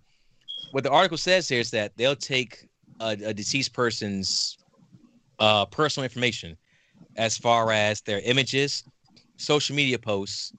[0.73, 2.67] what the article says here is that they'll take
[2.99, 4.57] a, a deceased person's
[5.37, 6.57] uh personal information
[7.15, 8.83] as far as their images,
[9.37, 10.51] social media posts,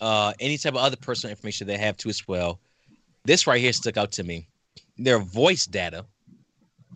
[0.00, 2.60] uh any type of other personal information they have too as well.
[3.24, 4.46] This right here stuck out to me.
[4.98, 6.06] Their voice data.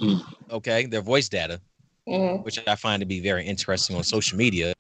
[0.01, 0.22] Mm.
[0.52, 1.60] Okay, their voice data
[2.09, 2.44] Mhm.
[2.44, 4.74] which I find to be very interesting on social media.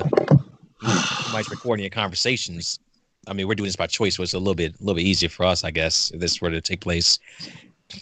[1.32, 2.78] might recording your conversations.
[3.26, 5.04] I mean, we're doing this by choice, so it's a little bit, a little bit
[5.04, 7.18] easier for us, I guess, if this were to take place.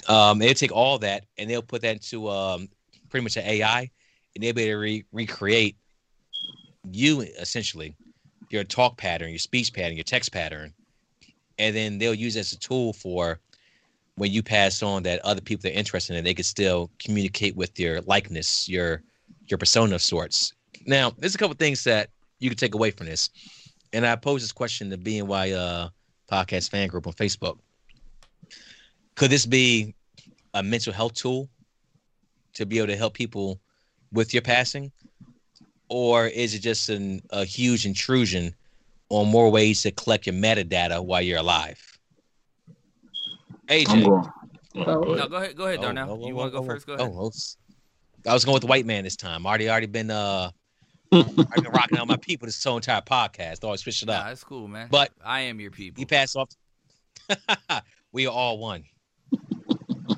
[0.09, 2.69] Um, they'll take all that and they'll put that into um,
[3.09, 3.90] pretty much an AI,
[4.35, 5.77] and they'll be able to re- recreate
[6.90, 7.94] you essentially,
[8.51, 10.73] your talk pattern, your speech pattern, your text pattern,
[11.59, 13.39] and then they'll use as a tool for
[14.16, 17.57] when you pass on that other people that are interested in they could still communicate
[17.57, 19.03] with your likeness, your
[19.47, 20.53] your persona of sorts.
[20.86, 23.31] Now, there's a couple things that you can take away from this,
[23.93, 25.89] and I posed this question to BNY uh,
[26.31, 27.59] podcast fan group on Facebook.
[29.14, 29.94] Could this be
[30.55, 31.48] a mental health tool
[32.55, 33.60] to be able to help people
[34.12, 34.93] with your passing,
[35.89, 38.55] or is it just an, a huge intrusion
[39.09, 41.78] on more ways to collect your metadata while you're alive?
[43.69, 43.89] AJ.
[43.89, 44.27] I'm going.
[44.74, 45.56] Oh, No, go ahead.
[45.56, 46.10] Go ahead, Oh, Darnell.
[46.12, 46.86] oh, you oh, want to oh, go oh, first?
[46.86, 47.06] Go ahead.
[47.06, 47.32] Oh, well,
[48.24, 49.47] was going with the white man this time.
[49.47, 50.51] Already, already been uh,
[51.13, 53.65] I've been rocking out my people this whole entire podcast.
[53.65, 54.27] Always switch it Nah, up.
[54.29, 54.89] that's cool, man.
[54.91, 56.01] But- I am your people.
[56.01, 56.49] He passed off.
[58.13, 58.85] we are all one.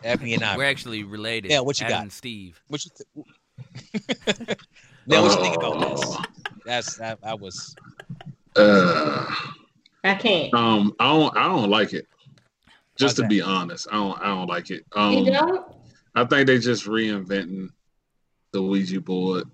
[0.02, 0.56] Ebony and I.
[0.56, 1.50] We're actually related.
[1.50, 2.02] Yeah, what you Adam got?
[2.02, 2.60] and Steve.
[2.68, 3.26] What you th-
[5.06, 6.16] now, what you think about this?
[6.64, 7.18] That's that.
[7.22, 7.74] I was.
[8.56, 9.26] Uh,
[10.02, 10.52] I can't.
[10.54, 11.36] um, I don't.
[11.36, 12.06] I don't like it.
[12.96, 14.20] Just Why's to be honest, I don't.
[14.20, 14.84] I don't like it.
[14.94, 15.66] you Um, don't?
[16.14, 17.68] I think they just reinventing
[18.52, 19.44] the Ouija board.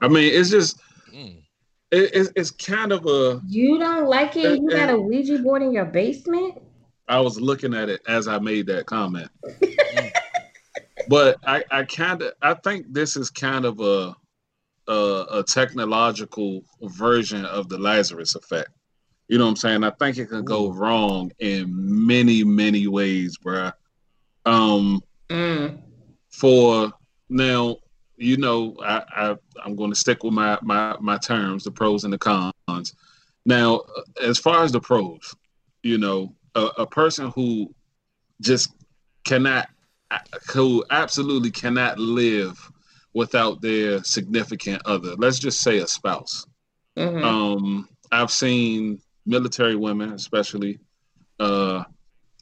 [0.00, 0.80] I mean, it's just
[1.14, 1.42] Mm,
[1.90, 3.40] it, it's, it's kind of a.
[3.46, 4.60] You don't like it?
[4.60, 6.60] You got a Ouija board in your basement?
[7.08, 9.30] I was looking at it as I made that comment,
[11.08, 14.14] but I, I kind of, I think this is kind of a,
[14.86, 18.68] a, a technological version of the Lazarus effect.
[19.28, 19.84] You know what I'm saying?
[19.84, 21.66] I think it could go wrong in
[22.06, 23.72] many, many ways, bruh.
[24.44, 25.00] Um,
[25.30, 25.78] Mm.
[26.30, 26.90] for
[27.28, 27.76] now,
[28.18, 32.04] you know, I, I I'm going to stick with my my my terms, the pros
[32.04, 32.94] and the cons.
[33.46, 33.82] Now,
[34.22, 35.34] as far as the pros,
[35.82, 37.74] you know, a, a person who
[38.42, 38.72] just
[39.24, 39.68] cannot,
[40.52, 42.58] who absolutely cannot live
[43.14, 45.14] without their significant other.
[45.16, 46.44] Let's just say a spouse.
[46.96, 47.24] Mhm.
[47.24, 50.78] Um, I've seen military women, especially,
[51.38, 51.84] uh,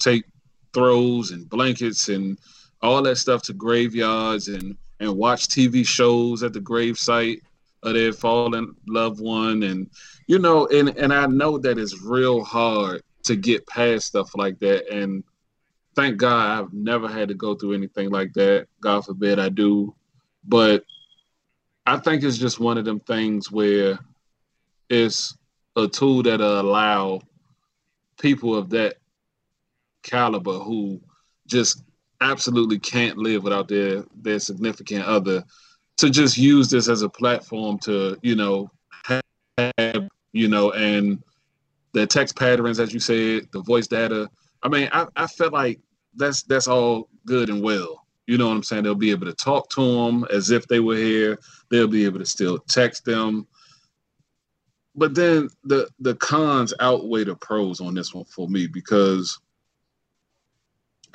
[0.00, 0.24] take
[0.72, 2.38] throws and blankets and
[2.82, 7.40] all that stuff to graveyards and and watch TV shows at the gravesite
[7.82, 9.90] of their fallen loved one, and
[10.26, 14.58] you know, and and I know that it's real hard to get past stuff like
[14.60, 15.22] that, and
[15.94, 18.68] thank God I've never had to go through anything like that.
[18.80, 19.94] God forbid I do,
[20.44, 20.84] but
[21.86, 23.98] I think it's just one of them things where
[24.88, 25.36] it's
[25.76, 27.20] a tool that allow
[28.20, 28.96] people of that
[30.02, 31.00] caliber who
[31.46, 31.82] just
[32.20, 35.44] absolutely can't live without their their significant other
[35.96, 38.70] to just use this as a platform to you know
[39.04, 41.22] have you know and
[41.92, 44.28] the text patterns as you said the voice data.
[44.62, 45.80] I mean i, I feel like
[46.14, 48.04] that's that's all good and well.
[48.26, 48.82] You know what i'm saying?
[48.82, 51.38] They'll be able to talk to them as if they were here.
[51.70, 53.46] They'll be able to still text them.
[54.94, 59.38] But then the the cons outweigh the pros on this one for me because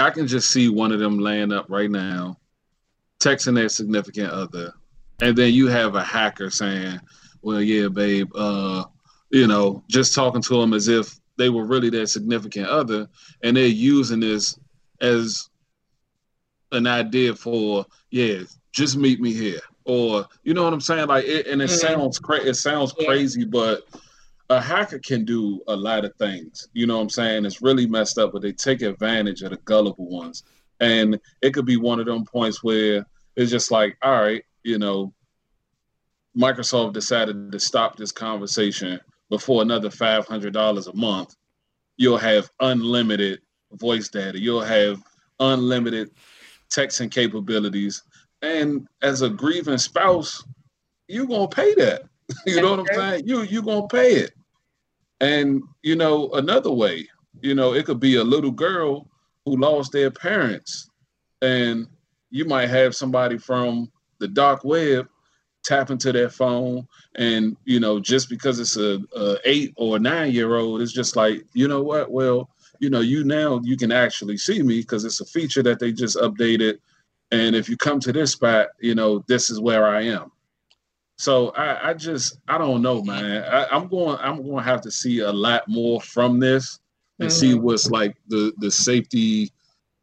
[0.01, 2.37] I can just see one of them laying up right now,
[3.19, 4.73] texting their significant other,
[5.21, 6.99] and then you have a hacker saying,
[7.41, 8.85] "Well, yeah, babe, uh,
[9.29, 13.07] you know, just talking to them as if they were really their significant other,
[13.43, 14.57] and they're using this
[14.99, 15.49] as
[16.71, 18.39] an idea for, yeah,
[18.73, 21.07] just meet me here." Or you know what I'm saying?
[21.07, 21.79] Like, it, and it Mhm.
[21.79, 22.49] sounds crazy.
[22.49, 23.05] It sounds Yeah.
[23.07, 23.83] crazy, but
[24.51, 26.67] a hacker can do a lot of things.
[26.73, 27.45] You know what I'm saying?
[27.45, 30.43] It's really messed up, but they take advantage of the gullible ones.
[30.81, 33.05] And it could be one of them points where
[33.37, 35.13] it's just like, all right, you know,
[36.37, 38.99] Microsoft decided to stop this conversation
[39.29, 41.33] before another $500 a month.
[41.95, 43.39] You'll have unlimited
[43.71, 45.01] voice data, you'll have
[45.39, 46.11] unlimited
[46.69, 48.03] texting capabilities.
[48.41, 50.43] And as a grieving spouse,
[51.07, 52.03] you're going to pay that.
[52.45, 53.27] you know what I'm saying?
[53.27, 54.33] You you're gonna pay it.
[55.21, 57.07] And you know, another way,
[57.41, 59.07] you know, it could be a little girl
[59.45, 60.89] who lost their parents,
[61.41, 61.87] and
[62.31, 65.07] you might have somebody from the dark web
[65.63, 70.31] tap into their phone, and you know, just because it's a, a eight or nine
[70.31, 72.11] year old, it's just like, you know what?
[72.11, 72.49] Well,
[72.79, 75.91] you know, you now you can actually see me because it's a feature that they
[75.91, 76.79] just updated.
[77.29, 80.31] And if you come to this spot, you know, this is where I am.
[81.21, 83.43] So I, I just I don't know, man.
[83.43, 86.79] I, I'm going I'm going to have to see a lot more from this
[87.19, 87.61] and see Mhm.
[87.61, 89.51] what's like the the safety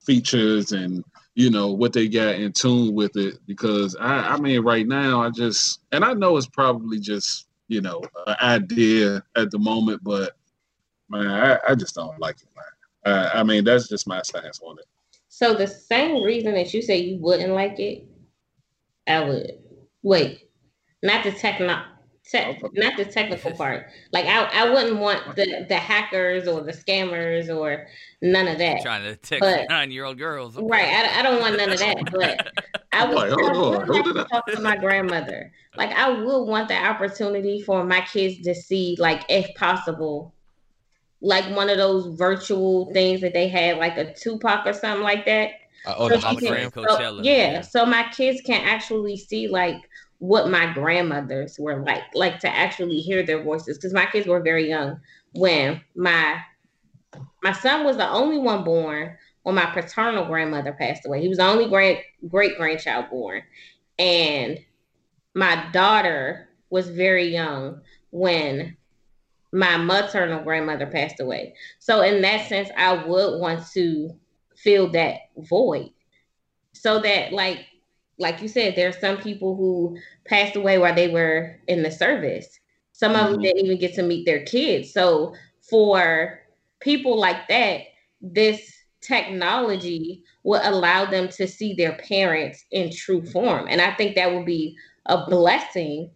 [0.00, 1.04] features and
[1.34, 5.20] you know what they got in tune with it because I I mean right now
[5.20, 10.02] I just and I know it's probably just you know, an idea at the moment,
[10.02, 10.36] but
[11.08, 13.14] man, I, I just don't like it, man.
[13.14, 14.86] Uh, I mean, that's just my stance on it.
[15.28, 18.06] So the same reason that you say you wouldn't like it,
[19.06, 19.52] I would.
[20.02, 20.47] Wait,
[21.02, 21.82] not the techno,
[22.30, 23.86] te- not the technical part.
[24.12, 27.86] Like I, I wouldn't want the the hackers or the scammers or
[28.22, 28.82] none of that.
[28.82, 30.56] Trying to text But- nine year old girls.
[30.56, 31.96] Right, I, I don't want none of that.
[32.12, 32.52] But
[32.92, 35.52] I would, Like, I would like to talk to my grandmother.
[35.76, 40.34] Like I would want the opportunity for my kids to see, like if possible,
[41.20, 45.24] like one of those virtual things that they had, like a Tupac or something like
[45.26, 45.50] that.
[45.86, 46.72] Uh, oh, the So she can- hologram.
[46.72, 46.74] hologram.
[46.74, 47.60] so- Coachella, yeah, yeah.
[47.60, 49.76] so my kids can actually see like
[50.18, 53.78] what my grandmothers were like, like to actually hear their voices.
[53.78, 55.00] Because my kids were very young
[55.32, 56.40] when my
[57.42, 61.22] my son was the only one born when my paternal grandmother passed away.
[61.22, 63.42] He was the only great great grandchild born,
[63.98, 64.58] and
[65.34, 67.80] my daughter was very young
[68.10, 68.76] when
[69.52, 71.54] my maternal grandmother passed away.
[71.78, 74.10] So in that sense, I would want to
[74.56, 75.90] fill that void
[76.72, 77.60] so that like
[78.18, 79.96] like you said there are some people who
[80.26, 82.58] passed away while they were in the service
[82.92, 83.42] some of them Mhm.
[83.42, 85.34] didn't even get to meet their kids so
[85.68, 86.40] for
[86.80, 87.82] people like that
[88.20, 94.14] this technology will allow them to see their parents in true form and i think
[94.16, 94.76] that would be
[95.06, 96.10] a blessing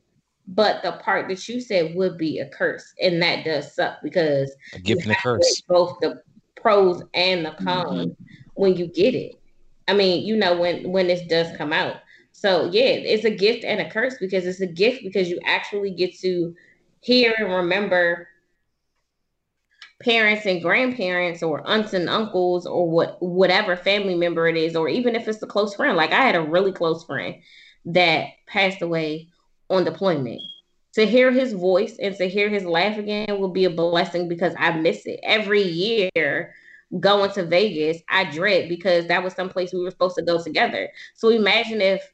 [0.49, 4.53] but the part that you said would be a curse and that does suck because
[4.75, 5.63] A gift and a curse.
[5.69, 6.21] both the
[6.57, 8.13] pros and the cons
[8.55, 9.35] when you get it.
[9.89, 11.97] I mean, you know, when when this does come out.
[12.33, 15.91] So yeah, it's a gift and a curse because it's a gift because you actually
[15.91, 16.55] get to
[17.01, 18.29] hear and remember
[20.03, 24.89] parents and grandparents or aunts and uncles or what whatever family member it is or
[24.89, 25.97] even if it's a close friend.
[25.97, 27.37] Like i had a really close friend
[27.87, 29.29] that passed away
[29.71, 30.41] on deployment.
[30.95, 34.55] To hear his voice and to hear his laugh again will be a blessing because
[34.59, 35.21] i miss it.
[35.23, 36.55] Every year
[37.01, 40.89] going to vegas i dread because that was someplace we were supposed to go together
[41.15, 42.13] so imagine if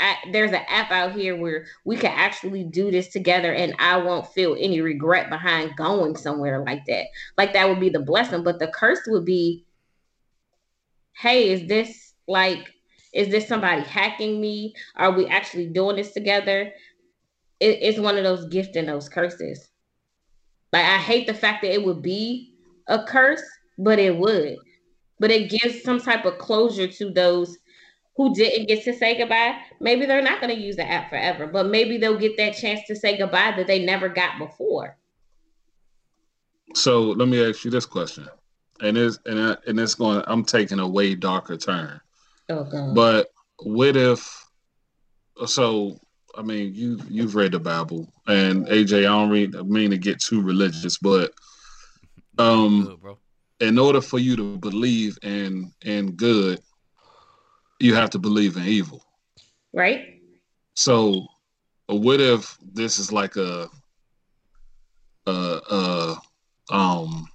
[0.00, 3.98] I, there's an app out here where we can actually do this together and I
[3.98, 7.06] won't feel any regret behind going somewhere like that.
[7.36, 8.42] Like that would be the blessing.
[8.42, 9.66] But the curse would be,
[11.12, 12.72] hey, is this like,
[13.12, 14.74] is this somebody hacking me?
[14.96, 16.72] Are we actually doing this together?
[17.60, 19.68] It, it's one of those gifts and those curses.
[20.72, 22.54] Like I hate the fact that it would be
[22.86, 23.42] a curse,
[23.80, 24.56] but it would.
[25.18, 27.58] But it gives some type of closure to those
[28.16, 31.46] who didn't get to say goodbye, maybe they're not going to use the app forever,
[31.46, 34.96] but maybe they'll get that chance to say goodbye that they never got before.
[36.74, 38.28] So let me ask you this question,
[38.80, 40.22] and it's and I, and it's going.
[40.28, 42.00] I'm taking a way darker turn.
[42.48, 42.94] Oh God.
[42.94, 43.28] But
[43.58, 44.46] what if?
[45.46, 45.98] So
[46.38, 49.98] I mean, you you've read the Bible, and AJ, I don't read, I mean to
[49.98, 51.32] get too religious, but
[52.38, 53.18] um, Good, bro.
[53.60, 56.60] In order for you to believe in in good,
[57.78, 59.04] you have to believe in evil.
[59.72, 60.20] right?
[60.74, 61.26] So,
[61.86, 63.68] what if this is like a,
[65.26, 66.16] a, a
[66.70, 67.26] um,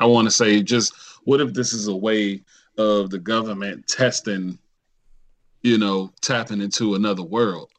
[0.00, 0.94] I want to say just
[1.24, 2.42] what if this is a way
[2.78, 4.58] of the government testing,
[5.62, 7.70] you know, tapping into another world?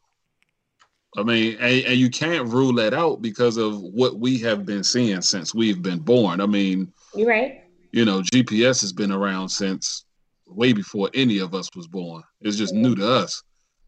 [1.16, 4.84] I mean, and, and you can't rule that out because of what we have been
[4.84, 6.40] seeing since we've been born.
[6.40, 7.62] I mean, You right?
[7.92, 10.04] you know, GPS has been around since
[10.46, 12.22] way before any of us was born.
[12.40, 13.42] It's just new to us.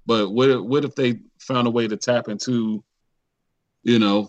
[0.07, 2.83] But what if, what if they found a way to tap into,
[3.83, 4.29] you know,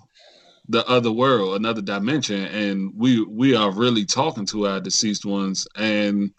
[0.68, 5.68] the other world, another dimension, and we we are really talking to our deceased ones,
[5.76, 6.32] and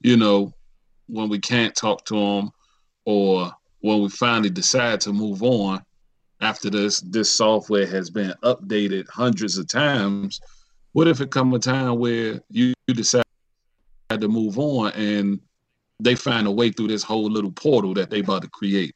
[0.00, 0.52] you know,
[1.06, 2.50] when we can't talk to them,
[3.04, 5.84] or when we finally decide to move on
[6.40, 10.40] after this this software has been updated hundreds of times,
[10.92, 13.22] what if it come a time where you, you decide
[14.10, 15.40] to move on and
[16.00, 18.94] they find a way through this whole little portal that they about to create?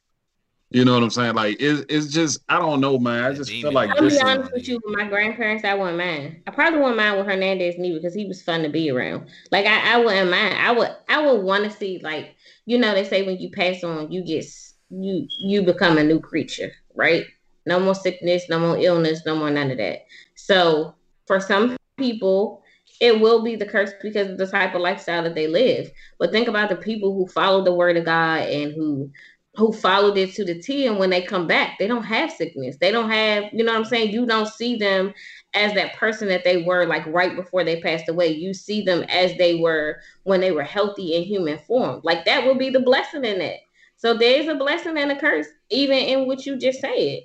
[0.71, 1.35] You know what I'm saying?
[1.35, 3.23] Like it, it's just I don't know, man.
[3.23, 6.43] I just feel like I'll be honest with you, with my grandparents, I wouldn't mind.
[6.49, 9.29] I probably wouldn't mind with Hernandez neither because he was fun to be around.
[9.53, 10.57] Like I, I wouldn't mind.
[10.59, 12.35] I would I would want to see like
[12.67, 14.47] you know they say when you pass on you get
[14.91, 17.25] you you become a new creature, right?
[17.67, 20.07] No more sickness, no more illness, no more none of that.
[20.35, 20.97] So
[21.29, 22.63] for some people,
[23.01, 25.91] it will be the curse because of the type of lifestyle that they live.
[26.19, 29.11] But think about the people who follow the word of God and who
[29.57, 32.77] who followed it to the T and when they come back, they don't have sickness.
[32.81, 34.11] They don't have, you know what I'm saying?
[34.11, 35.15] You don't see them
[35.55, 38.29] as that person that they were like right before they passed away.
[38.29, 42.01] You see them as they were when they were healthy in human form.
[42.03, 43.61] Like that will be the blessing in it.
[43.97, 47.21] So there is a blessing and a curse, even in what you just said.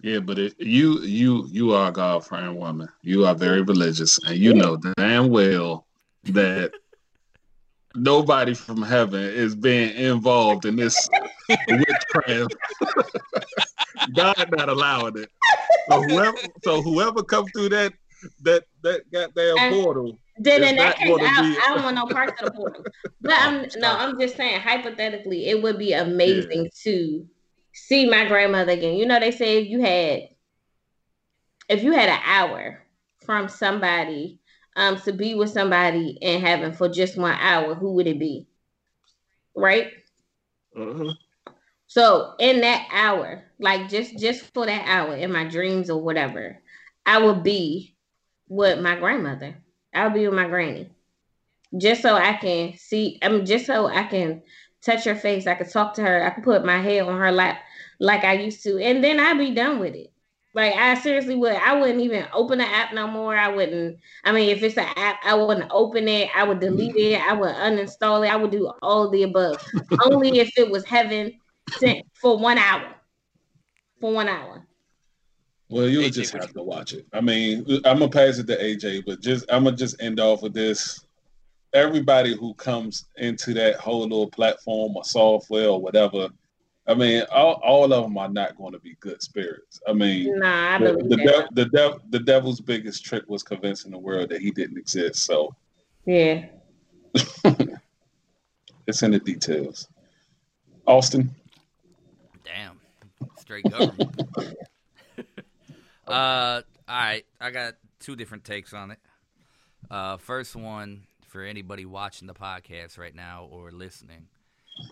[0.00, 2.88] Yeah, but you you you are a God fearing woman.
[3.02, 5.86] You are very religious, and you know damn well
[6.24, 6.72] that
[7.96, 11.08] nobody from heaven is being involved in this
[11.68, 12.54] witchcraft.
[14.14, 15.30] God not allowing it.
[15.90, 17.92] So whoever so whoever comes through that
[18.42, 20.18] that that goddamn And- portal.
[20.40, 22.84] Then in that case, I, I don't want no parts of the portal.
[23.20, 27.26] But oh, I'm no, I'm just saying hypothetically, it would be amazing to
[27.86, 28.96] see my grandmother again.
[28.96, 30.28] You know, they say if you had
[31.68, 32.82] if you had an hour
[33.24, 34.40] from somebody
[34.76, 38.46] um to be with somebody in heaven for just one hour, who would it be?
[39.54, 39.88] Right?
[40.76, 41.12] Uh-huh.
[41.86, 46.60] So in that hour, like just just for that hour in my dreams or whatever,
[47.06, 47.96] I would be
[48.48, 49.56] with my grandmother.
[49.94, 50.90] I would be with my granny.
[51.76, 54.42] Just so I can see, I mean, just so I can
[54.82, 57.32] touch her face, I could talk to her, I could put my head on her
[57.32, 57.58] lap
[58.00, 60.12] like I used to, and then I'd be done with it.
[60.54, 61.54] Like I seriously would.
[61.54, 63.36] I wouldn't even open the app no more.
[63.36, 63.98] I wouldn't.
[64.24, 66.30] I mean, if it's an app, I wouldn't open it.
[66.34, 67.20] I would delete it.
[67.20, 68.32] I would uninstall it.
[68.32, 69.64] I would do all of the above.
[70.02, 71.38] Only if it was heaven
[71.78, 72.94] sent for one hour.
[74.00, 74.66] For one hour.
[75.68, 77.06] Well, you would AJ, just have to watch it.
[77.12, 80.42] I mean, I'm gonna pass it to AJ, but just I'm gonna just end off
[80.42, 81.04] with this.
[81.74, 86.30] Everybody who comes into that whole little platform or software or whatever,
[86.88, 89.78] I mean, all, all of them are not going to be good spirits.
[89.86, 91.24] I mean, Nah, I the believe the, that.
[91.26, 95.24] dev, the, dev, the devil's biggest trick was convincing the world that he didn't exist.
[95.24, 95.54] So
[96.06, 96.46] Yeah.
[98.86, 99.88] it's in the details.
[100.86, 101.30] Austin,
[102.44, 102.80] Damn,
[103.38, 104.18] straight government.
[106.06, 108.98] uh, all right, I got two different takes on it.
[109.90, 114.28] Uh, first one for anybody watching the podcast right now or listening.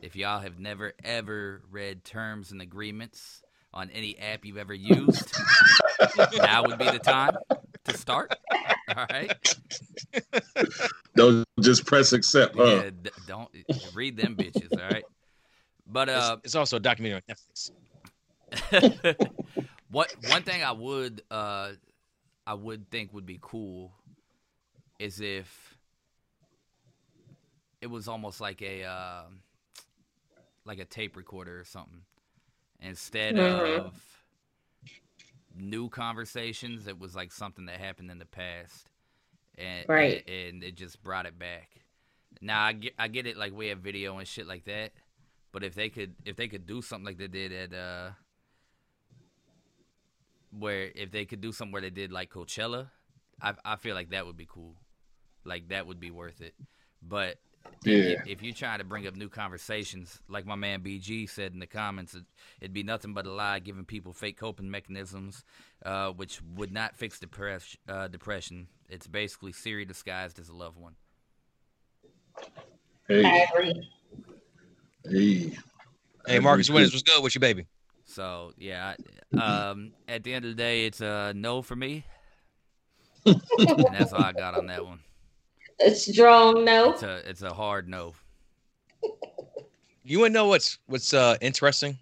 [0.03, 3.43] If y'all have never ever read terms and agreements
[3.73, 5.33] on any app you've ever used,
[6.39, 7.37] now would be the time
[7.85, 8.35] to start.
[8.89, 9.33] All right.
[11.17, 12.57] don't just press accept.
[12.57, 12.65] Huh?
[12.65, 13.51] Yeah, d- don't
[13.95, 14.73] read them bitches.
[14.73, 15.05] All right.
[15.87, 17.71] But It's, uh, it's also a documentary on Netflix.
[19.91, 21.73] what one thing I would uh
[22.47, 23.93] I would think would be cool
[24.99, 25.77] is if
[27.81, 29.23] it was almost like a uh,
[30.67, 32.03] like a tape recorder or something
[32.81, 33.79] instead Mhm.
[33.79, 34.25] of
[35.55, 38.91] new conversations it was like something that happened in the past
[39.57, 40.29] and Right.
[40.29, 41.71] and, it just brought it back
[42.43, 44.93] now I get, I get it like we have video and shit like that
[45.53, 48.11] but if they could if they could do something like they did at uh
[50.51, 52.89] where if they could do something where they did like Coachella,
[53.41, 54.77] I I feel like that would be cool.
[55.45, 56.55] Like that would be worth it.
[57.03, 57.39] But
[57.85, 57.95] Yeah.
[57.95, 61.59] if, if you're trying to bring up new conversations, like my man BG said in
[61.61, 62.25] the comments, it,
[62.61, 65.45] it'd be nothing but a lie, giving people fake coping mechanisms,
[65.85, 68.69] uh, which would not fix depress, uh, depression.
[68.89, 70.95] It's basically Siri disguised as a loved one.
[72.39, 73.91] I Hey, agree.
[75.09, 75.57] hey.
[76.27, 77.67] Hey, Marcus Winners, what's good with you, baby?
[78.05, 78.95] So yeah,
[79.37, 82.05] um, at the end of the day, it's a no for me,
[83.27, 83.41] and
[83.93, 85.01] that's all I got on that one.
[85.79, 86.93] It's a strong no.
[86.93, 88.15] It's a it's a hard no.
[90.05, 91.99] You want to know what's what's uh interesting?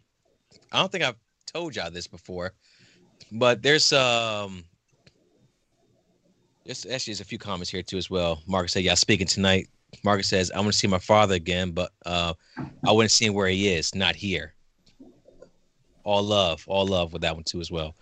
[0.72, 1.16] I don't think I've
[1.52, 2.52] told y'all this before,
[3.32, 4.64] but there's um
[6.64, 8.42] there's actually there's a few comments here too as well.
[8.46, 9.68] Marcus said, "Yeah, speaking tonight."
[10.02, 12.34] Marcus says, "I want to see my father again, but uh
[12.86, 14.54] I wouldn't see him where he is, not here."
[16.04, 17.94] All love, all love with that one too as well.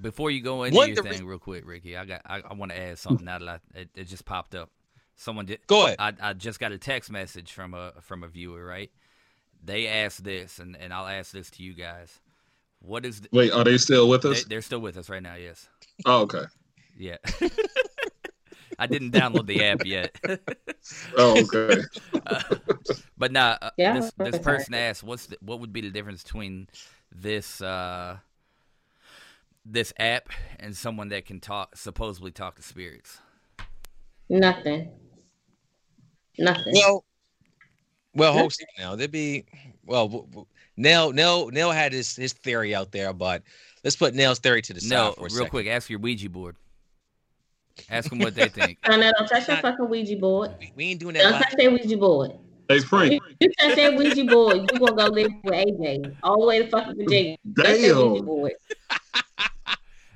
[0.00, 2.54] Before you go into One your thing, re- real quick, Ricky, I got I, I
[2.54, 4.70] want to add something now that I, it, it just popped up.
[5.16, 5.66] Someone did.
[5.66, 5.96] Go ahead.
[5.98, 8.64] I, I just got a text message from a from a viewer.
[8.64, 8.90] Right?
[9.64, 12.20] They asked this, and, and I'll ask this to you guys.
[12.80, 14.44] What is the, Wait, are they still with us?
[14.44, 15.36] they're still with us right now?
[15.36, 15.68] Yes.
[16.04, 16.42] Oh, okay.
[16.98, 17.18] Yeah.
[18.78, 20.18] I didn't download the app yet.
[21.16, 21.80] Oh, okay.
[23.16, 25.90] but nah, uh, Yeah, this this that's person asked, "What's the, what would be the
[25.90, 26.68] difference between
[27.12, 28.16] this uh,
[29.64, 33.18] this app and someone that can talk supposedly talk to spirits?"
[34.28, 34.90] Nothing.
[36.38, 36.72] Nothing.
[36.74, 37.04] Well,
[38.14, 38.96] well, hold still now.
[38.96, 39.44] There'd be
[39.84, 40.46] well, w- w-
[40.76, 43.42] Nell, Nell, Nell had his his theory out there, but
[43.84, 45.50] let's put Nell's theory to the No, side for a real second.
[45.50, 46.56] quick, ask your Ouija board.
[47.90, 48.78] Ask them what they think.
[48.84, 50.54] I know, don't touch your fucking Ouija board.
[50.60, 51.22] We, we ain't doing that.
[51.22, 51.42] Don't live.
[51.42, 52.32] touch that Ouija board.
[52.68, 53.22] Hey, Frank.
[53.40, 56.68] You touch that Ouija board, you gonna go live with AJ all the way to
[56.68, 57.36] fucking Virginia.
[57.56, 58.24] Touch Ouija Damn.
[58.24, 58.52] board.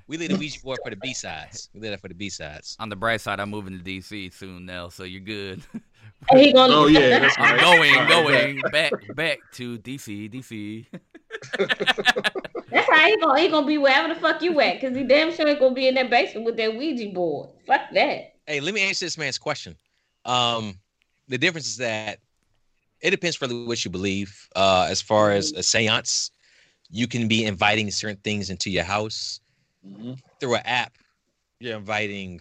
[0.08, 1.68] We leave the Ouija board for the B sides.
[1.74, 2.76] We leave that for the B sides.
[2.78, 5.60] On the bright side, I'm moving to DC soon now, so you're good.
[6.30, 7.60] And he gonna Oh, yeah, that's I'm right.
[7.60, 10.86] going, going back, back to DC, DC.
[12.70, 15.32] That's how he gonna he gonna be wherever the fuck you at, cause he damn
[15.32, 17.50] sure ain't gonna be in that basement with that Ouija board.
[17.66, 18.34] Fuck that.
[18.46, 19.76] Hey, let me answer this man's question.
[20.24, 20.78] Um,
[21.28, 22.18] the difference is that
[23.00, 24.48] it depends really what you believe.
[24.56, 26.30] Uh, as far as a séance,
[26.90, 29.40] you can be inviting certain things into your house
[29.86, 30.18] Mhm.
[30.40, 30.92] through an app.
[31.60, 32.40] You're inviting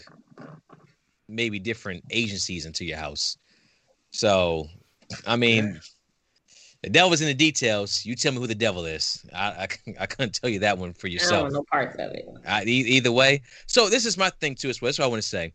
[1.27, 3.38] maybe different agencies into your house.
[4.16, 4.70] So,
[5.28, 5.78] I mean,
[6.84, 8.06] the devil's in the details.
[8.06, 9.26] You tell me who the devil is.
[9.36, 9.68] I I,
[10.00, 11.52] I couldn't tell you that one for yourself.
[11.52, 12.26] don't parts of it.
[12.48, 13.42] I, e- either way.
[13.68, 14.88] So this is my thing too as well.
[14.88, 15.52] That's what I want to say.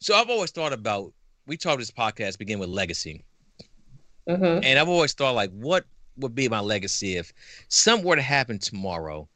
[0.00, 1.12] So I've always thought about.
[1.46, 3.24] We talked this podcast begin with legacy,
[4.28, 4.62] Mm-hmm.
[4.62, 5.86] and I've always thought like, what
[6.18, 7.32] would be my legacy if
[7.68, 9.26] something were to happen tomorrow?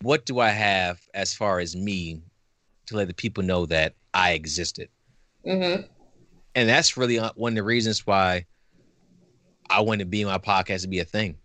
[0.00, 2.22] What do I have as far as me
[2.86, 4.88] to let the people know that I existed?
[5.46, 5.82] Mm-hmm.
[6.54, 8.46] And that's really uh, one of the reasons why
[9.68, 11.36] I want to be my podcast to be a thing.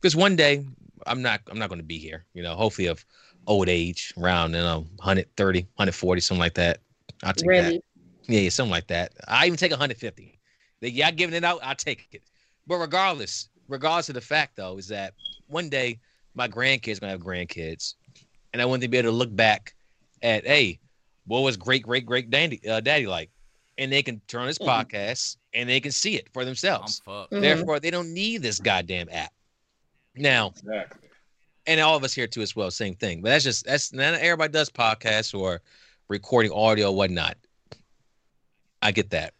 [0.00, 0.64] Because one day
[1.06, 2.24] I'm not I'm not going to be here.
[2.34, 3.04] You know, hopefully of
[3.46, 6.78] old age, around you know 130, 140, something like that.
[7.24, 7.82] I'll take that.
[8.28, 9.12] Yeah, yeah, something like that.
[9.28, 10.38] I even take 150.
[10.80, 12.22] They y'all giving it out, I'll take it.
[12.66, 15.14] But regardless, regardless of the fact though, is that
[15.48, 15.98] one day
[16.34, 17.94] my grandkids gonna have grandkids,
[18.52, 19.74] and I want them to be able to look back
[20.22, 20.78] at, hey,
[21.26, 23.30] what was great great great daddy uh, daddy like,
[23.80, 24.66] and they can turn this Mhm.
[24.66, 27.00] podcast and they can see it for themselves.
[27.04, 27.32] fucked.
[27.32, 27.40] Mhm.
[27.40, 29.32] Therefore, they don't need this goddamn app.
[30.14, 31.08] Now, Exactly.
[31.66, 33.22] and all of us here too as well, same thing.
[33.22, 35.62] But that's just that's not everybody does podcasts or
[36.08, 37.36] recording audio, whatnot.
[38.82, 39.34] I get that.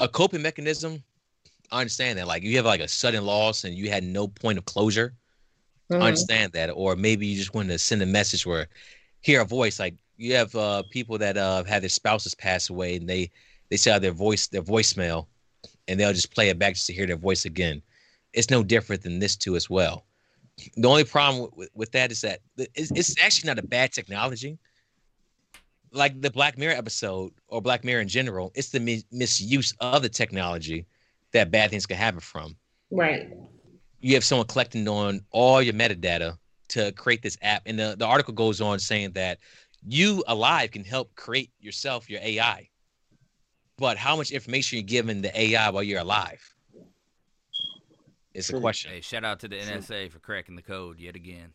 [0.00, 1.04] A coping mechanism,
[1.70, 2.26] I understand that.
[2.26, 5.14] Like you have like a sudden loss and you had no point of closure.
[5.90, 6.02] I Mhm.
[6.02, 6.70] understand that.
[6.70, 8.68] Or maybe you just want to send a message or
[9.20, 9.78] hear a voice.
[9.78, 13.30] Like you have uh people that uh had their spouses pass away and they
[13.70, 15.26] they say their voice their voicemail
[15.88, 17.82] and they'll just play it back just to hear their voice again.
[18.32, 20.06] It's no different than this too as well.
[20.76, 24.58] The only problem with, with that is that it's, it's actually not a bad technology.
[25.90, 30.02] Like the Black Mirror episode or Black Mirror in general, it's the mi- misuse of
[30.02, 30.86] the technology
[31.32, 32.56] that bad things can happen from
[32.90, 33.32] Right.
[34.00, 36.38] you have someone collecting on all your metadata
[36.68, 37.62] to create this app.
[37.66, 39.38] And the, the article goes on saying that
[39.86, 42.68] you alive can help create yourself, your AI.
[43.78, 46.40] But how much information you're giving the AI while you're alive?
[48.34, 48.92] It's a question.
[48.92, 51.52] Hey, shout out to the NSA for cracking the code yet again.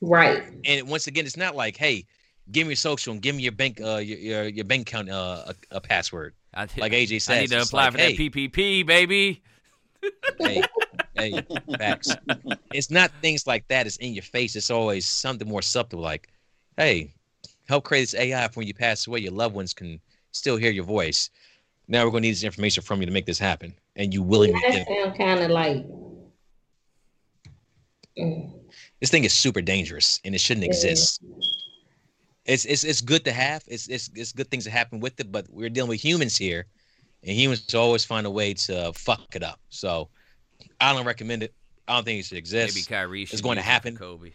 [0.00, 0.42] Right.
[0.64, 2.06] And once again, it's not like, hey,
[2.50, 5.10] give me your social and give me your bank uh your your, your bank account
[5.10, 6.34] uh a, a password.
[6.54, 7.28] I, Like AJ says.
[7.28, 9.42] I need to apply like, for hey, that PPP, baby.
[10.40, 10.62] hey,
[11.14, 11.46] hey,
[11.78, 12.16] facts.
[12.72, 13.86] It's not things like that.
[13.86, 14.54] It's in your face.
[14.54, 16.28] It's always something more subtle, like,
[16.78, 17.12] hey,
[17.68, 19.18] help create this AI for when you pass away.
[19.18, 20.00] Your loved ones can
[20.32, 21.28] still hear your voice.
[21.88, 24.60] Now we're gonna need this information from you to make this happen, and you willingly.
[24.60, 25.84] That give- sound kind of like.
[28.18, 28.52] Mm.
[29.00, 30.72] This thing is super dangerous, and it shouldn't Yeah.
[30.72, 31.22] exist.
[32.44, 33.62] It's it's it's good to have.
[33.66, 36.66] It's it's it's good things that happen with it, but we're dealing with humans here,
[37.22, 39.60] and humans always find a way to fuck it up.
[39.68, 40.08] So
[40.80, 41.54] I don't recommend it.
[41.86, 42.74] I don't think it should exist.
[42.74, 43.96] Maybe Kyrie should going to use it for happen.
[43.96, 44.32] Kobe.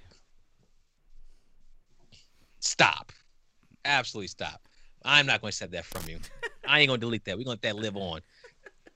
[2.65, 3.11] Stop.
[3.85, 4.67] Absolutely stop.
[5.05, 6.17] I'm not going to set that from you.
[6.67, 7.37] I ain't going to delete that.
[7.37, 8.21] We're going to let that live on.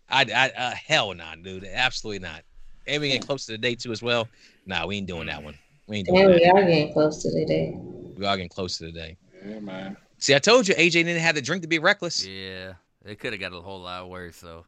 [0.10, 1.66] I, I uh, hell nah, dude.
[1.66, 2.44] Absolutely not.
[2.88, 4.30] And we getting close to the day too as well.
[4.66, 5.56] Nah, we ain't doing that one.
[5.88, 7.78] We ain't doing And we are getting close to the day.
[8.16, 9.18] We are getting close to the day.
[9.46, 9.98] Yeah, man.
[10.18, 12.26] See, I told you AJ didn't have the drink to be reckless.
[12.26, 12.74] Yeah,
[13.06, 14.38] it could have got a whole lot worse.
[14.38, 14.66] So.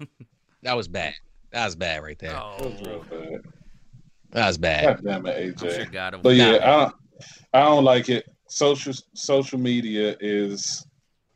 [0.62, 1.14] That was bad.
[1.50, 2.36] That was bad right there.
[2.36, 2.56] Oh.
[2.58, 3.40] That was real bad.
[4.30, 4.84] That was bad.
[4.84, 5.92] God damn it, I'm sure AJ.
[5.92, 6.20] God.
[6.22, 6.56] But yeah, Nah.
[6.56, 6.94] I don't,
[7.52, 8.26] I don't like it.
[8.48, 10.86] Social social media is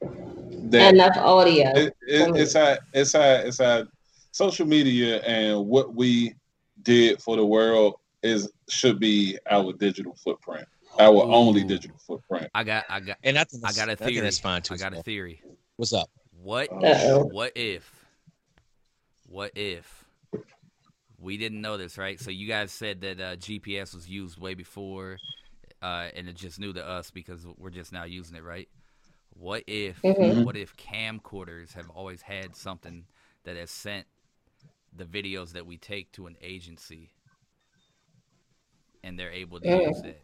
[0.01, 1.71] that Enough audio.
[1.75, 3.85] it, it, it's how it's how it's how
[4.33, 6.35] social media and what we
[6.83, 10.67] did for the world is should be our digital footprint,
[10.99, 12.49] our only digital footprint.
[12.55, 14.21] I got, I got, And I think I got a I think theory.
[14.21, 14.75] that's fine too.
[14.75, 15.43] I got a theory.
[15.77, 16.11] What's up?
[16.43, 16.71] What?
[16.71, 17.25] Uh-oh.
[17.25, 17.91] What if?
[19.29, 20.05] What if?
[21.19, 22.21] We didn't know this, right?
[22.21, 25.19] So you guys said that uh, GPS was used way before,
[25.87, 28.69] uh, and it's just new to us because we're just now using it, right?
[29.31, 30.03] What if?
[30.03, 30.45] Mhm.
[30.45, 33.05] What if camcorders have always had something
[33.45, 34.07] that has sent
[34.93, 37.11] the videos that we take to an agency,
[39.05, 39.87] and they're able to Mm.
[39.87, 40.23] use it?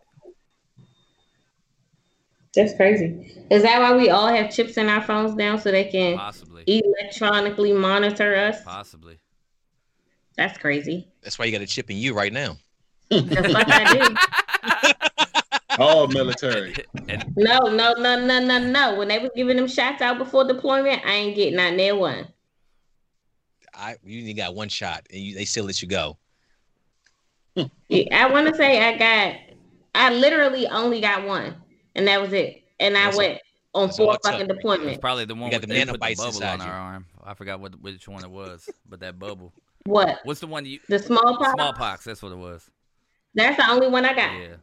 [2.54, 3.46] That's crazy.
[3.50, 6.64] Is that why we all have chips in our phones now so they can Possibly,
[6.66, 8.62] electronically monitor us?
[8.64, 9.20] possibly.
[10.36, 11.06] That's crazy.
[11.22, 12.56] That's why you got a chip in you right now.
[13.10, 14.16] The fuck I do.
[15.78, 16.84] All military.
[17.08, 18.94] and No, no, no, no, no, no.
[18.98, 22.28] When they was giving them shots out before deployment, I ain't getting not near one.
[23.74, 26.18] I you only got one shot, and you, they still let you go.
[27.88, 29.40] Yeah, I want to say I got,
[29.94, 31.54] I literally only got one,
[31.94, 32.62] and that was it.
[32.80, 33.38] And I That's went
[33.74, 34.32] on four it took.
[34.32, 35.00] fucking It's deployments.
[35.00, 36.66] probably the one got with the they put the bubble inside on you.
[36.66, 37.06] our arm.
[37.24, 39.52] I forgot what which one it was, but that bubble.
[39.84, 40.20] What?
[40.24, 40.80] What's the one you?
[40.88, 41.52] The smallpox?
[41.52, 42.04] Smallpox.
[42.04, 42.70] That's what it was.
[43.34, 44.38] That's the only one I got.
[44.38, 44.56] Yeah.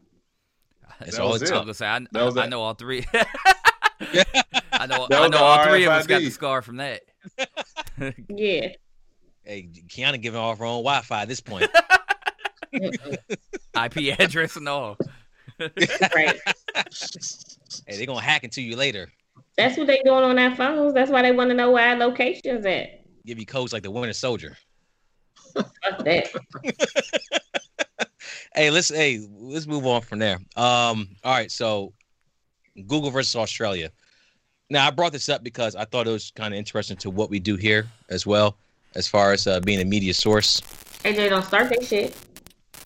[1.00, 1.52] That's That all was it it.
[1.52, 1.64] I took.
[1.64, 3.06] gonna say I, I, I know all three.
[3.14, 7.02] I know I know all three of us got the scar from that.
[8.30, 8.70] Yeah.
[9.44, 11.70] Hey, Kiana giving off her own Wi-Fi at this point.
[12.74, 14.98] IP address and all.
[15.60, 16.40] right.
[17.86, 19.12] hey, they're gonna hack into you later.
[19.58, 20.94] That's what they doing on their phones.
[20.94, 23.02] That's why they want to know where our location's at.
[23.26, 24.56] Give you codes like the Winter Soldier.
[25.54, 25.74] Fuck
[26.06, 26.30] that.
[28.56, 30.38] Hey, let's hey, let's move on from there.
[30.56, 31.94] Um, all right, so
[32.88, 33.92] Google versus Australia.
[34.70, 37.30] Now I brought this up because I thought it was kind of interesting to what
[37.30, 38.58] we do here as well,
[38.96, 40.62] as far as uh, being a media source.
[41.04, 42.16] AJ don't start that shit.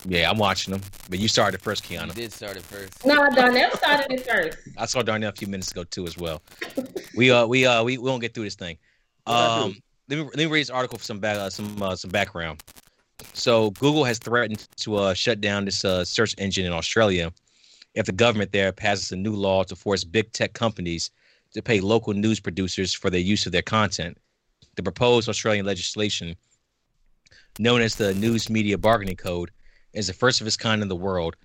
[0.06, 2.14] Yeah, I'm watching them, but you started first, You Kiana.
[2.14, 3.06] did start it first.
[3.06, 4.58] No, Darnell started it first.
[4.78, 6.42] I saw Darnell a few minutes ago too as well.
[7.16, 8.76] We uh we uh we, we won't get through this thing.
[9.24, 9.64] What'd I do?
[9.64, 9.76] Um,
[10.10, 12.62] let me let me read this article for some back uh, some uh, some background.
[13.32, 17.32] So Google has threatened to uh, shut down this uh, search engine in Australia
[17.94, 21.10] if the government there passes a new law to force big tech companies
[21.52, 24.18] to pay local news producers for their use of their content.
[24.74, 26.34] The proposed Australian legislation,
[27.60, 29.52] known as the News Media Bargaining Code,
[29.92, 31.36] is the first of its kind in the world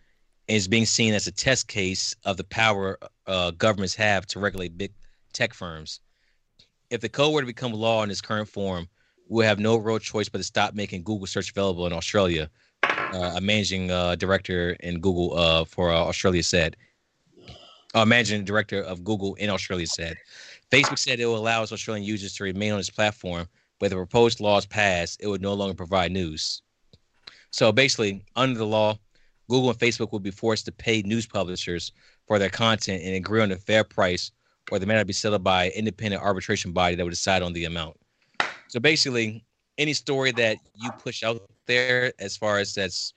[0.48, 2.98] and is being seen as a test case of the power
[3.28, 4.91] uh, governments have to regulate big
[5.32, 6.00] tech firms.
[6.90, 8.88] If the code were to become law in its current form,
[9.30, 12.49] we'll have no real choice but to stop making Google search available in Australia.
[12.84, 16.76] Uh, a managing uh, director in Google uh, for uh, Australia said.
[17.95, 20.18] Uh, managing director of Google in Australia said.
[20.72, 23.47] Facebook said it will allow its Australian users to remain on its platform,
[23.80, 26.61] but if the proposed laws pass, it would no longer provide news.
[27.51, 28.99] So basically, under the law,
[29.49, 31.91] Google and Facebook will be forced to pay news publishers
[32.27, 34.31] for their content and agree on a fair price,
[34.72, 37.65] or the matter be settled by an independent arbitration body that would decide on the
[37.65, 37.98] amount.
[38.70, 39.44] So basically,
[39.80, 43.14] any story that you push out there, as far as that's,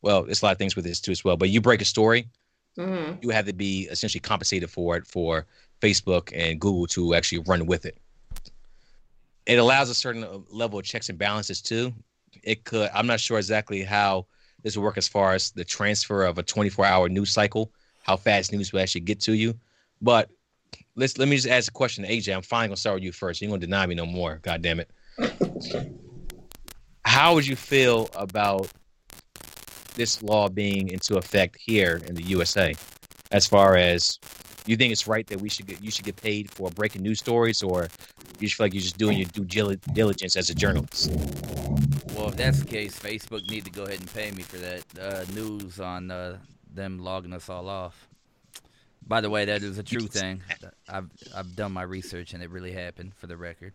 [0.00, 1.36] well, there's a lot of things with this too as well.
[1.36, 2.28] But you break a story,
[2.76, 5.46] hmm you have to be essentially compensated for it for
[5.80, 7.98] Facebook and Google to actually run with it.
[9.46, 11.92] It allows a certain uh, level of checks and balances too.
[12.42, 12.90] It could.
[12.94, 14.26] I'm not sure exactly how
[14.62, 17.70] this will work as far as the transfer of a 24-hour news cycle,
[18.02, 19.54] how fast news will actually get to you.
[20.00, 20.30] But
[20.96, 22.34] let's let me just ask a question to AJ.
[22.34, 23.40] I'm finally gonna start with you first.
[23.40, 24.40] You ain't gonna deny me no more.
[24.42, 24.90] God damn it.
[27.04, 28.68] How would you feel about
[29.94, 32.74] this law being into effect here in the USA?
[33.30, 34.18] As far as
[34.66, 37.18] you think it's right that we should get you should get paid for breaking news
[37.20, 37.88] stories, or
[38.40, 41.12] you just feel like you're just doing your due diligence as a journalist?
[42.14, 44.84] Well, if that's the case, Facebook need to go ahead and pay me for that
[44.98, 46.38] uh, news on uh,
[46.72, 48.08] them logging us all off.
[49.06, 50.42] By the way, that is a true thing.
[50.88, 53.14] I've I've done my research and it really happened.
[53.14, 53.74] For the record,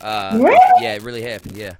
[0.00, 0.58] uh, Really?
[0.82, 1.56] yeah, it really happened.
[1.56, 1.76] Yeah,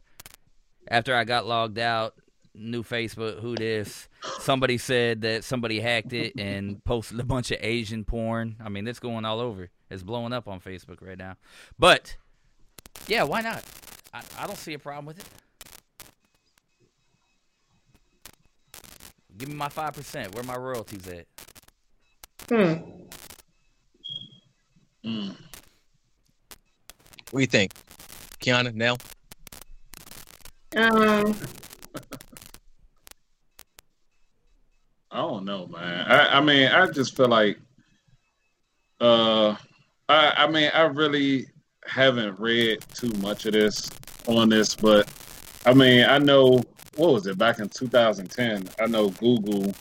[0.88, 2.14] after I got logged out,
[2.54, 4.08] new Facebook, who this?
[4.40, 8.56] Somebody said that somebody hacked it and posted a bunch of Asian porn.
[8.64, 9.68] I mean, it's going all over.
[9.90, 11.36] It's blowing up on Facebook right now.
[11.78, 12.16] But
[13.08, 13.64] yeah, why not?
[14.14, 15.24] I, I don't see a problem with it.
[19.36, 20.34] Give me my five percent.
[20.34, 21.26] Where my royalties at?
[22.48, 22.74] Hmm.
[25.05, 25.36] Mm.
[27.31, 27.73] What do you think,
[28.40, 28.73] Kiana?
[28.74, 28.98] Nell?
[30.77, 31.35] Um.
[35.10, 36.06] I don't know, man.
[36.06, 37.59] I, I mean, I just feel like,
[39.01, 39.56] uh,
[40.09, 41.47] I, I mean, I really
[41.86, 43.90] haven't read too much of this
[44.27, 45.10] on this, but
[45.64, 46.62] I mean, I know
[46.97, 48.68] what was it back in 2010?
[48.78, 49.73] I know Google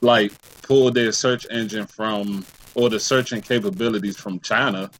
[0.00, 0.32] like
[0.64, 4.90] pulled their search engine from or the searching capabilities from China,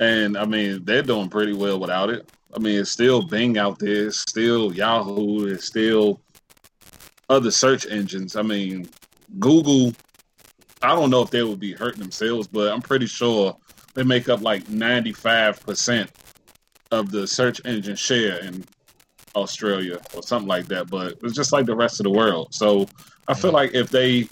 [0.00, 2.30] and I mean, they're doing pretty well without it.
[2.54, 6.20] I mean, it's still Bing out there, it's still Yahoo, it's still
[7.28, 8.36] other search engines.
[8.36, 8.88] I mean,
[9.38, 9.92] Google,
[10.82, 13.56] I don't know if they would be hurting themselves, but I'm pretty sure
[13.94, 16.08] they make up like 95%
[16.90, 18.64] of the search engine share in
[19.42, 20.88] Australia or something like that.
[20.88, 22.54] But it's just like the rest of the world.
[22.54, 22.86] So
[23.26, 23.54] I feel mm-hmm.
[23.54, 24.28] like if they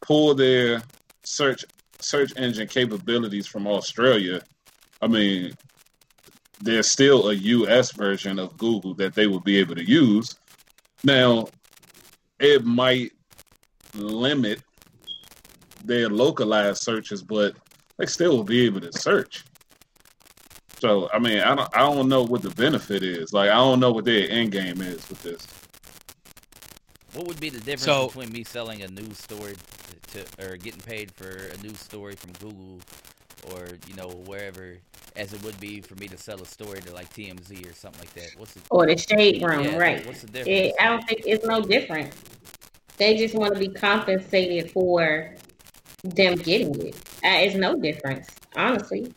[0.00, 0.82] pull their
[1.24, 1.64] search
[2.00, 4.42] search engine capabilities from Australia,
[5.00, 5.54] I mean,
[6.60, 10.34] there's still a US version of Google that they would be able to use.
[11.02, 11.46] Now,
[12.38, 13.12] it might
[13.94, 14.62] limit
[15.84, 17.56] their localized searches, but
[17.98, 19.44] they still will be able to search.
[20.84, 23.32] So I mean, I don't I don't know what the benefit is.
[23.32, 25.46] Like I don't know what their end game is with this.
[27.14, 29.54] What would be the difference So- between me selling a news story
[30.08, 32.80] to, or getting paid for a news story from Google
[33.50, 34.76] or you know wherever,
[35.16, 38.00] as it would be for me to sell a story to like TMZ or something
[38.00, 38.38] like that?
[38.38, 40.06] What's the Or the shade room, yeah, right?
[40.06, 40.48] What's the difference?
[40.48, 42.12] It, I don't think it's no different.
[42.98, 45.34] They just want to be compensated for
[46.02, 46.94] them getting it.
[47.24, 49.14] Uh, it's no difference, honestly.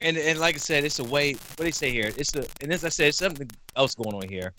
[0.00, 1.32] And and like I said, it's a way.
[1.32, 2.12] What do they say here?
[2.16, 4.52] It's the and as I said, something else going on here.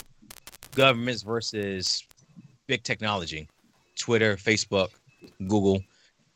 [0.74, 2.04] Governments versus
[2.66, 3.48] big technology,
[3.98, 4.90] Twitter, Facebook,
[5.48, 5.82] Google,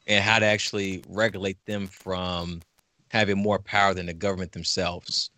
[0.07, 2.63] and how to actually regulate them from
[3.09, 5.31] having more power than the government themselves.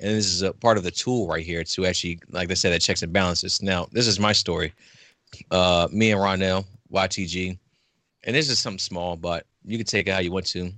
[0.00, 2.72] And this is a part of the tool right here to actually, like I said,
[2.72, 3.60] that checks and balances.
[3.60, 4.72] Now, this is my story.
[5.50, 7.58] Uh, me and Ronell, YTG,
[8.24, 10.72] and this is something small, but you can take it how you want to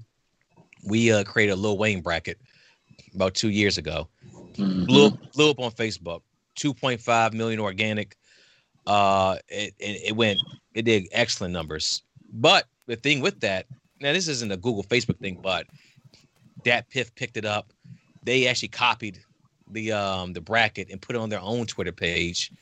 [0.84, 2.38] we uh, created a Lil Wayne bracket
[3.14, 4.08] about two years ago.
[4.54, 4.86] Mhm.
[4.86, 6.22] Blew up, blew up on Facebook.
[6.56, 8.16] 2.5 million organic.
[8.86, 10.40] Uh, it, it it went.
[10.74, 12.02] It did excellent numbers.
[12.32, 13.66] But the thing with that,
[14.00, 15.66] now this isn't a Google Facebook thing, but
[16.64, 17.72] that Piff picked it up.
[18.22, 19.20] They actually copied
[19.70, 22.52] the um the bracket and put it on their own Twitter page,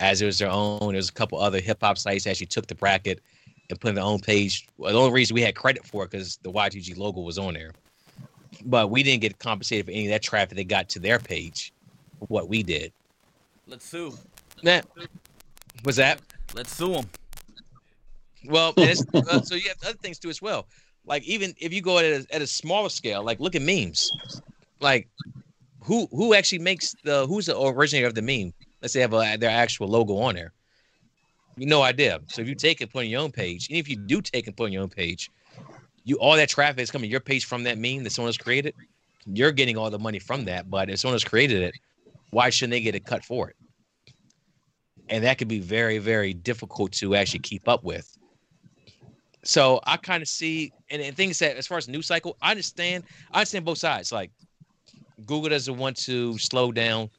[0.00, 0.92] as it was their own.
[0.92, 3.20] There's a couple other hip hop sites that actually took the bracket
[3.70, 4.68] and put it on their own page.
[4.76, 7.54] Well, the only reason we had credit for it because the YTG logo was on
[7.54, 7.72] there,
[8.64, 11.72] but we didn't get compensated for any of that traffic they got to their page.
[12.28, 12.92] What we did.
[13.66, 14.12] Let's sue.
[14.62, 14.80] Nah,
[15.84, 16.20] was that?
[16.54, 17.08] Let's sue them.
[18.46, 20.66] Well, uh, so you have other things too as well.
[21.04, 24.10] Like even if you go at a, at a smaller scale, like look at memes.
[24.80, 25.08] Like
[25.80, 28.52] who who actually makes the who's the originator of the meme?
[28.82, 30.52] Let's say have a, their actual logo on there.
[31.58, 32.20] No idea.
[32.28, 34.46] So if you take it, put on your own page, and if you do take
[34.46, 35.30] and put on your own page,
[36.04, 38.74] you all that traffic is coming your page from that meme that someone has created.
[39.26, 41.74] You're getting all the money from that, but if someone has created it,
[42.30, 43.56] why shouldn't they get a cut for it?
[45.10, 48.16] And that could be very, very difficult to actually keep up with.
[49.44, 52.50] So I kind of see, and, and things that as far as news cycle, I
[52.50, 53.04] understand.
[53.32, 54.12] I understand both sides.
[54.12, 54.30] Like
[55.26, 57.10] Google doesn't want to slow down,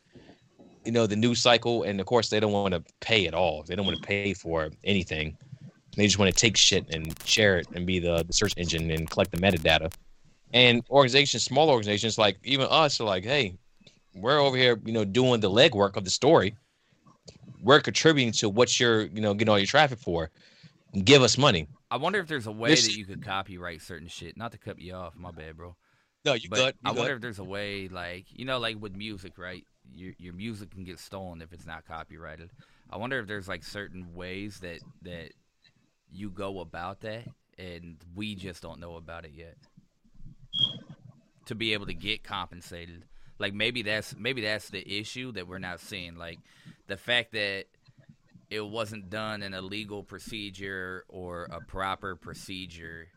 [0.85, 3.63] you know, the news cycle, and of course they don't want to pay at all.
[3.63, 5.37] They don't want to pay for anything.
[5.95, 8.89] They just want to take shit and share it and be the, the search engine
[8.91, 9.91] and collect the metadata.
[10.53, 13.57] And organizations, small organizations like even us, are like, hey,
[14.15, 16.55] we're over here, you know, doing the legwork of the story.
[17.61, 20.31] We're contributing to what you're, you know, getting all your traffic for.
[21.03, 21.67] Give us money.
[21.91, 24.37] I wonder if there's a way This- that you could copyright certain shit.
[24.37, 25.75] Not to cut you off, my bad, bro.
[26.25, 26.75] No, you But good.
[26.85, 29.63] I You wonder if there's a way, like you know, like with music, right?
[29.93, 32.49] Your your music can get stolen if it's not copyrighted.
[32.89, 35.31] I wonder if there's like certain ways that that
[36.11, 39.57] you go about that, and we just don't know about it yet.
[41.45, 43.05] To be able to get compensated,
[43.39, 46.15] like maybe that's maybe that's the issue that we're not seeing.
[46.15, 46.39] Like
[46.87, 47.65] the fact that
[48.49, 53.07] it wasn't done in a legal procedure or a proper procedure.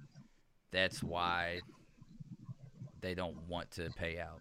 [0.70, 1.60] That's why
[3.00, 4.40] they don't want to pay out.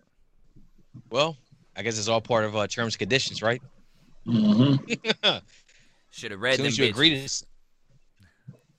[1.10, 1.38] Well,
[1.76, 3.62] I guess it's all part of uh, terms and conditions, right?
[4.28, 5.42] Mhm.
[6.12, 6.68] Should have As read soon them.
[6.68, 7.44] as you agree to this,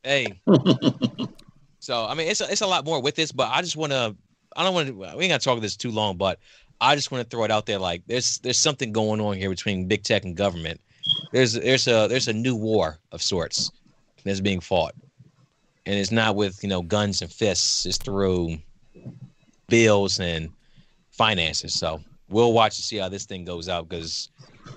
[0.04, 0.40] hey.
[1.80, 3.90] so I mean, it's a, it's a lot more with this, but I just want
[3.92, 4.14] to.
[4.54, 4.92] I don't want to.
[4.94, 6.38] We ain't gonna talk this too long, but
[6.80, 7.78] I just want to throw it out there.
[7.78, 10.80] Like, there's there's something going on here between big tech and government.
[11.32, 13.72] There's there's a there's a new war of sorts
[14.24, 14.94] that's being fought,
[15.86, 17.84] and it's not with you know guns and fists.
[17.86, 18.58] It's through
[19.68, 20.50] bills and
[21.10, 21.74] finances.
[21.74, 22.00] So
[22.32, 24.30] we'll watch to see how this thing goes out because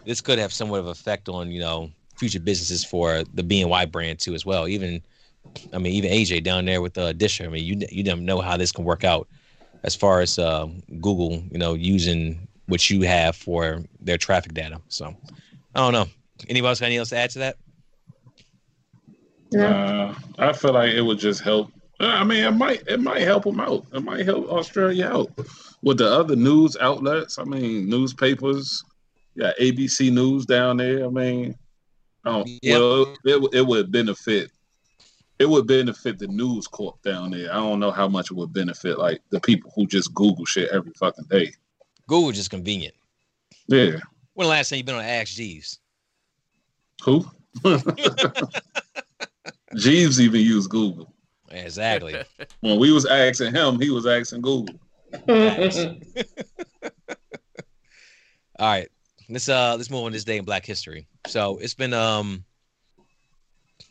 [0.05, 4.19] this could have somewhat of effect on you know future businesses for the BNY brand
[4.19, 4.67] too as well.
[4.67, 5.01] Even
[5.73, 7.45] I mean even AJ down there with uh, Disher.
[7.45, 9.27] I mean you you don't know how this can work out
[9.83, 10.67] as far as uh,
[11.01, 14.81] Google you know using what you have for their traffic data.
[14.89, 15.15] So
[15.73, 16.07] I don't know.
[16.49, 17.57] Anybody else got anything else to add to that?
[19.51, 19.69] No.
[19.69, 21.71] Nah, I feel like it would just help.
[21.99, 23.85] I mean, it might it might help them out.
[23.93, 25.29] It might help Australia out
[25.85, 27.39] with the other news outlets.
[27.39, 28.83] I mean, newspapers.
[29.35, 31.05] Yeah, ABC News down there.
[31.05, 31.55] I mean,
[32.25, 32.77] oh Yeah.
[32.79, 34.51] well, it it would benefit.
[35.39, 37.51] It would benefit the News Corp down there.
[37.51, 40.69] I don't know how much it would benefit like the people who just Google shit
[40.71, 41.51] every fucking day.
[42.07, 42.95] Google is just convenient.
[43.67, 43.97] Yeah,
[44.35, 45.79] When the last time you been on Ask Jeeves?
[47.03, 47.25] who?
[49.75, 51.11] Jeeves even used Google.
[51.51, 52.15] Exactly.
[52.61, 54.75] When we was asking him, he was asking Google.
[58.59, 58.87] All right.
[59.29, 61.07] Let's uh let's move on this day in Black History.
[61.25, 62.43] So it's been um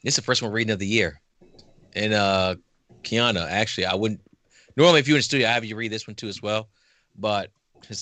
[0.04, 1.20] it's the first one reading of the year.
[1.94, 2.54] And uh
[3.02, 4.20] Kiana, actually I wouldn't
[4.76, 6.68] normally if you're in the studio, I have you read this one too as well.
[7.16, 7.50] But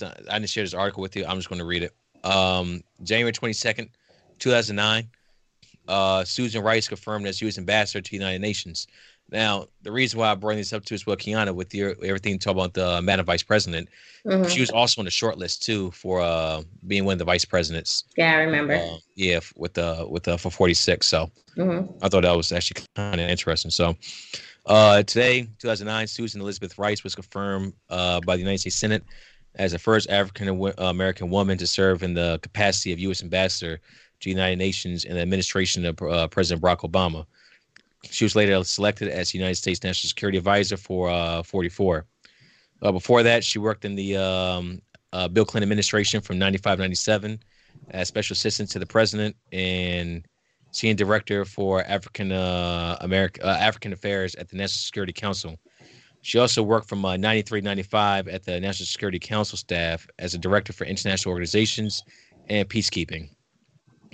[0.01, 1.25] not, I didn't share this article with you.
[1.25, 1.93] I'm just gonna read it.
[2.25, 3.89] Um January 22nd,
[4.39, 5.09] 2009.
[5.89, 7.59] uh, Susan Rice confirmed as U.S.
[7.59, 8.87] ambassador to the United Nations.
[9.33, 12.35] Now, the reason why I bring this up to is well, Kiana, with your everything
[12.35, 13.89] you talk about the Madam Vice President,
[14.27, 14.49] Mhm.
[14.49, 17.45] she was also on the short list too for uh, being one of the vice
[17.47, 18.05] presidents.
[18.17, 18.75] Yeah, I remember.
[18.75, 21.07] Uh, yeah, with the with the for 46.
[21.07, 23.71] So hmm I thought that was actually kind of interesting.
[23.71, 23.97] So
[24.67, 29.03] uh, today, 2009, Susan Elizabeth Rice was confirmed uh, by the United States Senate
[29.55, 30.49] as the first African
[30.79, 33.23] American woman to serve in the capacity of U.S.
[33.23, 37.25] ambassador to the United Nations in the administration of uh, President Barack Obama.
[38.05, 42.05] She was later selected as United States National Security Advisor for uh, 44.
[42.83, 47.39] Uh, before that, she worked in the um, uh, Bill Clinton administration from 95 97
[47.91, 50.27] as special assistant to the president and
[50.73, 55.57] senior director for African uh, American uh, African Affairs at the National Security Council.
[56.23, 60.39] She also worked from uh, 93 95 at the National Security Council staff as a
[60.39, 62.03] director for international organizations
[62.49, 63.31] and peacekeeping.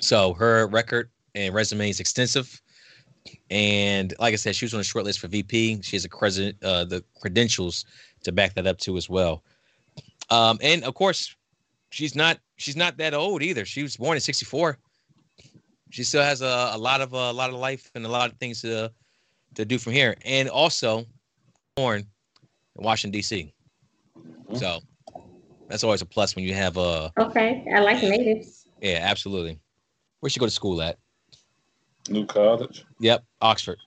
[0.00, 2.60] So her record and resume is extensive.
[3.50, 5.82] And like I said, she was on a short list for VP.
[5.82, 7.84] She has a credit, uh, the credentials
[8.24, 9.42] to back that up too as well.
[10.30, 11.34] Um, and of course,
[11.90, 13.64] she's not she's not that old either.
[13.64, 14.78] She was born in '64.
[15.90, 18.36] She still has a, a lot of a lot of life and a lot of
[18.38, 18.92] things to
[19.54, 20.14] to do from here.
[20.24, 21.06] And also,
[21.76, 22.00] born
[22.76, 23.54] in Washington D.C.
[24.54, 24.80] So
[25.68, 28.66] that's always a plus when you have a Okay, I like natives.
[28.80, 29.58] yeah, absolutely.
[30.20, 30.98] Where she go to school at?
[32.08, 32.84] New college.
[33.00, 33.78] Yep, Oxford.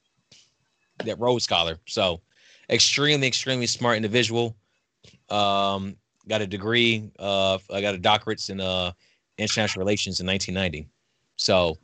[1.06, 1.78] That Rhodes Scholar.
[1.88, 2.22] So
[2.70, 4.56] extremely, extremely smart individual.
[5.30, 5.96] Um,
[6.28, 7.12] got a degree.
[7.18, 8.92] Uh, I got a doctorate in uh
[9.38, 10.88] international relations in 1990.
[11.38, 11.78] So,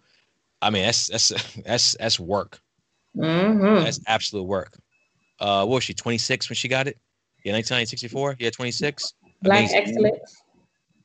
[0.62, 2.60] I mean, that's that's that's that's work.
[3.16, 4.78] hmm That's absolute work.
[5.40, 5.94] Uh, what was she?
[5.94, 6.98] 26 when she got it?
[7.44, 8.38] Yeah, 1964.
[8.40, 9.14] Yeah, 26.
[9.42, 9.76] Black Amazing.
[9.76, 10.44] excellence.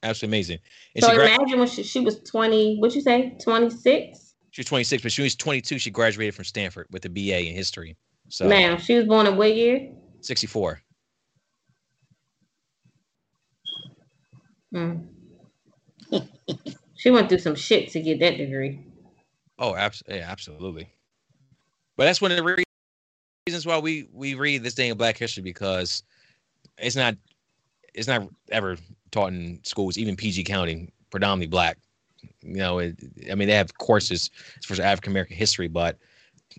[0.03, 0.59] Absolutely amazing.
[0.97, 3.37] And So she, gra- imagine when she, she was 20, what'd you say?
[3.43, 4.22] 26?
[4.53, 5.79] She was 26, but she was 22.
[5.79, 7.97] She graduated from Stanford with a BA in history.
[8.29, 9.91] So Now, she was born in what year?
[10.21, 10.81] 64.
[14.75, 15.07] Mm.
[16.97, 18.85] she went through some shit to get that degree.
[19.59, 20.93] Oh, abs- yeah, absolutely.
[21.97, 22.65] But that's one of the re-
[23.47, 26.03] reasons why we we read this day in Black History because
[26.79, 27.17] it's not
[27.95, 28.77] it's not ever
[29.11, 31.79] taught in schools, even PG County, predominantly black.
[32.43, 32.97] You know, it,
[33.31, 35.99] I mean, they have courses as far as African American history, but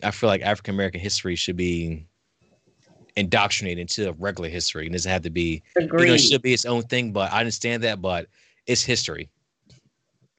[0.01, 2.05] I feel like African American history should be
[3.15, 4.87] indoctrinated into regular history.
[4.87, 7.39] It doesn't have to be you know, it should be its own thing, but I
[7.39, 8.27] understand that, but
[8.65, 9.29] it's history.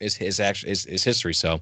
[0.01, 1.35] It's it's actually it's, it's history.
[1.35, 1.61] So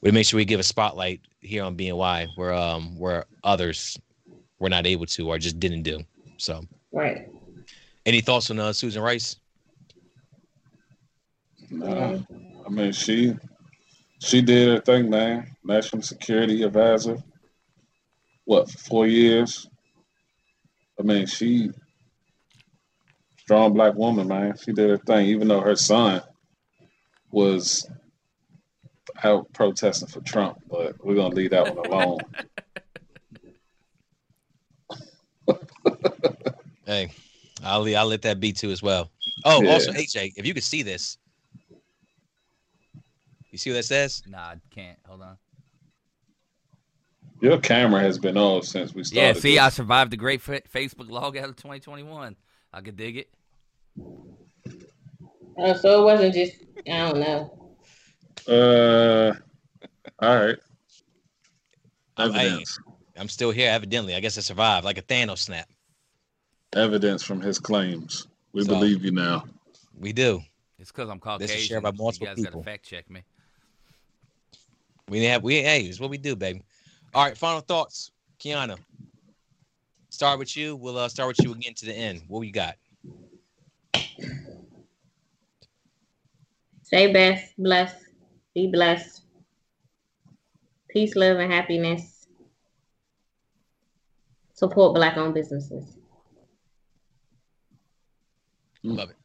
[0.00, 3.98] we make sure we give a spotlight here on BNY where um where others
[4.58, 6.00] were not able to or just didn't do.
[6.38, 6.62] So
[6.92, 7.28] right.
[8.06, 9.36] any thoughts on uh, Susan Rice?
[11.70, 12.18] Nah,
[12.66, 13.34] I mean she
[14.20, 15.54] she did her thing, man.
[15.64, 17.18] National Security Advisor.
[18.44, 19.68] What for four years?
[20.98, 21.70] I mean, she
[23.38, 24.56] strong black woman, man.
[24.56, 26.22] She did her thing, even though her son
[27.30, 27.88] was
[29.22, 30.58] out protesting for Trump.
[30.70, 32.20] But we're gonna leave that one alone.
[36.86, 37.10] Hey,
[37.64, 39.10] I'll I'll let that be too as well.
[39.44, 39.72] Oh, Yeah.
[39.72, 41.18] also AJ, if you could see this,
[43.56, 44.22] you see what that says?
[44.26, 44.98] Nah, I can't.
[45.08, 45.38] Hold on.
[47.40, 49.26] Your camera has been off since we started.
[49.28, 49.60] Yeah, see, this.
[49.60, 52.36] I survived the great fa- Facebook log out of 2021.
[52.74, 53.30] I could dig it.
[55.58, 56.56] Oh, so it wasn't just,
[56.86, 57.76] I don't know.
[58.46, 59.34] Uh,
[60.22, 60.56] all right.
[62.18, 62.78] I'm, Evidence.
[63.16, 64.14] I'm still here, evidently.
[64.14, 65.66] I guess I survived like a Thanos snap.
[66.74, 68.26] Evidence from his claims.
[68.52, 69.44] We So- believe you now.
[69.98, 70.42] We do.
[70.78, 71.46] It's because I'm Caucasian.
[71.54, 72.60] This is shared by multiple you guys people.
[72.60, 73.22] gotta fact check me.
[75.08, 76.62] We have we hey, it's what we do, baby.
[77.14, 78.10] All right, final thoughts,
[78.40, 78.76] Kiana.
[80.10, 80.74] Start with you.
[80.74, 82.22] We'll uh, start with you again to the end.
[82.26, 82.76] What we got?
[86.82, 88.04] Stay best, blessed,
[88.54, 89.22] be blessed.
[90.88, 92.26] Peace, love, and happiness.
[94.54, 95.96] Support black owned businesses.
[98.82, 99.16] Love it.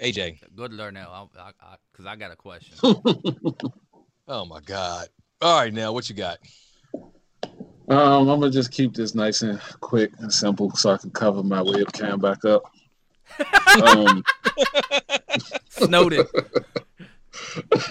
[0.00, 0.38] AJ.
[0.54, 2.76] Good learn now, I, I, because I got a question.
[4.30, 5.08] Oh my God.
[5.40, 6.38] All right, now what you got?
[7.88, 11.42] Um, I'm gonna just keep this nice and quick and simple so I can cover
[11.42, 12.62] my webcam back up.
[13.82, 14.22] Um,
[15.70, 16.26] Snowden.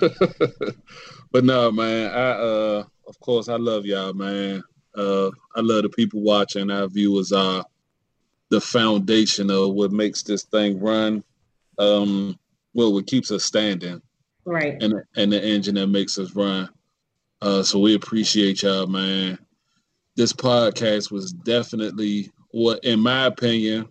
[1.32, 2.12] but no, man.
[2.12, 4.64] I uh, of course, I love y'all, man.
[4.96, 6.70] Uh, I love the people watching.
[6.70, 7.66] Our viewers are
[8.50, 11.24] the foundation of what makes this thing run.
[11.80, 12.38] Um,
[12.76, 14.04] well, what keeps us standing.
[14.48, 14.82] Right.
[14.82, 16.70] and and the engine that makes us run.
[17.42, 19.38] Uh, so we appreciate y'all, man.
[20.16, 23.90] This podcast was definitely what, in my opinion,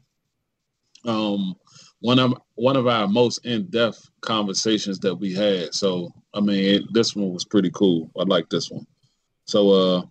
[1.05, 1.55] um,
[2.01, 5.75] one of one of our most in depth conversations that we had.
[5.75, 8.11] So I mean, it, this one was pretty cool.
[8.19, 8.87] I like this one.
[9.45, 10.03] So uh,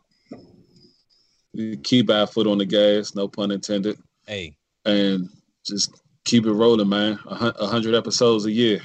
[1.81, 3.97] keep our foot on the gas, no pun intended,
[4.27, 4.55] Hey,
[4.85, 5.27] and
[5.65, 7.17] just keep it rolling, man.
[7.26, 8.81] A hundred episodes a year.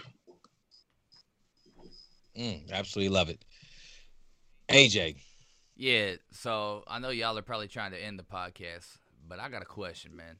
[2.40, 3.44] Mm, absolutely love it.
[4.70, 5.16] AJ,
[5.76, 8.86] Yeah, so I know y'all are probably trying to end the podcast,
[9.28, 10.36] but I got a question, man.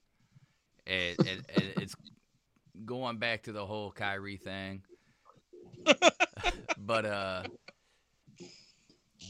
[0.86, 1.16] And,
[1.77, 1.94] it's
[2.85, 4.82] going back to the whole Kyrie thing.
[6.78, 7.43] but uh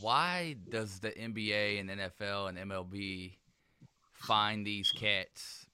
[0.00, 3.36] why does the NBA and NFL and MLB
[4.12, 5.66] find these cats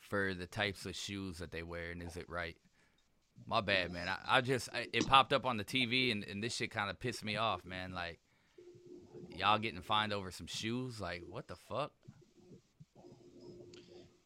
[0.00, 2.56] for the types of shoes that they wear and is it right?
[3.46, 4.08] My bad, man.
[4.08, 6.90] I, I just I, it popped up on the TV and, and this shit kind
[6.90, 7.92] of pissed me off, man.
[7.92, 8.18] Like
[9.36, 11.00] y'all getting fined over some shoes?
[11.00, 11.92] Like what the fuck?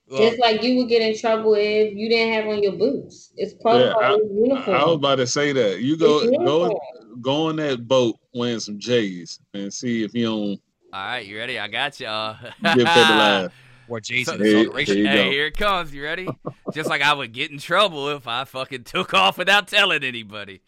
[0.09, 3.33] well, Just like you would get in trouble if you didn't have on your boots.
[3.37, 4.77] It's part Yeah, of our uniform.
[4.77, 5.81] I was about to say that.
[5.81, 6.79] You go go
[7.21, 10.61] go on that boat wearing some J's and see if you don't
[10.93, 11.59] All right, you ready?
[11.59, 12.37] I got y'all.
[13.89, 13.95] get paid the line.
[13.97, 14.45] or Jason, So- the
[14.85, 15.93] Here- here hey, here it comes.
[15.95, 16.29] You ready?
[16.75, 20.61] Just like I would get in trouble if I fucking took off without telling anybody.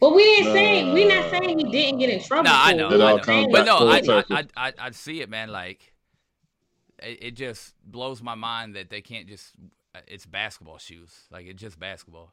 [0.00, 2.44] But we didn't say we not saying he didn't get in trouble.
[2.44, 2.88] No, I know.
[2.90, 2.94] it.
[2.94, 3.48] It I know.
[3.50, 4.02] But no, I.
[4.08, 5.50] I, I, I, I see it, man.
[5.50, 5.92] Like,
[7.02, 9.52] it, it just blows my mind that they can't just.
[10.06, 11.12] It's basketball shoes.
[11.30, 12.32] Like, it's just basketball.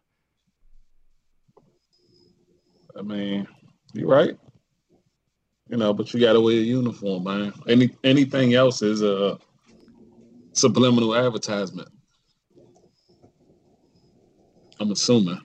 [2.98, 3.48] I mean,
[3.94, 4.38] you're right.
[5.70, 7.54] You know, but you gotta wear a uniform, man.
[7.68, 9.38] Any anything else is a
[10.56, 11.90] subliminal advertisement.
[14.80, 15.40] I'm assuming.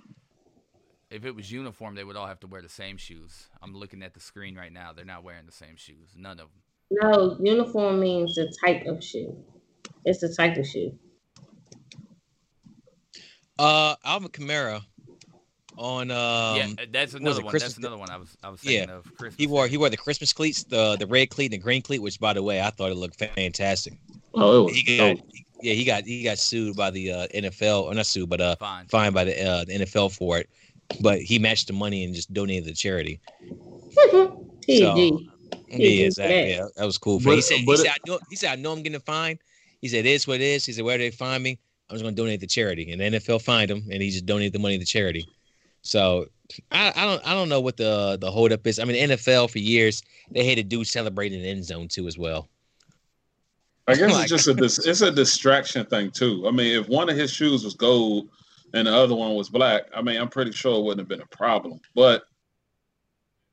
[1.11, 3.49] If it was uniform, they would all have to wear the same shoes.
[3.63, 4.93] I'm looking at the screen right now.
[4.93, 6.11] They're not wearing the same shoes.
[6.17, 6.49] None of them.
[6.93, 9.37] No, uniform means the type of shoe.
[10.05, 10.97] It's the type of shoe.
[13.59, 14.83] Uh, Alvin Kamara
[15.77, 17.51] on um, yeah, that's another one.
[17.51, 18.81] Christmas- That's another one I was I was Yeah.
[18.81, 19.05] thinking of.
[19.17, 19.35] Christmas.
[19.39, 22.01] he wore he wore the Christmas cleats, the the red cleat and the green cleat,
[22.01, 23.95] which by the way I thought it looked fantastic.
[24.35, 25.27] Oh, it was He got dope.
[25.63, 28.57] yeah he got he got sued by the uh, NFL or not sued but uh
[28.57, 28.87] fine.
[28.87, 30.49] fined by the uh, the NFL for it,
[31.01, 33.21] but he matched the money and just donated to charity.
[34.11, 35.27] TG.
[35.69, 36.35] Yeah, did exactly.
[36.37, 36.49] that.
[36.49, 37.21] Yeah, that was cool.
[37.21, 37.37] For him.
[37.37, 39.39] he But- said, he said, I know, he said, I know I'm getting fined.
[39.81, 40.67] He said, it is what it is.
[40.67, 41.59] He said, where they find me,
[41.89, 42.91] I'm just going to donate to charity.
[42.93, 45.27] And the NFL fined him, and he just donated the money to charity.
[45.83, 46.27] So
[46.73, 48.79] I, I don't, I don't know what the the holdup is.
[48.79, 52.07] I mean, the NFL for years they hated dudes celebrating in the end zone too
[52.07, 52.49] as well.
[53.91, 56.45] I guess Like- it's just a dis- it's a distraction thing too.
[56.47, 58.29] I mean, if one of his shoes was gold
[58.75, 61.23] and the other one was black, I mean, I'm pretty sure it wouldn't have been
[61.27, 61.81] a problem.
[61.95, 62.23] But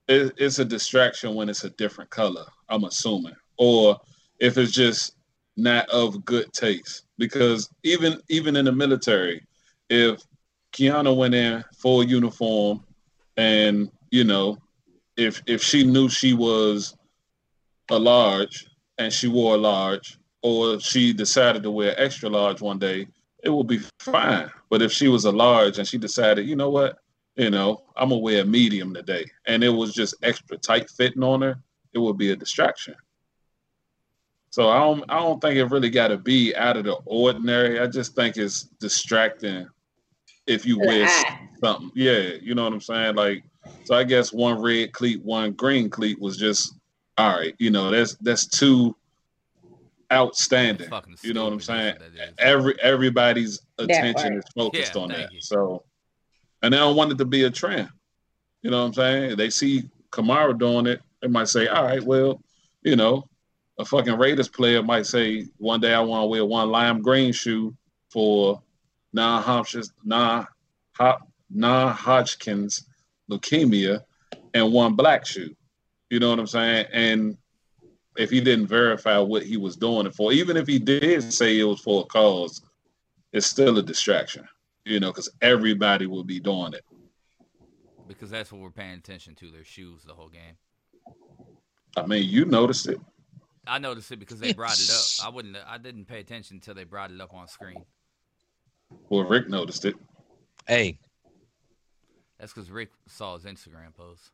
[0.08, 2.46] it, it's a distraction when it's a different color.
[2.70, 3.98] I'm assuming, or
[4.40, 5.14] if it's just
[5.58, 7.04] not of good taste.
[7.18, 9.44] Because even even in the military,
[9.90, 10.22] if
[10.72, 12.84] Kiana went in full uniform,
[13.38, 14.58] and you know,
[15.18, 16.96] if if she knew she was
[17.90, 18.68] a large
[19.00, 23.08] and she wore a large, or she decided to wear extra large one day,
[23.44, 24.50] it would be fine.
[24.70, 26.98] But if she was a large and she decided, you know what,
[27.36, 31.24] you know, I'm gonna wear a medium today, and it was just extra tight fitting
[31.24, 31.60] on her,
[31.94, 32.96] it would be a distraction.
[34.50, 37.80] So I don't, I don't think it really got to be out of the ordinary.
[37.80, 39.68] I just think it's distracting
[40.48, 41.08] if you wear
[41.64, 41.92] something.
[41.94, 43.16] Yeah, you know what I'm saying?
[43.16, 43.44] Like,
[43.84, 46.74] so I guess one red cleat, one green cleat was just
[47.20, 47.54] all right.
[47.60, 48.96] You know, that's that's too
[50.12, 50.90] outstanding.
[51.24, 51.96] You know what I'm saying?
[52.00, 52.36] that's what that is.
[52.40, 55.32] Every everybody's attention is focused Yeah, on that.
[55.32, 55.42] you.
[55.42, 55.84] So,
[56.62, 57.90] and they don't want it to be a trend.
[58.62, 59.38] You know what I'm saying?
[59.38, 62.42] They see Kamara doing it, they might say, all right, well,
[62.84, 63.28] you know,
[63.80, 67.32] a fucking Raiders player might say one day I want to wear one lime green
[67.32, 67.76] shoe
[68.10, 68.62] for
[69.14, 70.48] non Hodgkin's non
[71.50, 72.86] non Hodgkin's
[73.30, 74.02] leukemia
[74.54, 75.56] and one black shoe.
[76.10, 76.86] You know what I'm saying?
[76.92, 77.38] And
[78.18, 81.60] if he didn't verify what he was doing it for, even if he did say
[81.60, 82.62] it was for a cause,
[83.32, 84.48] it's still a distraction.
[84.86, 86.84] You know, because everybody will be doing it.
[88.08, 89.52] because that's what we're paying attention to.
[89.52, 90.56] Their shoes the whole game.
[91.98, 93.00] I mean, you noticed it.
[93.66, 95.26] I noticed it because they brought it up.
[95.26, 95.58] I wouldn't.
[95.68, 97.84] I didn't pay attention until they brought it up on screen.
[99.10, 99.96] Well, Rick noticed it.
[100.66, 101.00] Hey,
[102.40, 104.32] That's because Rick saw his Instagram post.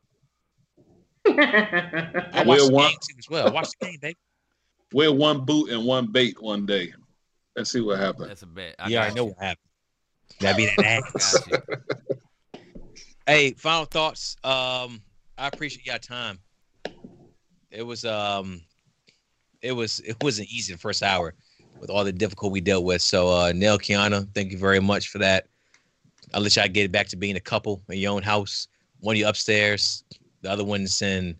[1.39, 3.51] I Wear watched the one- game as well.
[3.53, 4.17] Watch the game, baby.
[4.93, 6.93] Wear one boot and one bait one day.
[7.55, 8.27] Let's see what happens.
[8.27, 8.75] That's a bet.
[8.79, 9.29] I yeah, I know you.
[9.31, 9.57] what happened.
[10.39, 11.39] That'd be that ass.
[13.25, 14.35] Hey, final thoughts.
[14.43, 15.01] Um,
[15.37, 16.39] I appreciate your time.
[17.71, 18.61] It was um,
[19.61, 21.33] it was it wasn't easy the first hour
[21.79, 23.01] with all the difficulty we dealt with.
[23.01, 25.47] So, uh, Nell Kiana, thank you very much for that.
[26.33, 28.67] I'll let y'all get back to being a couple in your own house.
[28.99, 30.03] One of you upstairs,
[30.43, 31.35] the other one's in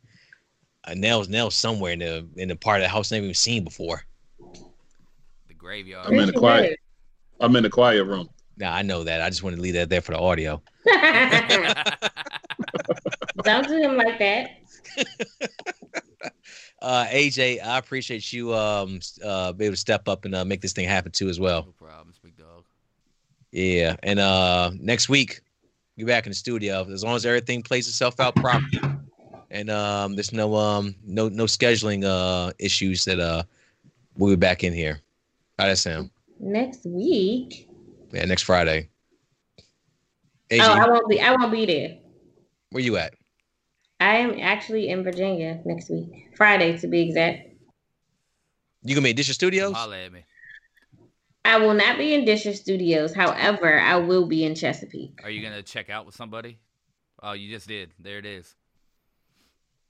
[0.85, 3.35] uh, nails Nell's somewhere in the in the part of the house I've never even
[3.35, 4.03] seen before.
[5.47, 6.07] The graveyard.
[6.07, 6.79] I'm in the quiet.
[7.39, 8.29] I'm in the quiet room.
[8.57, 9.21] Nah, I know that.
[9.21, 10.61] I just want to leave that there for the audio.
[13.43, 14.51] Don't do him like that.
[16.81, 20.61] uh, AJ, I appreciate you um uh be able to step up and uh, make
[20.61, 21.65] this thing happen too as well.
[21.65, 22.63] no problems, big dog.
[23.51, 25.41] Yeah, and uh next week
[25.97, 28.79] get back in the studio as long as everything plays itself out properly,
[29.51, 33.43] and um there's no um no no scheduling uh issues that uh
[34.17, 34.99] we'll be back in here.
[35.59, 36.09] How that sound?
[36.39, 37.69] Next week.
[38.11, 38.89] Yeah, next Friday.
[40.49, 41.19] AJ, Oh, I won't be.
[41.21, 41.97] I won't be there.
[42.71, 43.13] where you at?
[43.99, 47.49] I am actually in Virginia next week, Friday to be exact.
[48.83, 49.73] You gonna be at Disher Studios?
[49.73, 50.25] Holla at me.
[51.45, 53.13] I will not be in Disher Studios.
[53.13, 55.19] However, I will be in Chesapeake.
[55.23, 56.57] Are you gonna check out with somebody?
[57.21, 57.91] Oh, you just did.
[57.99, 58.55] There it is.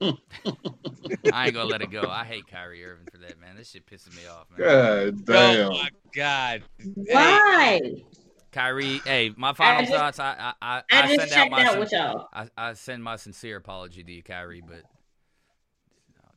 [0.00, 2.02] I ain't gonna let it go.
[2.08, 3.56] I hate Kyrie Irving for that, man.
[3.56, 5.10] This shit pisses me off, man.
[5.16, 5.72] God damn.
[5.72, 6.62] Oh my god.
[7.06, 7.80] Why?
[8.52, 10.18] Kyrie, hey, my final just- thoughts.
[10.18, 12.28] I I I, I, I just send out checked my out with y'all.
[12.32, 14.82] I, I send my sincere apology to you, Kyrie, but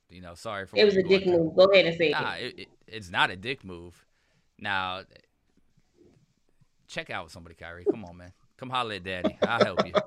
[0.09, 1.55] you know, sorry for It was a dick move.
[1.55, 2.43] Go ahead and say Nah, it.
[2.45, 4.05] it, it, it's not a dick move.
[4.59, 5.01] Now,
[6.87, 7.85] check out with somebody, Kyrie.
[7.85, 8.33] Come on, man.
[8.57, 9.37] Come holler at daddy.
[9.43, 9.93] I'll help you.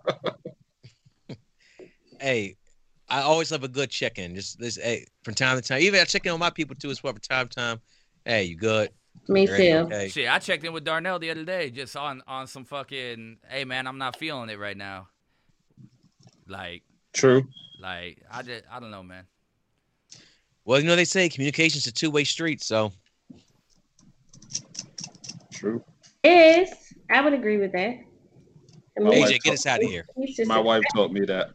[2.20, 2.56] Hey,
[3.09, 4.35] I always love a good check-in.
[4.35, 5.81] Just this hey, from time to time.
[5.81, 7.81] Even I check in on my people too as well from time to time.
[8.27, 8.90] Hey, you good?
[9.27, 9.94] Me Everything too.
[9.94, 10.09] Okay.
[10.09, 13.39] Shit, I checked in with Darnell the other day, just on on some fucking.
[13.48, 15.09] Hey, man, I'm not feeling it right now.
[16.47, 16.82] Like,
[17.14, 17.48] True.
[17.81, 19.24] like I just, I don't know, man.
[20.64, 22.93] Well, you know they say communication's a two-way street, so
[25.61, 25.85] True.
[26.24, 26.71] Is
[27.11, 27.97] I would agree with that.
[28.97, 30.06] I mean, AJ, get us out of here.
[30.47, 31.51] My wife told me that.